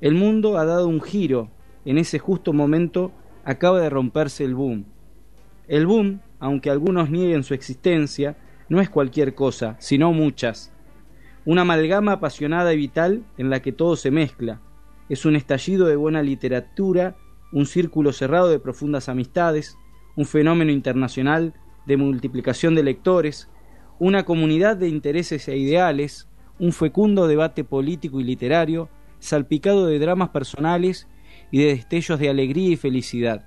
[0.00, 1.48] El mundo ha dado un giro
[1.84, 3.12] en ese justo momento
[3.46, 4.84] acaba de romperse el boom.
[5.68, 8.36] El boom, aunque algunos nieguen su existencia,
[8.68, 10.72] no es cualquier cosa, sino muchas.
[11.44, 14.60] Una amalgama apasionada y vital en la que todo se mezcla.
[15.08, 17.16] Es un estallido de buena literatura,
[17.52, 19.78] un círculo cerrado de profundas amistades,
[20.16, 21.54] un fenómeno internacional
[21.86, 23.48] de multiplicación de lectores,
[24.00, 26.28] una comunidad de intereses e ideales,
[26.58, 28.88] un fecundo debate político y literario,
[29.20, 31.06] salpicado de dramas personales
[31.50, 33.46] y de destellos de alegría y felicidad.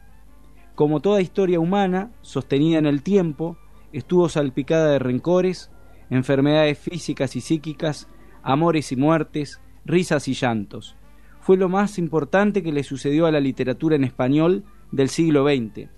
[0.75, 3.57] Como toda historia humana, sostenida en el tiempo,
[3.91, 5.71] estuvo salpicada de rencores,
[6.09, 8.07] enfermedades físicas y psíquicas,
[8.43, 10.95] amores y muertes, risas y llantos.
[11.41, 15.89] Fue lo más importante que le sucedió a la literatura en español del siglo XX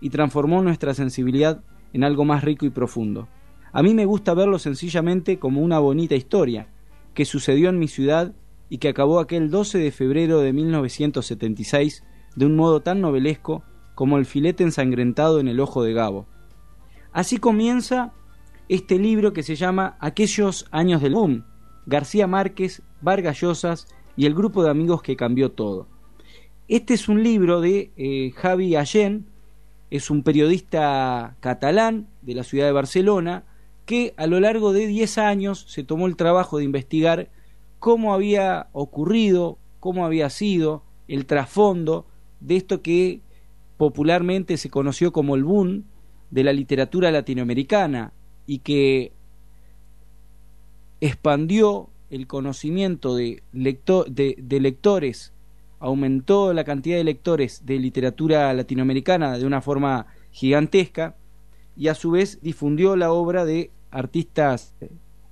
[0.00, 3.28] y transformó nuestra sensibilidad en algo más rico y profundo.
[3.72, 6.68] A mí me gusta verlo sencillamente como una bonita historia
[7.12, 8.34] que sucedió en mi ciudad
[8.68, 12.02] y que acabó aquel 12 de febrero de 1976
[12.36, 13.62] de un modo tan novelesco
[13.94, 16.26] como el filete ensangrentado en el ojo de Gabo.
[17.12, 18.12] Así comienza
[18.68, 21.44] este libro que se llama Aquellos años del boom,
[21.86, 23.86] García Márquez, Vargas Llosas
[24.16, 25.86] y el grupo de amigos que cambió todo.
[26.66, 29.26] Este es un libro de eh, Javi Allen,
[29.90, 33.44] es un periodista catalán de la ciudad de Barcelona,
[33.84, 37.28] que a lo largo de 10 años se tomó el trabajo de investigar
[37.84, 42.06] cómo había ocurrido, cómo había sido el trasfondo
[42.40, 43.20] de esto que
[43.76, 45.84] popularmente se conoció como el boom
[46.30, 48.14] de la literatura latinoamericana
[48.46, 49.12] y que
[51.02, 55.34] expandió el conocimiento de, de, lectores,
[55.78, 61.16] aumentó la cantidad de lectores de literatura latinoamericana de una forma gigantesca
[61.76, 64.74] y a su vez difundió la obra de artistas,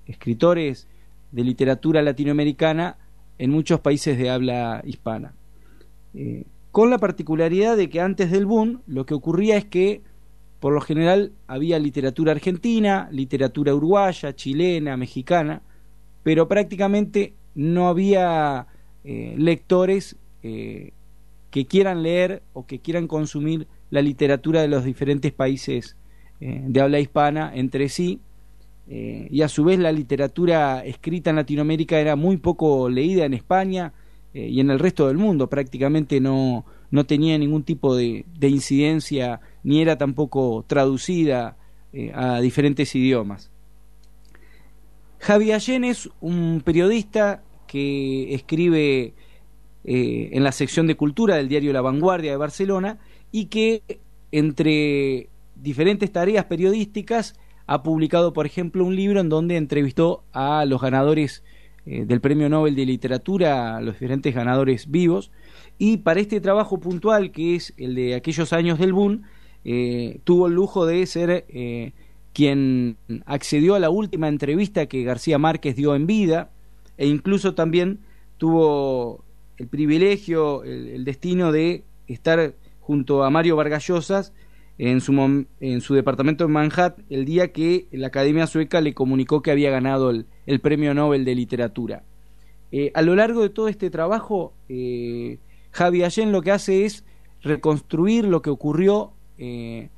[0.04, 0.86] escritores
[1.32, 2.98] de literatura latinoamericana
[3.38, 5.34] en muchos países de habla hispana.
[6.14, 10.02] Eh, con la particularidad de que antes del boom lo que ocurría es que
[10.60, 15.62] por lo general había literatura argentina, literatura uruguaya, chilena, mexicana,
[16.22, 18.68] pero prácticamente no había
[19.02, 20.92] eh, lectores eh,
[21.50, 25.96] que quieran leer o que quieran consumir la literatura de los diferentes países
[26.40, 28.20] de habla hispana entre sí
[28.88, 33.34] eh, y a su vez la literatura escrita en Latinoamérica era muy poco leída en
[33.34, 33.92] España
[34.34, 39.40] eh, y en el resto del mundo prácticamente no, no tenía ningún tipo de, incidencia
[39.62, 41.56] ni era tampoco traducida
[41.92, 43.50] eh, a diferentes idiomas.
[45.20, 49.14] Javi Allen es un periodista que escribe
[49.84, 52.98] en la sección de cultura del diario La Vanguardia de Barcelona
[53.32, 53.82] y que
[54.30, 57.34] entre diferentes tareas periodísticas
[57.66, 61.42] ha publicado, por ejemplo, un libro en donde entrevistó a los ganadores
[61.84, 65.30] eh, del Premio Nobel de Literatura, a los diferentes ganadores vivos,
[65.78, 69.22] y para este trabajo puntual, que es el de aquellos años del boom,
[69.64, 71.92] eh, tuvo el lujo de ser eh,
[72.32, 72.96] quien
[73.26, 76.50] accedió a la última entrevista que García Márquez dio en vida,
[76.98, 78.00] e incluso también
[78.38, 79.24] tuvo
[79.56, 84.32] el privilegio, el, destino de estar junto a Mario Vargas Llosas
[84.78, 89.42] en su, en su departamento en Manhattan el día que la Academia Sueca le comunicó
[89.42, 92.04] que había ganado el, Premio Nobel de Literatura.
[92.70, 95.38] Eh, a lo largo de todo este trabajo, eh,
[95.72, 97.04] Javi Allen lo que hace es
[97.42, 99.90] reconstruir lo que ocurrió eh,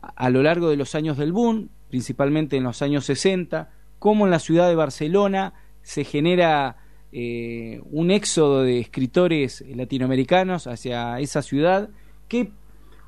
[0.00, 4.30] a lo largo de los años del boom, principalmente en los años 60, cómo en
[4.30, 6.76] la ciudad de Barcelona se genera
[7.12, 11.88] un éxodo de escritores latinoamericanos hacia esa ciudad
[12.28, 12.50] que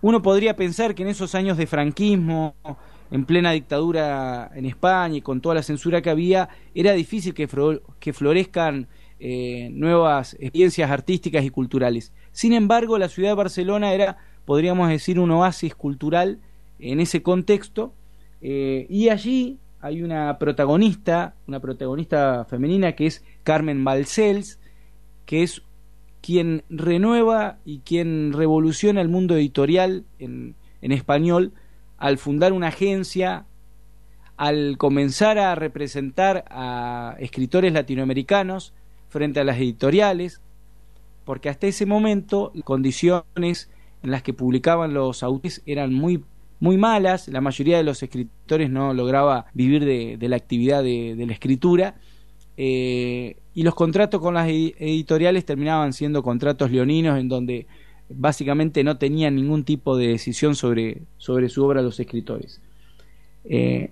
[0.00, 2.54] uno podría pensar que en esos años de franquismo,
[3.10, 7.48] en plena dictadura en España y con toda la censura que había, era difícil que,
[8.12, 8.86] florezcan
[9.20, 12.12] eh, nuevas experiencias artísticas y culturales.
[12.32, 16.38] Sin embargo, la ciudad de Barcelona era, podríamos decir, un oasis cultural
[16.78, 17.92] en ese contexto,
[18.40, 24.60] eh, y allí hay una protagonista, una protagonista femenina que es Carmen Balcells,
[25.26, 25.62] que es
[26.20, 31.52] quien renueva y quien revoluciona el mundo editorial en, español
[31.96, 33.46] al fundar una agencia,
[34.36, 38.72] al comenzar a representar a escritores latinoamericanos
[39.08, 40.40] frente a las editoriales,
[41.24, 43.70] porque hasta ese momento las condiciones
[44.02, 46.24] en las que publicaban los autores eran muy,
[46.60, 51.26] muy malas, la mayoría de los escritores no lograba vivir de, la actividad de, de
[51.26, 51.96] la escritura,
[52.60, 57.66] eh, y los contratos con las editoriales terminaban siendo contratos leoninos en donde
[58.08, 62.60] básicamente no tenían ningún tipo de decisión sobre, sobre su obra los escritores.
[63.46, 63.90] Eh,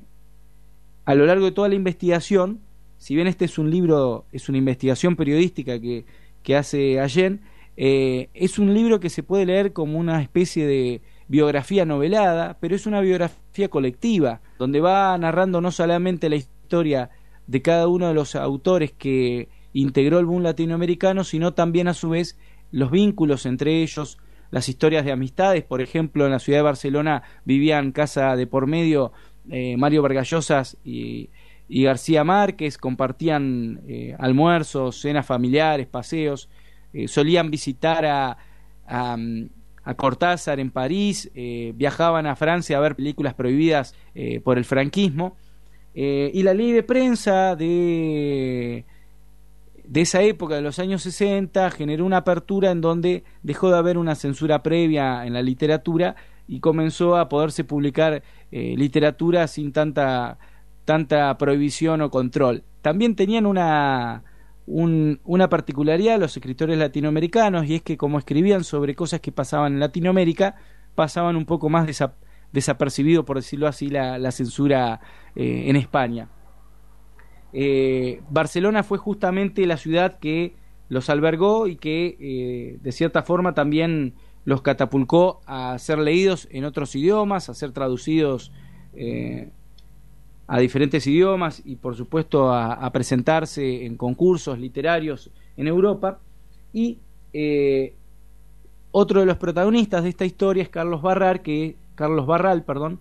[1.04, 2.60] a lo largo de toda la investigación,
[2.96, 6.04] si bien este es un libro, es una investigación periodística que,
[6.44, 7.40] que hace Allen,
[7.76, 12.76] eh, es un libro que se puede leer como una especie de biografía novelada, pero
[12.76, 17.10] es una biografía colectiva, donde va narrando no solamente la historia
[17.48, 22.08] de cada uno de los autores que integró el boom latinoamericano, sino también a su
[22.08, 22.38] vez
[22.70, 24.18] los vínculos entre ellos,
[24.50, 25.64] las historias de amistades.
[25.64, 29.12] Por ejemplo, en la ciudad de Barcelona vivían casa de por medio
[29.50, 31.28] eh, Mario Vargallosas y,
[31.68, 36.48] García Márquez, compartían eh, almuerzos, cenas familiares, paseos,
[36.92, 38.38] eh, solían visitar a,
[38.86, 41.30] a, Cortázar en París,
[41.74, 43.94] viajaban a Francia a ver películas prohibidas
[44.42, 45.36] por el franquismo.
[45.94, 48.84] y la ley de prensa de
[49.88, 53.98] de esa época, de los años 60, generó una apertura en donde dejó de haber
[53.98, 56.16] una censura previa en la literatura
[56.48, 60.38] y comenzó a poderse publicar eh, literatura sin tanta,
[60.84, 62.64] tanta prohibición o control.
[62.82, 64.24] También tenían una,
[64.66, 69.80] una particularidad los escritores latinoamericanos y es que como escribían sobre cosas que pasaban en
[69.80, 70.56] Latinoamérica,
[70.94, 71.86] pasaban un poco más
[72.52, 75.00] desapercibido, por decirlo así, la, censura
[75.34, 76.28] eh, en España.
[77.58, 80.52] Eh, Barcelona fue justamente la ciudad que
[80.90, 84.12] los albergó y que eh, de cierta forma también
[84.44, 88.52] los catapulcó a ser leídos en otros idiomas, a ser traducidos
[88.92, 89.48] eh,
[90.46, 96.20] a diferentes idiomas y por supuesto a, presentarse en concursos literarios en Europa.
[96.74, 96.98] Y
[98.90, 103.00] otro de los protagonistas de esta historia es Carlos Barral, que, Carlos Barral, perdón,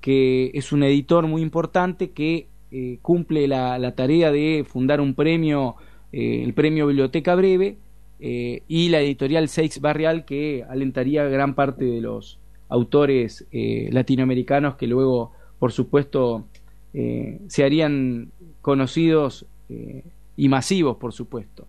[0.00, 5.76] que es un editor muy importante que eh, cumple la, tarea de fundar un premio,
[6.12, 7.76] eh, el premio Biblioteca Breve,
[8.18, 14.74] eh, y la editorial Seix Barrial, que alentaría a gran parte de los autores latinoamericanos
[14.74, 15.30] que luego,
[15.60, 16.48] por supuesto,
[16.92, 19.46] se harían conocidos
[20.36, 21.68] y masivos, por supuesto.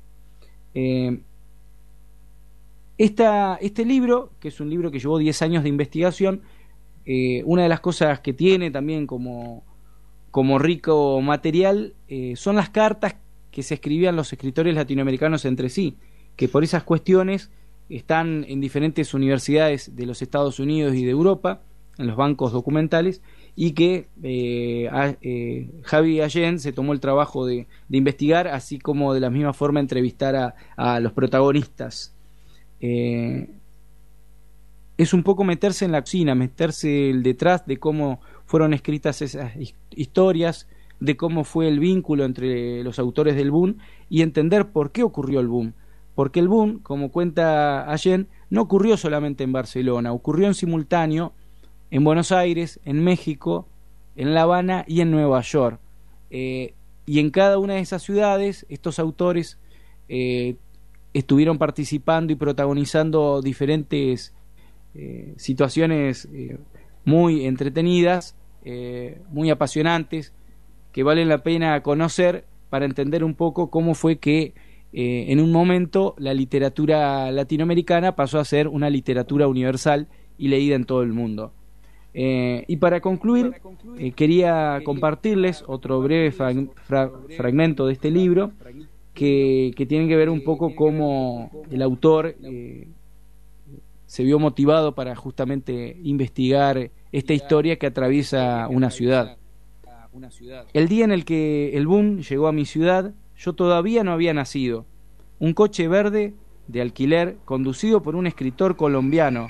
[2.97, 6.41] este libro, que es un libro que llevó 10 años de investigación,
[7.45, 9.63] una de las cosas que tiene también como,
[10.38, 13.15] como rico material eh, son las cartas
[13.49, 15.97] que se escribían los escritores latinoamericanos entre sí,
[16.35, 17.49] que por esas cuestiones
[17.89, 21.61] están en diferentes universidades de los Estados Unidos y de Europa,
[21.97, 23.23] en los bancos documentales,
[23.55, 24.88] y que eh,
[25.23, 29.80] eh, Javi Allen se tomó el trabajo de, investigar, así como de la misma forma
[29.80, 32.14] entrevistar a, a los protagonistas.
[32.80, 33.47] es
[35.14, 39.53] un poco meterse en la cocina, meterse el detrás de cómo fueron escritas esas
[39.91, 40.67] historias
[40.99, 43.77] de cómo fue el vínculo entre los autores del boom
[44.09, 45.73] y entender por qué ocurrió el boom.
[46.15, 51.33] Porque el boom, como cuenta Allen, no ocurrió solamente en Barcelona, ocurrió en simultáneo
[51.91, 53.67] en Buenos Aires, en México,
[54.15, 55.79] en La Habana y en Nueva York.
[56.31, 56.73] Eh,
[57.05, 59.59] y en cada una de esas ciudades estos autores
[60.09, 60.55] eh,
[61.13, 64.33] estuvieron participando y protagonizando diferentes
[64.95, 66.27] eh, situaciones
[67.07, 68.35] muy entretenidas,
[68.65, 70.34] eh, muy apasionantes,
[70.91, 74.53] que valen la pena conocer para entender un poco cómo fue que
[74.91, 80.75] eh, en un momento la literatura latinoamericana pasó a ser una literatura universal y leída
[80.75, 81.53] en todo el mundo.
[82.13, 83.53] Eh, y para concluir,
[84.17, 88.51] quería compartirles otro breve fragmento de este libro
[89.13, 92.35] que, que, tiene que ver un poco cómo el autor
[94.07, 99.38] se vio motivado para justamente investigar esta historia que atraviesa una ciudad.
[100.73, 104.34] El día en el que el boom llegó a mi ciudad, yo todavía no había
[104.34, 104.85] nacido.
[105.39, 106.34] Un coche verde
[106.67, 109.47] de alquiler, conducido por un escritor colombiano,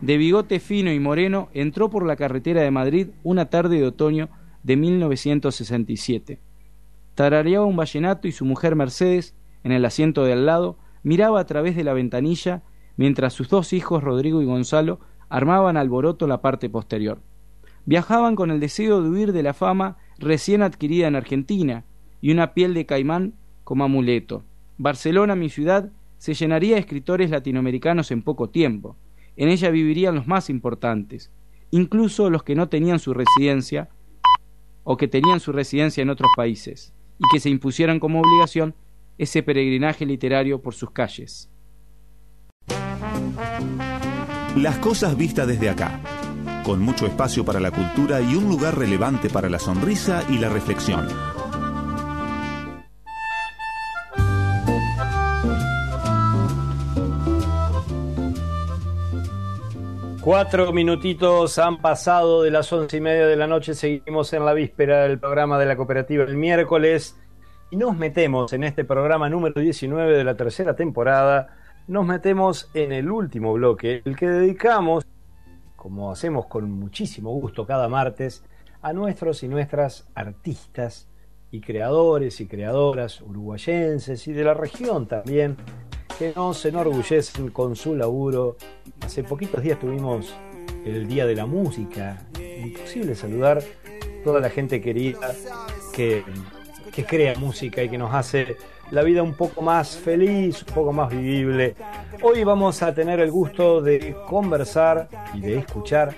[0.00, 4.28] de bigote fino y moreno, entró por la carretera de Madrid una tarde de otoño
[4.62, 6.40] de 1967.
[7.14, 9.34] Tarareaba un vallenato y su mujer Mercedes,
[9.64, 12.62] en el asiento de al lado, miraba a través de la ventanilla
[12.96, 17.20] mientras sus dos hijos, Rodrigo y Gonzalo, armaban alboroto la parte posterior.
[17.84, 21.84] Viajaban con el deseo de huir de la fama recién adquirida en Argentina
[22.20, 23.34] y una piel de caimán
[23.64, 24.44] como amuleto.
[24.78, 28.96] Barcelona, mi ciudad, se llenaría de escritores latinoamericanos en poco tiempo.
[29.36, 31.30] En ella vivirían los más importantes,
[31.70, 33.88] incluso los que no tenían su residencia
[34.84, 38.74] o que tenían su residencia en otros países, y que se impusieran como obligación
[39.18, 41.50] ese peregrinaje literario por sus calles.
[44.56, 46.00] Las cosas vistas desde acá,
[46.64, 50.48] con mucho espacio para la cultura y un lugar relevante para la sonrisa y la
[50.48, 51.06] reflexión.
[60.22, 64.54] Cuatro minutitos han pasado de las once y media de la noche, seguimos en la
[64.54, 67.20] víspera del programa de la cooperativa el miércoles.
[67.70, 71.55] Y nos metemos en este programa número 19 de la tercera temporada
[71.88, 75.04] nos metemos en el último bloque, el que dedicamos,
[75.76, 78.42] como hacemos con muchísimo gusto cada martes,
[78.82, 81.08] a nuestros y nuestras artistas
[81.50, 85.56] y creadores y creadoras uruguayenses y de la región también,
[86.18, 88.56] que nos enorgullecen con su laburo.
[89.00, 90.34] Hace poquitos días tuvimos
[90.84, 92.26] el Día de la Música.
[92.64, 93.62] Imposible saludar
[94.24, 95.32] toda la gente querida
[95.94, 96.24] que,
[96.92, 98.56] que crea música y que nos hace
[98.90, 101.74] la vida un poco más feliz, un poco más vivible.
[102.22, 106.14] Hoy vamos a tener el gusto de conversar y de escuchar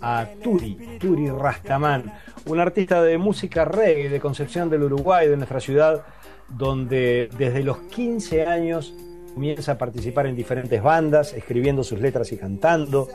[0.00, 2.12] a Turi, Turi Rastaman,
[2.46, 6.04] un artista de música reggae de Concepción del Uruguay, de nuestra ciudad,
[6.48, 8.94] donde desde los 15 años
[9.34, 13.08] comienza a participar en diferentes bandas, escribiendo sus letras y cantando.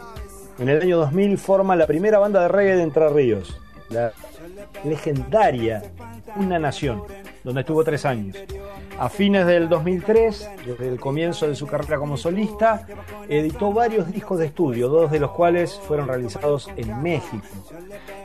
[0.58, 3.60] En el año 2000 forma la primera banda de reggae de Entre Ríos,
[3.90, 4.12] la
[4.84, 5.84] legendaria
[6.36, 7.04] Una Nación,
[7.44, 8.36] donde estuvo tres años.
[8.98, 12.88] A fines del 2003, desde el comienzo de su carrera como solista,
[13.28, 17.44] editó varios discos de estudio, dos de los cuales fueron realizados en México.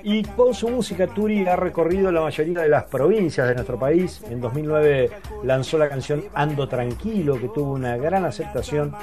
[0.05, 4.23] Y con su música Turi ha recorrido la mayoría de las provincias de nuestro país.
[4.31, 5.11] En 2009
[5.43, 8.95] lanzó la canción Ando Tranquilo, que tuvo una gran aceptación.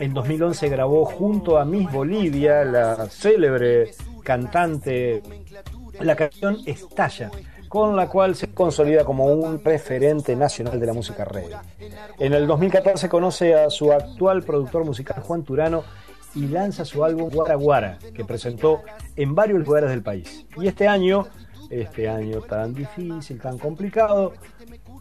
[0.00, 3.90] En 2011 grabó junto a Miss Bolivia, la célebre
[4.22, 5.22] cantante,
[6.02, 7.30] la canción Estalla
[7.72, 11.56] con la cual se consolida como un referente nacional de la música reggae.
[12.18, 15.82] En el 2014 conoce a su actual productor musical Juan Turano
[16.34, 18.82] y lanza su álbum Guara Guara, que presentó
[19.16, 20.44] en varios lugares del país.
[20.58, 21.26] Y este año,
[21.70, 24.34] este año tan difícil, tan complicado,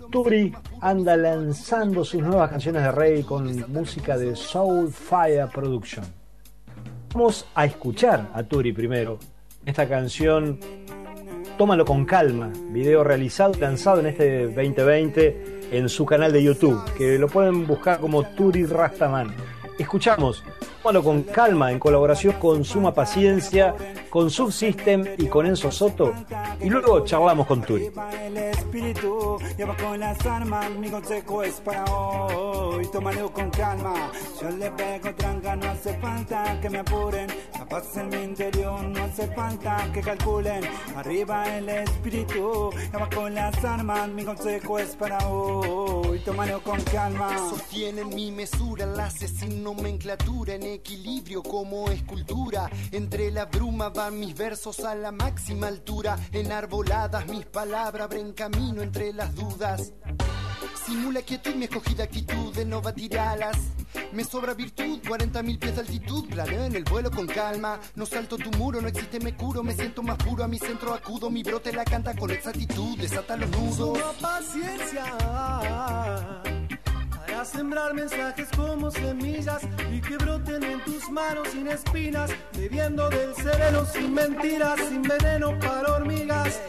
[0.10, 6.06] Turi anda lanzando sus nuevas canciones de reggae con música de Soul Fire Production.
[7.14, 9.20] Vamos a escuchar a Turi primero.
[9.66, 10.60] Esta canción
[11.58, 16.84] Tómalo con calma, video realizado y lanzado en este 2020 en su canal de YouTube,
[16.98, 19.32] que lo pueden buscar como Turi Rastaman.
[19.78, 20.44] Escuchamos
[20.82, 23.76] Tómalo con calma en colaboración con Suma Paciencia,
[24.10, 26.12] con Subsystem y con Enzo Soto.
[26.60, 27.92] Y luego charlamos con Turi.
[28.26, 32.88] El espíritu lleva con las armas, mi consejo es para hoy.
[32.92, 37.28] Tómalo con calma, yo le pego tranca, no hace falta que me apuren.
[37.60, 40.64] La paz en mi interior, no hace falta que calculen.
[40.96, 46.20] Arriba el espíritu lleva con las armas, mi consejo es para hoy.
[46.26, 47.38] Tómalo con calma.
[47.38, 48.88] Sostienen mi mesura,
[49.62, 52.70] nomenclatura, en equilibrio como escultura.
[52.92, 56.18] Entre la bruma van mis versos a la máxima altura.
[56.32, 59.94] Enarboladas mis palabras abren camino entre las dudas.
[60.86, 63.58] Simula quietud mi escogida actitud de no batir alas.
[64.14, 66.28] Me sobra virtud, 40 mil pies de altitud.
[66.30, 67.80] Planeo en el vuelo con calma.
[67.96, 69.64] No salto tu muro, no existe, me curo.
[69.64, 71.30] Me siento más puro, a mi centro acudo.
[71.30, 73.98] Mi brote la canta con exactitud, desata los nudos.
[73.98, 75.06] Suma paciencia
[77.32, 83.34] para sembrar mensajes como semillas y que broten en tus manos sin espinas, bebiendo del
[83.36, 86.60] sereno sin mentiras, sin veneno para hormigas.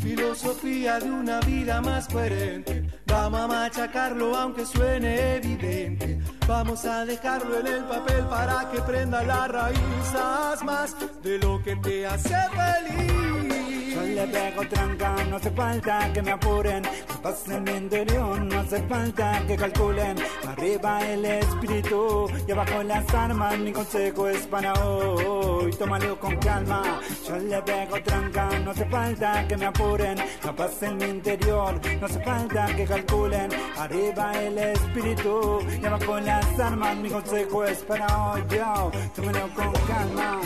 [0.00, 2.84] Filosofía de una vida más coherente.
[3.06, 6.18] Vamos a machacarlo aunque suene evidente.
[6.48, 11.76] Vamos a dejarlo en el papel para que prenda las raíces más de lo que
[11.76, 13.94] te hace feliz.
[13.94, 16.82] Yo le pego tranca, no hace falta que me apuren.
[16.82, 20.16] La paz en mi interior, no hace falta que calculen.
[20.48, 23.58] Arriba el espíritu y abajo las armas.
[23.58, 25.70] Mi consejo es para hoy.
[25.72, 27.00] Tómalo con calma.
[27.26, 29.89] Yo le pego tranca, no hace falta que me apuren.
[29.90, 33.50] La paz en mi interior, no hace falta que calculen.
[33.76, 36.96] Arriba el espíritu y abajo las armas.
[36.96, 38.44] Mi consejo es para hoy.
[38.50, 40.40] Yo, tómalo con calma.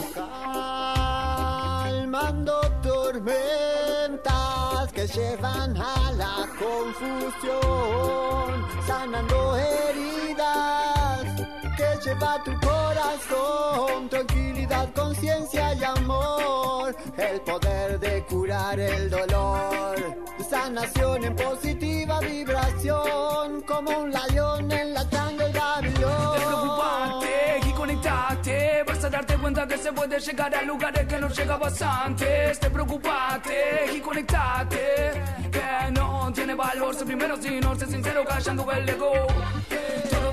[1.85, 4.23] Calmando tormentas
[4.95, 7.61] que llevan a la confusión,
[8.87, 10.94] sanando heridas
[11.77, 19.97] que lleva tu corazón, tranquilidad, conciencia y amor, el poder de curar el dolor,
[20.49, 28.85] sanación en positiva vibración, como un león en la sangre del Despreocuparte y conectarte.
[28.87, 32.61] Vas a darte cuenta que se puede llegar a lugares que no llegabas antes.
[32.61, 35.13] Te preocupate y conectate.
[35.51, 39.13] Que no tiene valor ser primero si no ser sincero callando el ego.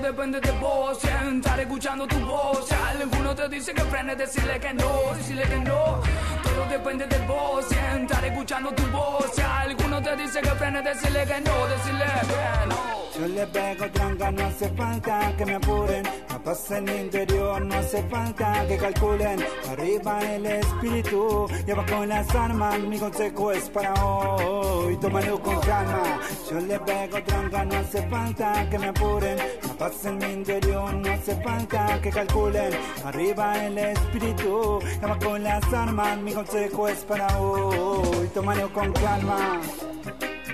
[0.01, 2.67] Depende de vos, estar escuchando tu voz.
[2.67, 6.01] Si alguno te dice que frenes, decirle que no, decirle que no.
[6.43, 9.31] Todo depende de vos, estar escuchando tu voz.
[9.35, 13.10] Si alguno te dice que frenes, decirle que no, decirle que no.
[13.17, 16.03] Yo le pego tranca, no hace falta que me apuren.
[16.29, 19.45] La paz en mi interior, no hace falta que calculen.
[19.69, 22.79] Arriba el espíritu y abajo las armas.
[22.79, 24.95] Mi consejo es para hoy.
[24.97, 26.19] Tómalo con calma.
[26.49, 29.37] Yo le pego tranca, no hace falta que me apuren.
[29.37, 32.73] La paz en mi interior, no hace falta que calculen.
[33.03, 36.17] Arriba el espíritu y abajo las armas.
[36.17, 38.27] Mi consejo es para hoy.
[38.33, 39.59] Tómalo con calma.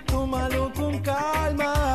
[0.08, 1.87] Tómalo con calma.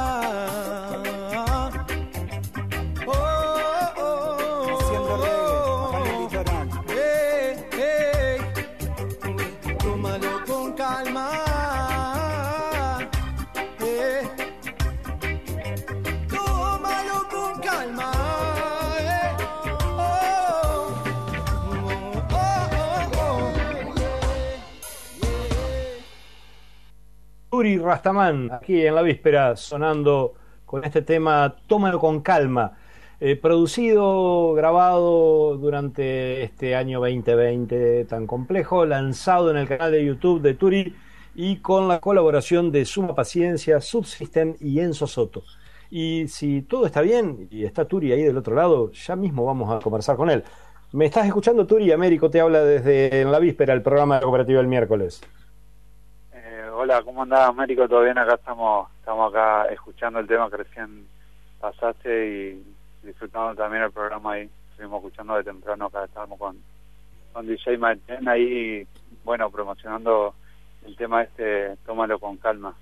[27.63, 30.35] Turi Rastaman, aquí en la víspera, sonando
[30.67, 32.77] con este tema Tómalo con calma.
[33.21, 40.43] Eh, producido, grabado durante este año 2020 tan complejo, lanzado en el canal de YouTube
[40.43, 40.97] de Turi
[41.37, 45.45] y con la colaboración de Suma Paciencia, Subsystem y Enzo Soto.
[45.89, 49.71] Y si todo está bien y está Turi ahí del otro lado, ya mismo vamos
[49.73, 50.43] a conversar con él.
[50.91, 51.93] ¿Me estás escuchando, Turi?
[51.93, 55.23] Américo te habla desde en la víspera el programa de cooperativa del miércoles.
[56.75, 57.87] Hola, ¿cómo andás, Américo?
[57.87, 58.17] ¿Todo bien?
[58.17, 61.07] Acá estamos, estamos acá escuchando el tema que recién
[61.61, 64.49] pasaste y disfrutando también el programa ahí.
[64.71, 66.57] Estuvimos escuchando de temprano, acá estábamos con,
[67.35, 68.87] con DJ Martín ahí,
[69.23, 70.35] bueno, promocionando
[70.87, 72.75] el tema este, tómalo con calma.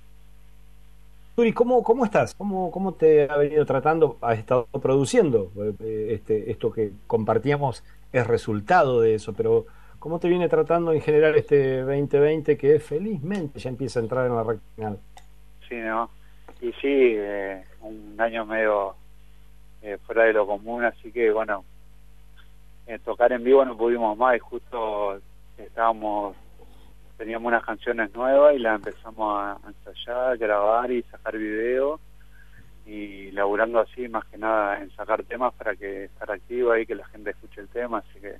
[1.34, 2.36] Turi, ¿cómo, cómo estás?
[2.36, 4.18] ¿Cómo, ¿Cómo te ha venido tratando?
[4.20, 5.50] ¿Has estado produciendo?
[5.80, 9.66] Eh, este, esto que compartíamos es resultado de eso, pero
[10.00, 14.34] ¿cómo te viene tratando en general este 2020 que felizmente ya empieza a entrar en
[14.34, 14.98] la recta final?
[15.68, 16.10] Sí, ¿no?
[16.60, 18.96] Y sí, eh, un año medio
[19.82, 21.64] eh, fuera de lo común, así que bueno,
[22.86, 25.20] eh, tocar en vivo no pudimos más y justo
[25.58, 26.34] estábamos,
[27.16, 32.00] teníamos unas canciones nuevas y las empezamos a ensayar, grabar y sacar video
[32.86, 36.94] y laburando así más que nada en sacar temas para que estar activo ahí, que
[36.94, 38.36] la gente escuche el tema, así que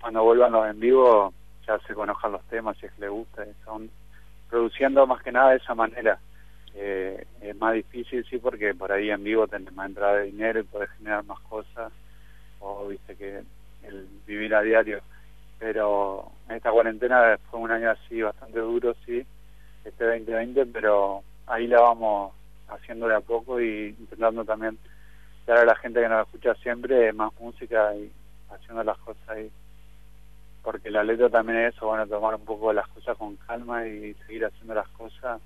[0.00, 1.32] cuando vuelvan los en vivo
[1.66, 3.90] ya se conozcan los temas si es que les gusta, son
[4.48, 6.18] produciendo más que nada de esa manera
[6.78, 10.60] eh, es más difícil, sí, porque por ahí en vivo tenés más entrada de dinero
[10.60, 11.90] y podés generar más cosas,
[12.60, 13.42] o viste que
[13.82, 15.00] el vivir a diario.
[15.58, 19.26] Pero esta cuarentena fue un año así bastante duro, sí,
[19.84, 22.32] este 2020, pero ahí la vamos
[22.68, 24.76] haciendo de a poco y intentando también
[25.46, 28.12] dar a la gente que nos escucha siempre más música y
[28.50, 29.50] haciendo las cosas ahí.
[30.66, 34.14] Porque la letra también es eso, bueno, tomar un poco las cosas con calma y
[34.26, 35.40] seguir haciendo las cosas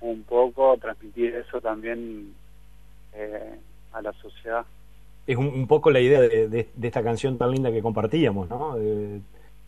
[0.00, 2.34] un poco, transmitir eso también
[3.12, 3.54] eh,
[3.92, 4.66] a la sociedad.
[5.24, 8.76] Es un, poco la idea de, de, esta canción tan linda que compartíamos, ¿no?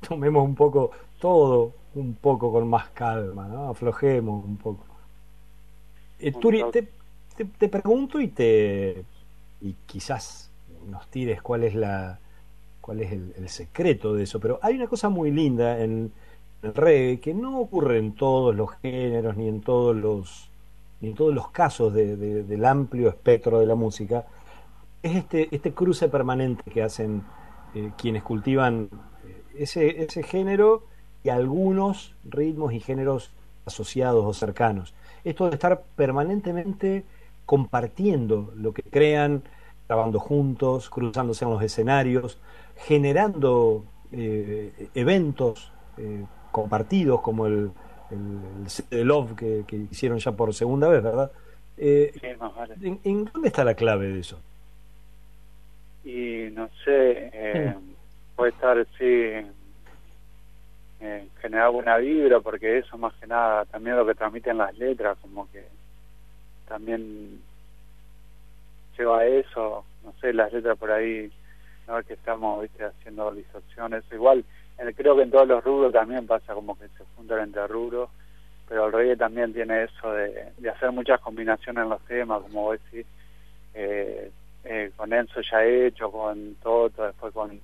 [0.09, 0.91] tomemos un poco
[1.21, 3.69] todo, un poco con más calma, ¿no?
[3.69, 4.85] Aflojemos un poco.
[6.19, 6.89] Eh, Turi, te,
[7.45, 9.05] te, pregunto y te
[9.61, 10.51] y quizás
[10.89, 12.19] nos tires cuál es la
[12.83, 16.13] cuál es el secreto de eso, pero hay una cosa muy linda en,
[16.63, 20.49] el reggae, que no ocurre en todos los géneros ni en todos los
[21.01, 24.25] ni en todos los casos de, del amplio espectro de la música,
[25.03, 27.25] es este, este cruce permanente que hacen
[27.75, 28.89] eh, quienes cultivan
[29.27, 30.85] eh, ese, ese género
[31.25, 33.33] y algunos ritmos y géneros
[33.67, 34.95] asociados o cercanos.
[35.25, 37.05] Esto de estar permanentemente
[37.47, 39.43] compartiendo lo que crean,
[39.89, 42.39] grabando juntos, cruzándose en los escenarios,
[42.83, 45.73] generando eh, eventos
[46.51, 47.71] compartidos como el,
[48.91, 51.31] el, Love que, hicieron ya por segunda vez, ¿verdad?
[51.79, 52.13] Eh,
[53.03, 54.41] ¿en, dónde está la clave de eso?
[56.05, 57.75] Y no sé, eh,
[58.37, 59.31] puede estar, sí,
[61.01, 65.17] en generar buena vibra, porque eso más que nada, también lo que transmiten las letras,
[65.21, 65.65] como que
[66.69, 67.41] también
[68.97, 71.31] lleva a eso, no sé, las letras por ahí,
[71.87, 74.45] no que estamos ¿viste, haciendo distorsiones, igual
[74.91, 78.11] creo que en todos los rubros también pasa como que se juntan entre rubros,
[78.69, 82.79] pero el reggae también tiene eso de, hacer muchas combinaciones en los temas, como vos
[82.85, 83.07] decís,
[83.75, 84.31] eh,
[84.65, 87.61] eh, con Enzo ya hecho, con Toto, después con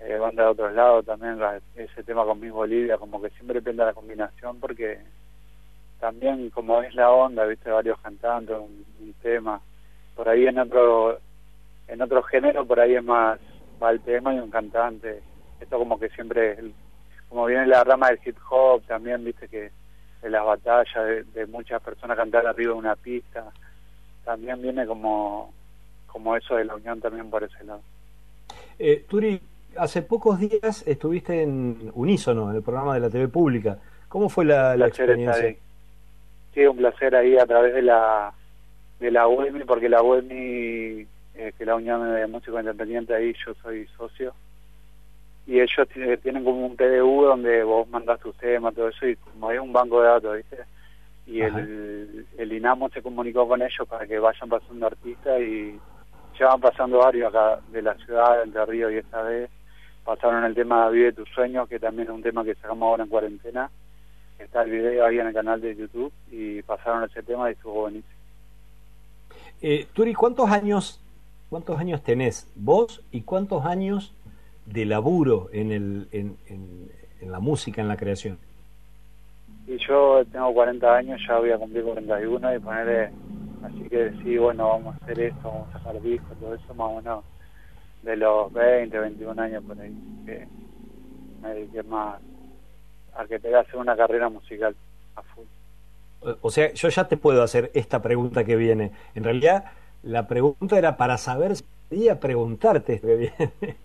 [0.00, 1.38] eh, banda de otros lados también,
[1.76, 4.98] ese tema con Miss Bolivia, como que siempre depende de la combinación porque
[6.00, 9.60] también como es la onda, viste, varios cantantes, un, un tema,
[10.16, 11.20] por ahí en otro
[11.90, 13.38] en otro género por ahí es más
[13.82, 15.22] va el tema y un cantante
[15.60, 16.58] esto como que siempre,
[17.28, 19.70] como viene la rama del hip hop, también viste que
[20.22, 23.52] de las batallas, de, muchas personas cantar arriba de una pista,
[24.24, 25.52] también viene como,
[26.06, 27.80] como eso de la unión también por ese lado.
[28.78, 29.40] Eh, Turi,
[29.76, 33.78] hace pocos días estuviste en Unísono, en el programa de la TV pública.
[34.08, 35.54] ¿Cómo fue la, la experiencia?
[36.52, 38.32] Sí, un placer ahí a través de la
[38.98, 41.06] de la UEMI, porque la UEMI,
[41.40, 44.34] eh, que la Unión de Músicos Independientes, ahí yo soy socio,
[45.46, 45.88] y ellos
[46.22, 49.72] tienen como un PDU donde vos mandás tus temas, todo eso, y como hay un
[49.72, 50.58] banco de datos, ¿viste?
[51.26, 55.78] Y el, el INAMO se comunicó con ellos para que vayan pasando artistas y
[56.38, 59.50] ya van pasando varios acá de la ciudad, Entre Ríos y esta vez
[60.04, 63.10] pasaron el tema Vive tus sueños, que también es un tema que sacamos ahora en
[63.10, 63.70] cuarentena.
[64.38, 67.82] Está el video ahí en el canal de YouTube y pasaron ese tema y estuvo
[67.82, 68.14] buenísimo.
[69.62, 71.00] Eh, Turi, ¿cuántos años,
[71.50, 74.14] cuántos años tenés vos y cuántos años
[74.64, 78.38] de laburo en, el, en, en, la música, en la creación?
[79.66, 83.10] Y yo tengo 40 años, ya voy a cumplir 41 y ponerle,
[83.62, 86.88] así que sí, bueno, vamos a hacer esto, vamos a sacar discos, todo eso más
[86.88, 87.24] o menos
[88.02, 89.94] de los 20, 21 años por ahí,
[90.24, 90.46] que
[91.42, 92.20] me dediqué más
[93.14, 94.74] a que te hacer una carrera musical
[95.16, 95.44] a full.
[96.42, 98.92] O sea, yo ya te puedo hacer esta pregunta que viene.
[99.14, 99.64] En realidad,
[100.02, 103.76] la pregunta era para saber si podía preguntarte esto que viene.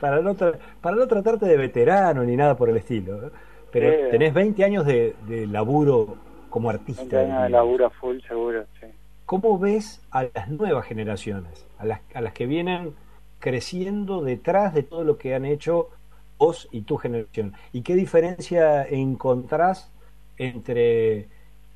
[0.00, 3.26] para, no para no tratarte de veterano ni nada por el estilo.
[3.26, 3.30] ¿eh?
[3.70, 6.16] Pero tenés 20 años de, de laburo
[6.48, 7.02] como artista.
[7.02, 8.86] 20 años de laburo full, seguro, sí.
[9.26, 12.94] ¿Cómo ves a las nuevas generaciones, a las, a las que vienen
[13.38, 15.88] creciendo detrás de todo lo que han hecho
[16.36, 17.52] vos y tu generación?
[17.72, 19.92] ¿Y qué diferencia encontrás
[20.36, 21.28] entre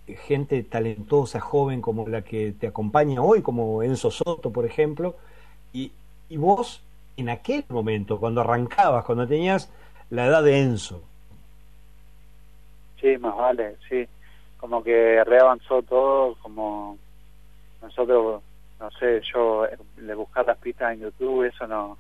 [0.07, 5.17] gente talentosa, joven, como la que te acompaña hoy, como Enzo Soto, por ejemplo,
[5.73, 5.93] y,
[6.29, 6.83] y vos
[7.17, 9.73] en aquel momento, cuando arrancabas, cuando tenías
[10.11, 11.03] la edad de Enzo?
[13.01, 14.07] Sí, más vale, sí.
[14.59, 16.99] Como que reavanzó todo, como
[17.83, 18.43] nosotros,
[18.81, 19.67] no sé, yo
[19.99, 21.99] le buscaba las pistas en YouTube, eso no.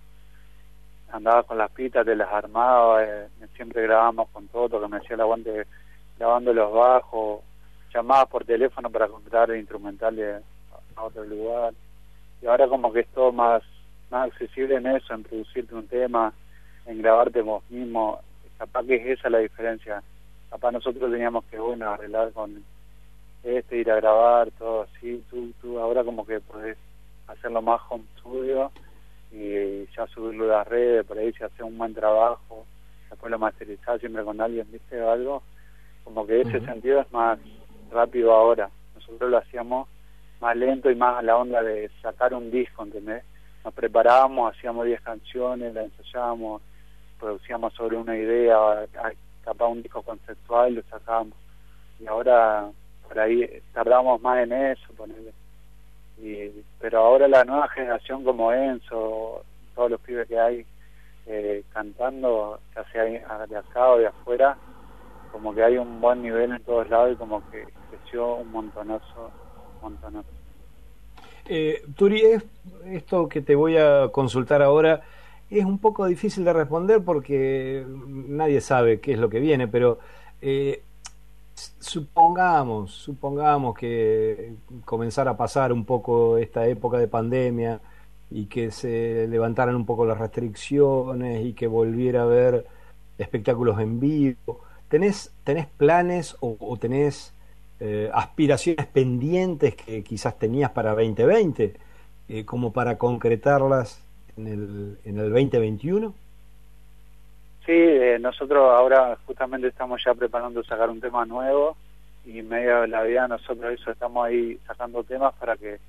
[1.13, 5.15] Andaba con las pistas, te las armaba, eh, siempre grabábamos con todo, que me hacía
[5.15, 5.67] el aguante
[6.19, 7.41] grabando los bajos,
[7.95, 10.43] llamaba por teléfono para comprar instrumentales
[10.97, 11.73] a otro lugar.
[12.43, 13.63] Y ahora como que es todo más,
[14.11, 16.33] más accesible en eso, en producirte un tema,
[16.87, 18.21] en grabarte vos mismo.
[18.59, 20.03] Capaz que es esa la diferencia.
[20.51, 22.63] Capaz nosotros teníamos que, bueno, arreglar con
[23.43, 25.25] este, ir a grabar, todo así.
[25.31, 26.77] Tú, tú ahora como que podés
[27.27, 28.71] hacerlo más home studio
[29.33, 32.65] y ya subirlo a las redes, por ahí si hace un buen trabajo,
[33.11, 35.01] después lo masterizar siempre con alguien, ¿viste?
[35.01, 35.43] O algo.
[36.05, 37.39] Como que ese sentido es más
[37.95, 38.69] rápido ahora.
[38.95, 39.89] Nosotros lo hacíamos
[40.41, 43.25] más lento y más a la onda de sacar un disco, ¿entendés?
[43.65, 46.61] Nos preparábamos, hacíamos 10 canciones, la ensayábamos,
[47.19, 48.87] producíamos sobre una idea,
[49.43, 51.39] capaz un disco conceptual y lo sacábamos.
[51.99, 52.69] Y ahora
[53.07, 55.33] por ahí tardamos más en eso, ponerle.
[56.19, 59.45] Y, pero ahora la nueva generación como Enzo,
[59.75, 60.67] todos los pibes que hay
[61.27, 64.59] eh, cantando, ya sea de acá o de afuera,
[65.35, 69.33] como que hay un buen nivel en todos lados y como que creció un montonazo,
[69.83, 70.29] montonazo.
[71.47, 72.23] Eh, Turi,
[72.87, 75.03] esto que te voy a consultar ahora
[75.51, 79.99] es un poco difícil de responder porque nadie sabe qué es lo que viene, pero
[80.41, 80.85] eh,
[81.81, 84.55] supongamos, supongamos que
[84.85, 87.81] comenzara a pasar un poco esta época de pandemia
[88.31, 92.67] y que se levantaran un poco las restricciones y que volviera a haber
[93.19, 94.64] espectáculos en vivo.
[94.95, 97.35] ¿Tenés, tenés planes o, tenés
[97.81, 101.75] eh, aspiraciones pendientes que quizás tenías para 2020
[102.29, 104.01] eh, como para concretarlas
[104.37, 106.15] en el, en el 2021?
[107.67, 111.77] Sí, eh, nosotros ahora justamente estamos ya preparando sacar un tema nuevo
[112.25, 115.81] y en medio de la vida nosotros eso estamos ahí sacando temas para que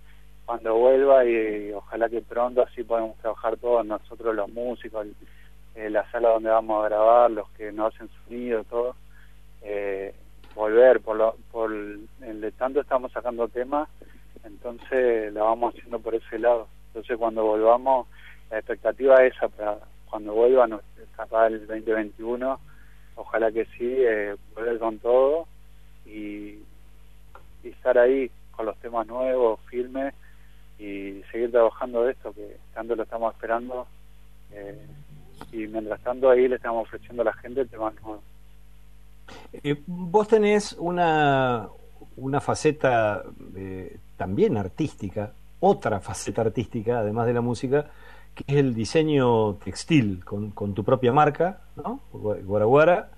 [0.48, 5.06] cuando vuelva y, ojalá que pronto así podemos trabajar todos nosotros los músicos,
[5.76, 8.96] eh, la sala donde vamos a grabar, los que no hacen sonido, todo,
[9.62, 10.14] eh,
[10.56, 13.90] volver, por, lo, por el tanto estamos sacando temas,
[14.44, 16.68] entonces la vamos haciendo por ese lado.
[16.88, 18.08] Entonces cuando volvamos,
[18.50, 19.80] la expectativa es esa, para
[20.10, 20.82] cuando vuelva, no,
[21.48, 22.60] el 2021,
[23.16, 25.48] ojalá que sí, eh, volver con todo
[26.06, 26.60] y,
[27.64, 30.14] y estar ahí con los temas nuevos, firmes
[30.80, 33.88] y seguir trabajando de esto que tanto lo estamos esperando.
[34.52, 34.88] Eh,
[35.56, 38.24] y mientras tanto ahí le estamos ofreciendo a la gente temas nuevos.
[39.64, 41.68] Eh, vos tenés una,
[42.18, 43.24] una faceta
[43.56, 47.90] eh, también artística, otra faceta artística, además de la música,
[48.36, 52.02] que es el diseño textil con, con tu propia marca, ¿no?
[52.12, 53.12] Guaraguara,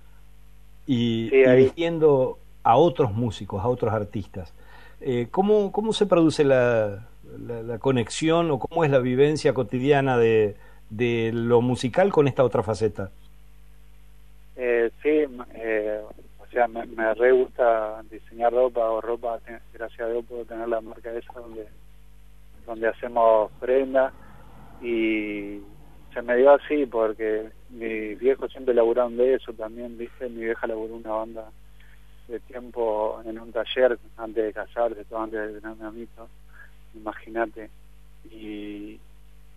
[0.86, 4.54] y dirigiendo a otros músicos, a otros artistas.
[5.02, 7.08] Eh, ¿cómo, ¿Cómo se produce la,
[7.38, 10.56] la conexión o cómo es la vivencia cotidiana de,
[10.90, 13.12] de lo musical con esta otra faceta?
[14.56, 16.02] Eh, sí, eh,
[16.40, 19.40] o sea, me, me re gusta diseñar ropa o ropa,
[19.74, 21.68] gracias a Dios puedo tener la marca esa donde,
[22.66, 24.14] donde hacemos prendas
[24.82, 25.62] y
[26.14, 30.66] se me dio así porque mi viejo siempre laburaron de eso también, viste, mi vieja
[30.68, 31.52] laburó una banda
[32.28, 36.28] de tiempo en un taller antes de casarse, todo antes de tener mi amigo,
[36.94, 37.70] imagínate.
[38.30, 39.00] Y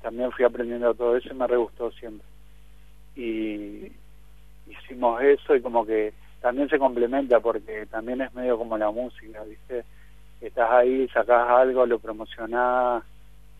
[0.02, 2.26] también fui aprendiendo todo eso y me re gustó siempre.
[3.16, 3.92] Y
[4.66, 9.42] hicimos eso y como que también se complementa porque también es medio como la música,
[9.44, 9.84] ¿viste?
[10.40, 13.04] Estás ahí, sacás algo, lo promocionás,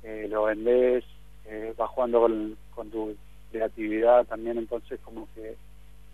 [0.03, 1.05] eh, lo vendés,
[1.47, 3.15] eh, vas jugando con, con tu
[3.53, 5.57] creatividad también, entonces como que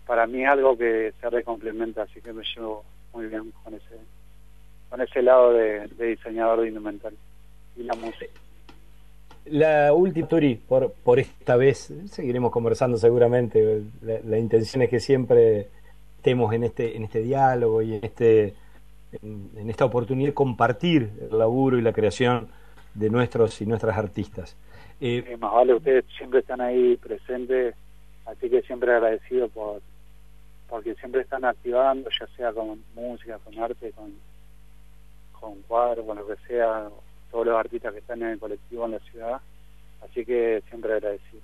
[0.05, 2.83] para mí es algo que se recomplementa, así que me llevo
[3.13, 3.97] muy bien con ese
[4.89, 7.19] con ese lado de, diseñador de indumentaria
[7.75, 8.31] y la música.
[9.51, 13.83] La última, Turi, por, por esta vez, seguiremos conversando seguramente.
[14.01, 15.67] La, intención es que siempre
[16.17, 18.53] estemos en este, en este diálogo y en, este,
[19.21, 22.49] en, en esta oportunidad de compartir el laburo y la creación
[22.93, 24.57] de nuestros y nuestras artistas.
[24.99, 27.75] Eh, más vale, ustedes siempre están ahí presentes,
[28.25, 29.81] así que siempre agradecido por
[30.67, 34.13] porque siempre están activando, ya sea con música, con arte, con,
[35.31, 36.89] con cuadros, con lo que sea,
[37.31, 39.41] todos los artistas que están en el colectivo en la ciudad,
[40.03, 41.41] así que siempre agradecido.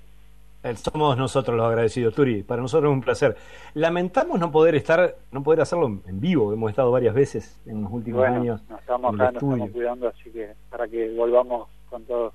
[0.75, 2.41] Somos nosotros los agradecidos, Turi.
[2.43, 3.35] Para nosotros es un placer.
[3.73, 6.53] Lamentamos no poder estar, no poder hacerlo en vivo.
[6.53, 8.61] Hemos estado varias veces en los últimos bueno, años.
[8.69, 12.33] Nos estamos en acá, el nos estamos cuidando, así que para que volvamos con todos.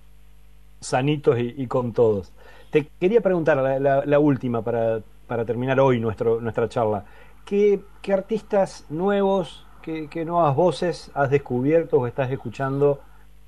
[0.80, 2.32] sanitos y, y con todos.
[2.70, 7.06] Te quería preguntar la, la- la última para, para terminar hoy nuestro, nuestra charla.
[7.46, 13.00] ¿Qué, qué artistas nuevos, qué, qué nuevas voces has descubierto o estás escuchando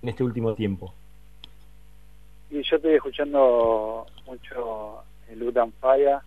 [0.02, 0.92] en este último tiempo?
[2.50, 6.22] Y yo estoy escuchando mucho el Lutan Falla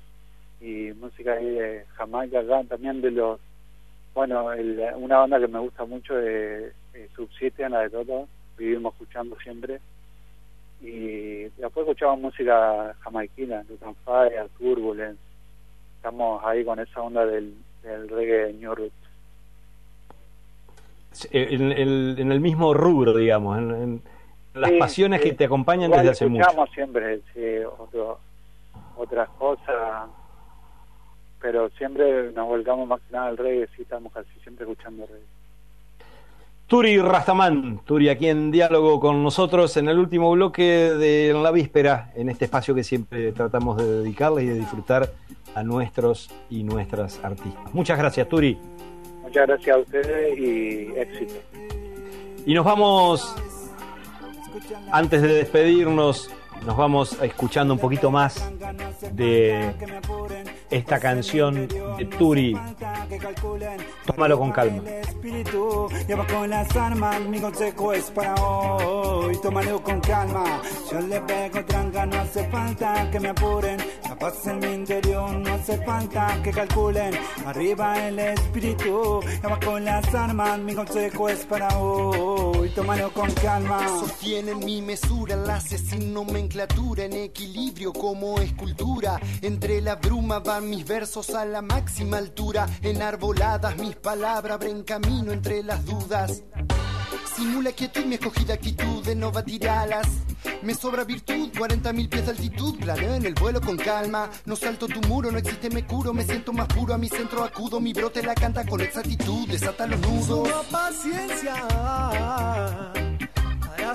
[0.61, 3.39] y música ahí de Jamaica también de los,
[4.13, 8.27] bueno, el- una banda que me gusta mucho de, de Subsisten, la de Toto,
[8.57, 9.79] vivimos escuchando siempre.
[10.81, 15.19] Y después escuchamos música jamaiquina, Lutan Falla, Turbulence,
[15.97, 18.93] estamos ahí con esa onda del, del reggae New Roots.
[21.31, 24.02] En, el- en el mismo rubro, digamos, en, en
[24.53, 25.30] las Sí, pasiones sí.
[25.30, 26.41] que te acompañan desde hace mucho.
[26.41, 27.41] escuchamos siempre sí,
[27.80, 28.19] otro,
[28.98, 30.10] otras cosas,
[31.41, 35.23] pero siempre nos volcamos más que nada al reggae, sí estamos casi siempre escuchando reggae.
[36.68, 42.11] Turi Rastaman, Turi aquí en diálogo con nosotros en el último bloque de la víspera,
[42.15, 45.10] en este espacio que siempre tratamos de dedicarle y de disfrutar
[45.53, 47.72] a nuestros y nuestras artistas.
[47.73, 48.57] Muchas gracias, Turi.
[49.34, 51.34] Muchas gracias a ustedes y éxito.
[52.45, 53.35] Y nos vamos,
[54.91, 56.30] antes de despedirnos,
[56.65, 58.41] nos vamos escuchando un poquito más
[59.11, 59.73] de
[60.69, 62.57] esta canción de Turi.
[64.06, 64.81] Tómalo con calma.
[65.23, 70.61] espíritu lleva con las armas, mi consejo es para hoy, tómalo con calma,
[70.91, 73.77] yo le pego tranca, no hace falta que me apuren,
[74.10, 77.14] la paz en mi interior, no hace falta que calculen,
[77.45, 83.88] arriba el espíritu lleva con las armas, mi consejo es para hoy, tómalo con calma.
[83.99, 86.14] Sostienen mi mesura, enlace sin
[86.55, 89.19] en equilibrio como escultura.
[89.41, 95.31] Entre la bruma van mis versos a la máxima altura, enarboladas mis palabras abren camino
[95.31, 96.43] entre las dudas.
[97.35, 100.07] Simula quietud mi escogida actitud de no batir alas.
[100.61, 104.30] Me sobra virtud, 40.000 pies de altitud, planeo en el vuelo con calma.
[104.45, 107.43] No salto tu muro, no existe, me curo, me siento más puro, a mi centro
[107.43, 110.49] acudo, mi brote la canta con exactitud, desata los nudos.
[110.69, 111.55] Paciencia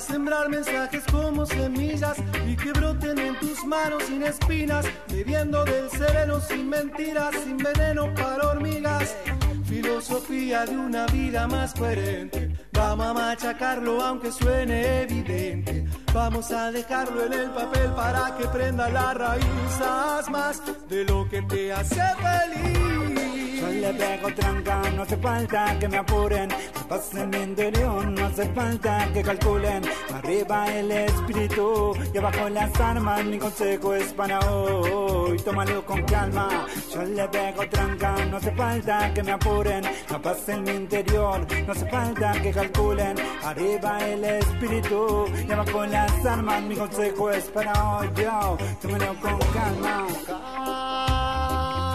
[0.01, 2.17] sembrar mensajes como semillas
[2.47, 8.13] y que broten en tus manos sin espinas, bebiendo del sereno sin mentiras, sin veneno
[8.15, 9.17] para hormigas.
[9.65, 12.51] Filosofía de una vida más coherente.
[12.73, 15.87] Vamos a machacarlo aunque suene evidente.
[16.15, 19.81] Vamos a dejarlo en el papel para que prenda la raíz.
[19.85, 22.88] Haz más de lo que te hace feliz.
[23.61, 26.49] Yo le pego tranca, no hace falta que me apuren.
[26.89, 29.83] Paz en mi interior, no hace falta que calculen.
[30.15, 33.25] Arriba el espíritu y abajo las armas.
[33.25, 36.67] Mi consejo es para hoy, tómalo con calma.
[36.93, 39.83] Yo le pego tranca, no hace falta que me apuren.
[40.23, 43.17] Paz en mi interior, no hace falta que calculen.
[43.43, 46.63] Arriba el espíritu y abajo las armas.
[46.63, 50.07] Mi consejo es para hoy, yo, tómalo con calma.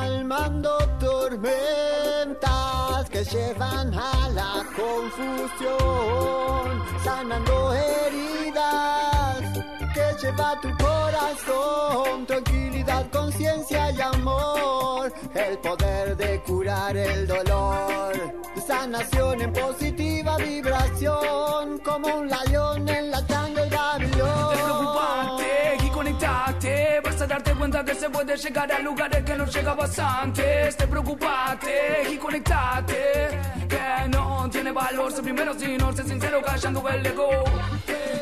[0.02, 0.93] calmando
[1.34, 5.74] tormentas que llevan a la confusión,
[7.04, 9.42] sanando heridas
[9.94, 18.14] que lleva tu corazón, tranquilidad, conciencia y amor, el poder de curar el dolor,
[18.66, 23.26] sanación en positiva vibración, como un león en la
[27.34, 30.78] darte cuenta que se puede llegar a lugares que no llegabas antes.
[30.78, 33.30] Despreocupate y conectate
[33.68, 37.30] Que no tiene valor ser primero sino ser sincero callando el ego.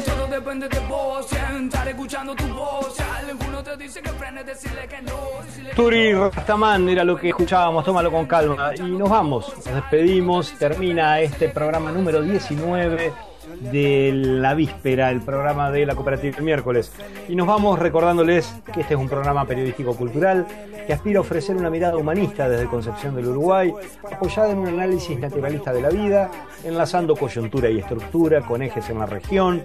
[0.05, 2.95] Todo depende de vos Estar escuchando tu voz.
[2.95, 7.29] Si alguno te dice que frenes decirle que no decirle Turi Rastaman era lo que
[7.29, 8.71] escuchábamos, tómalo con calma.
[8.75, 13.30] Y nos vamos, nos despedimos, termina este programa número 19
[13.61, 16.91] de la víspera, el programa de la cooperativa del miércoles.
[17.29, 20.47] Y nos vamos recordándoles que este es un programa periodístico cultural,
[20.91, 23.73] que aspira a ofrecer una mirada humanista desde Concepción del Uruguay,
[24.11, 26.29] apoyada en un análisis naturalista de la vida,
[26.65, 29.63] enlazando coyuntura y estructura con ejes en la región,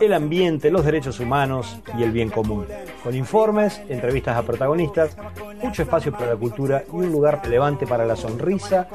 [0.00, 2.64] el ambiente, los derechos humanos y el bien común.
[3.02, 5.16] Con informes, entrevistas a protagonistas,
[5.64, 8.86] mucho espacio para la cultura y un lugar relevante para la sonrisa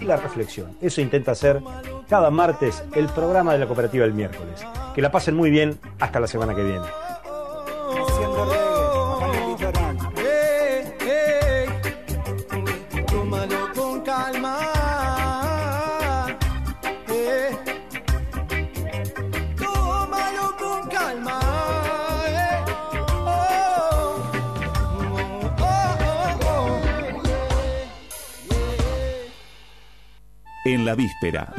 [0.00, 0.76] y la reflexión.
[0.80, 1.60] Eso intenta hacer
[2.08, 4.64] cada martes el programa de la cooperativa el miércoles.
[4.94, 6.86] Que la pasen muy bien hasta la semana que viene.
[30.64, 31.52] En la víspera.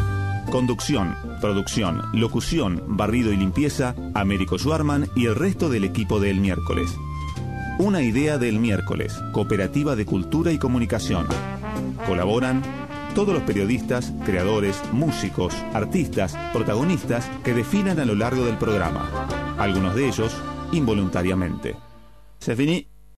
[0.49, 6.89] Conducción, producción, locución, barrido y limpieza, Américo Schwarman y el resto del equipo del miércoles.
[7.80, 11.27] Una idea del miércoles, Cooperativa de Cultura y Comunicación.
[12.07, 12.61] Colaboran
[13.13, 19.27] todos los periodistas, creadores, músicos, artistas, protagonistas que definan a lo largo del programa.
[19.57, 20.34] Algunos de ellos
[20.71, 21.75] involuntariamente.
[22.39, 22.93] Se finí.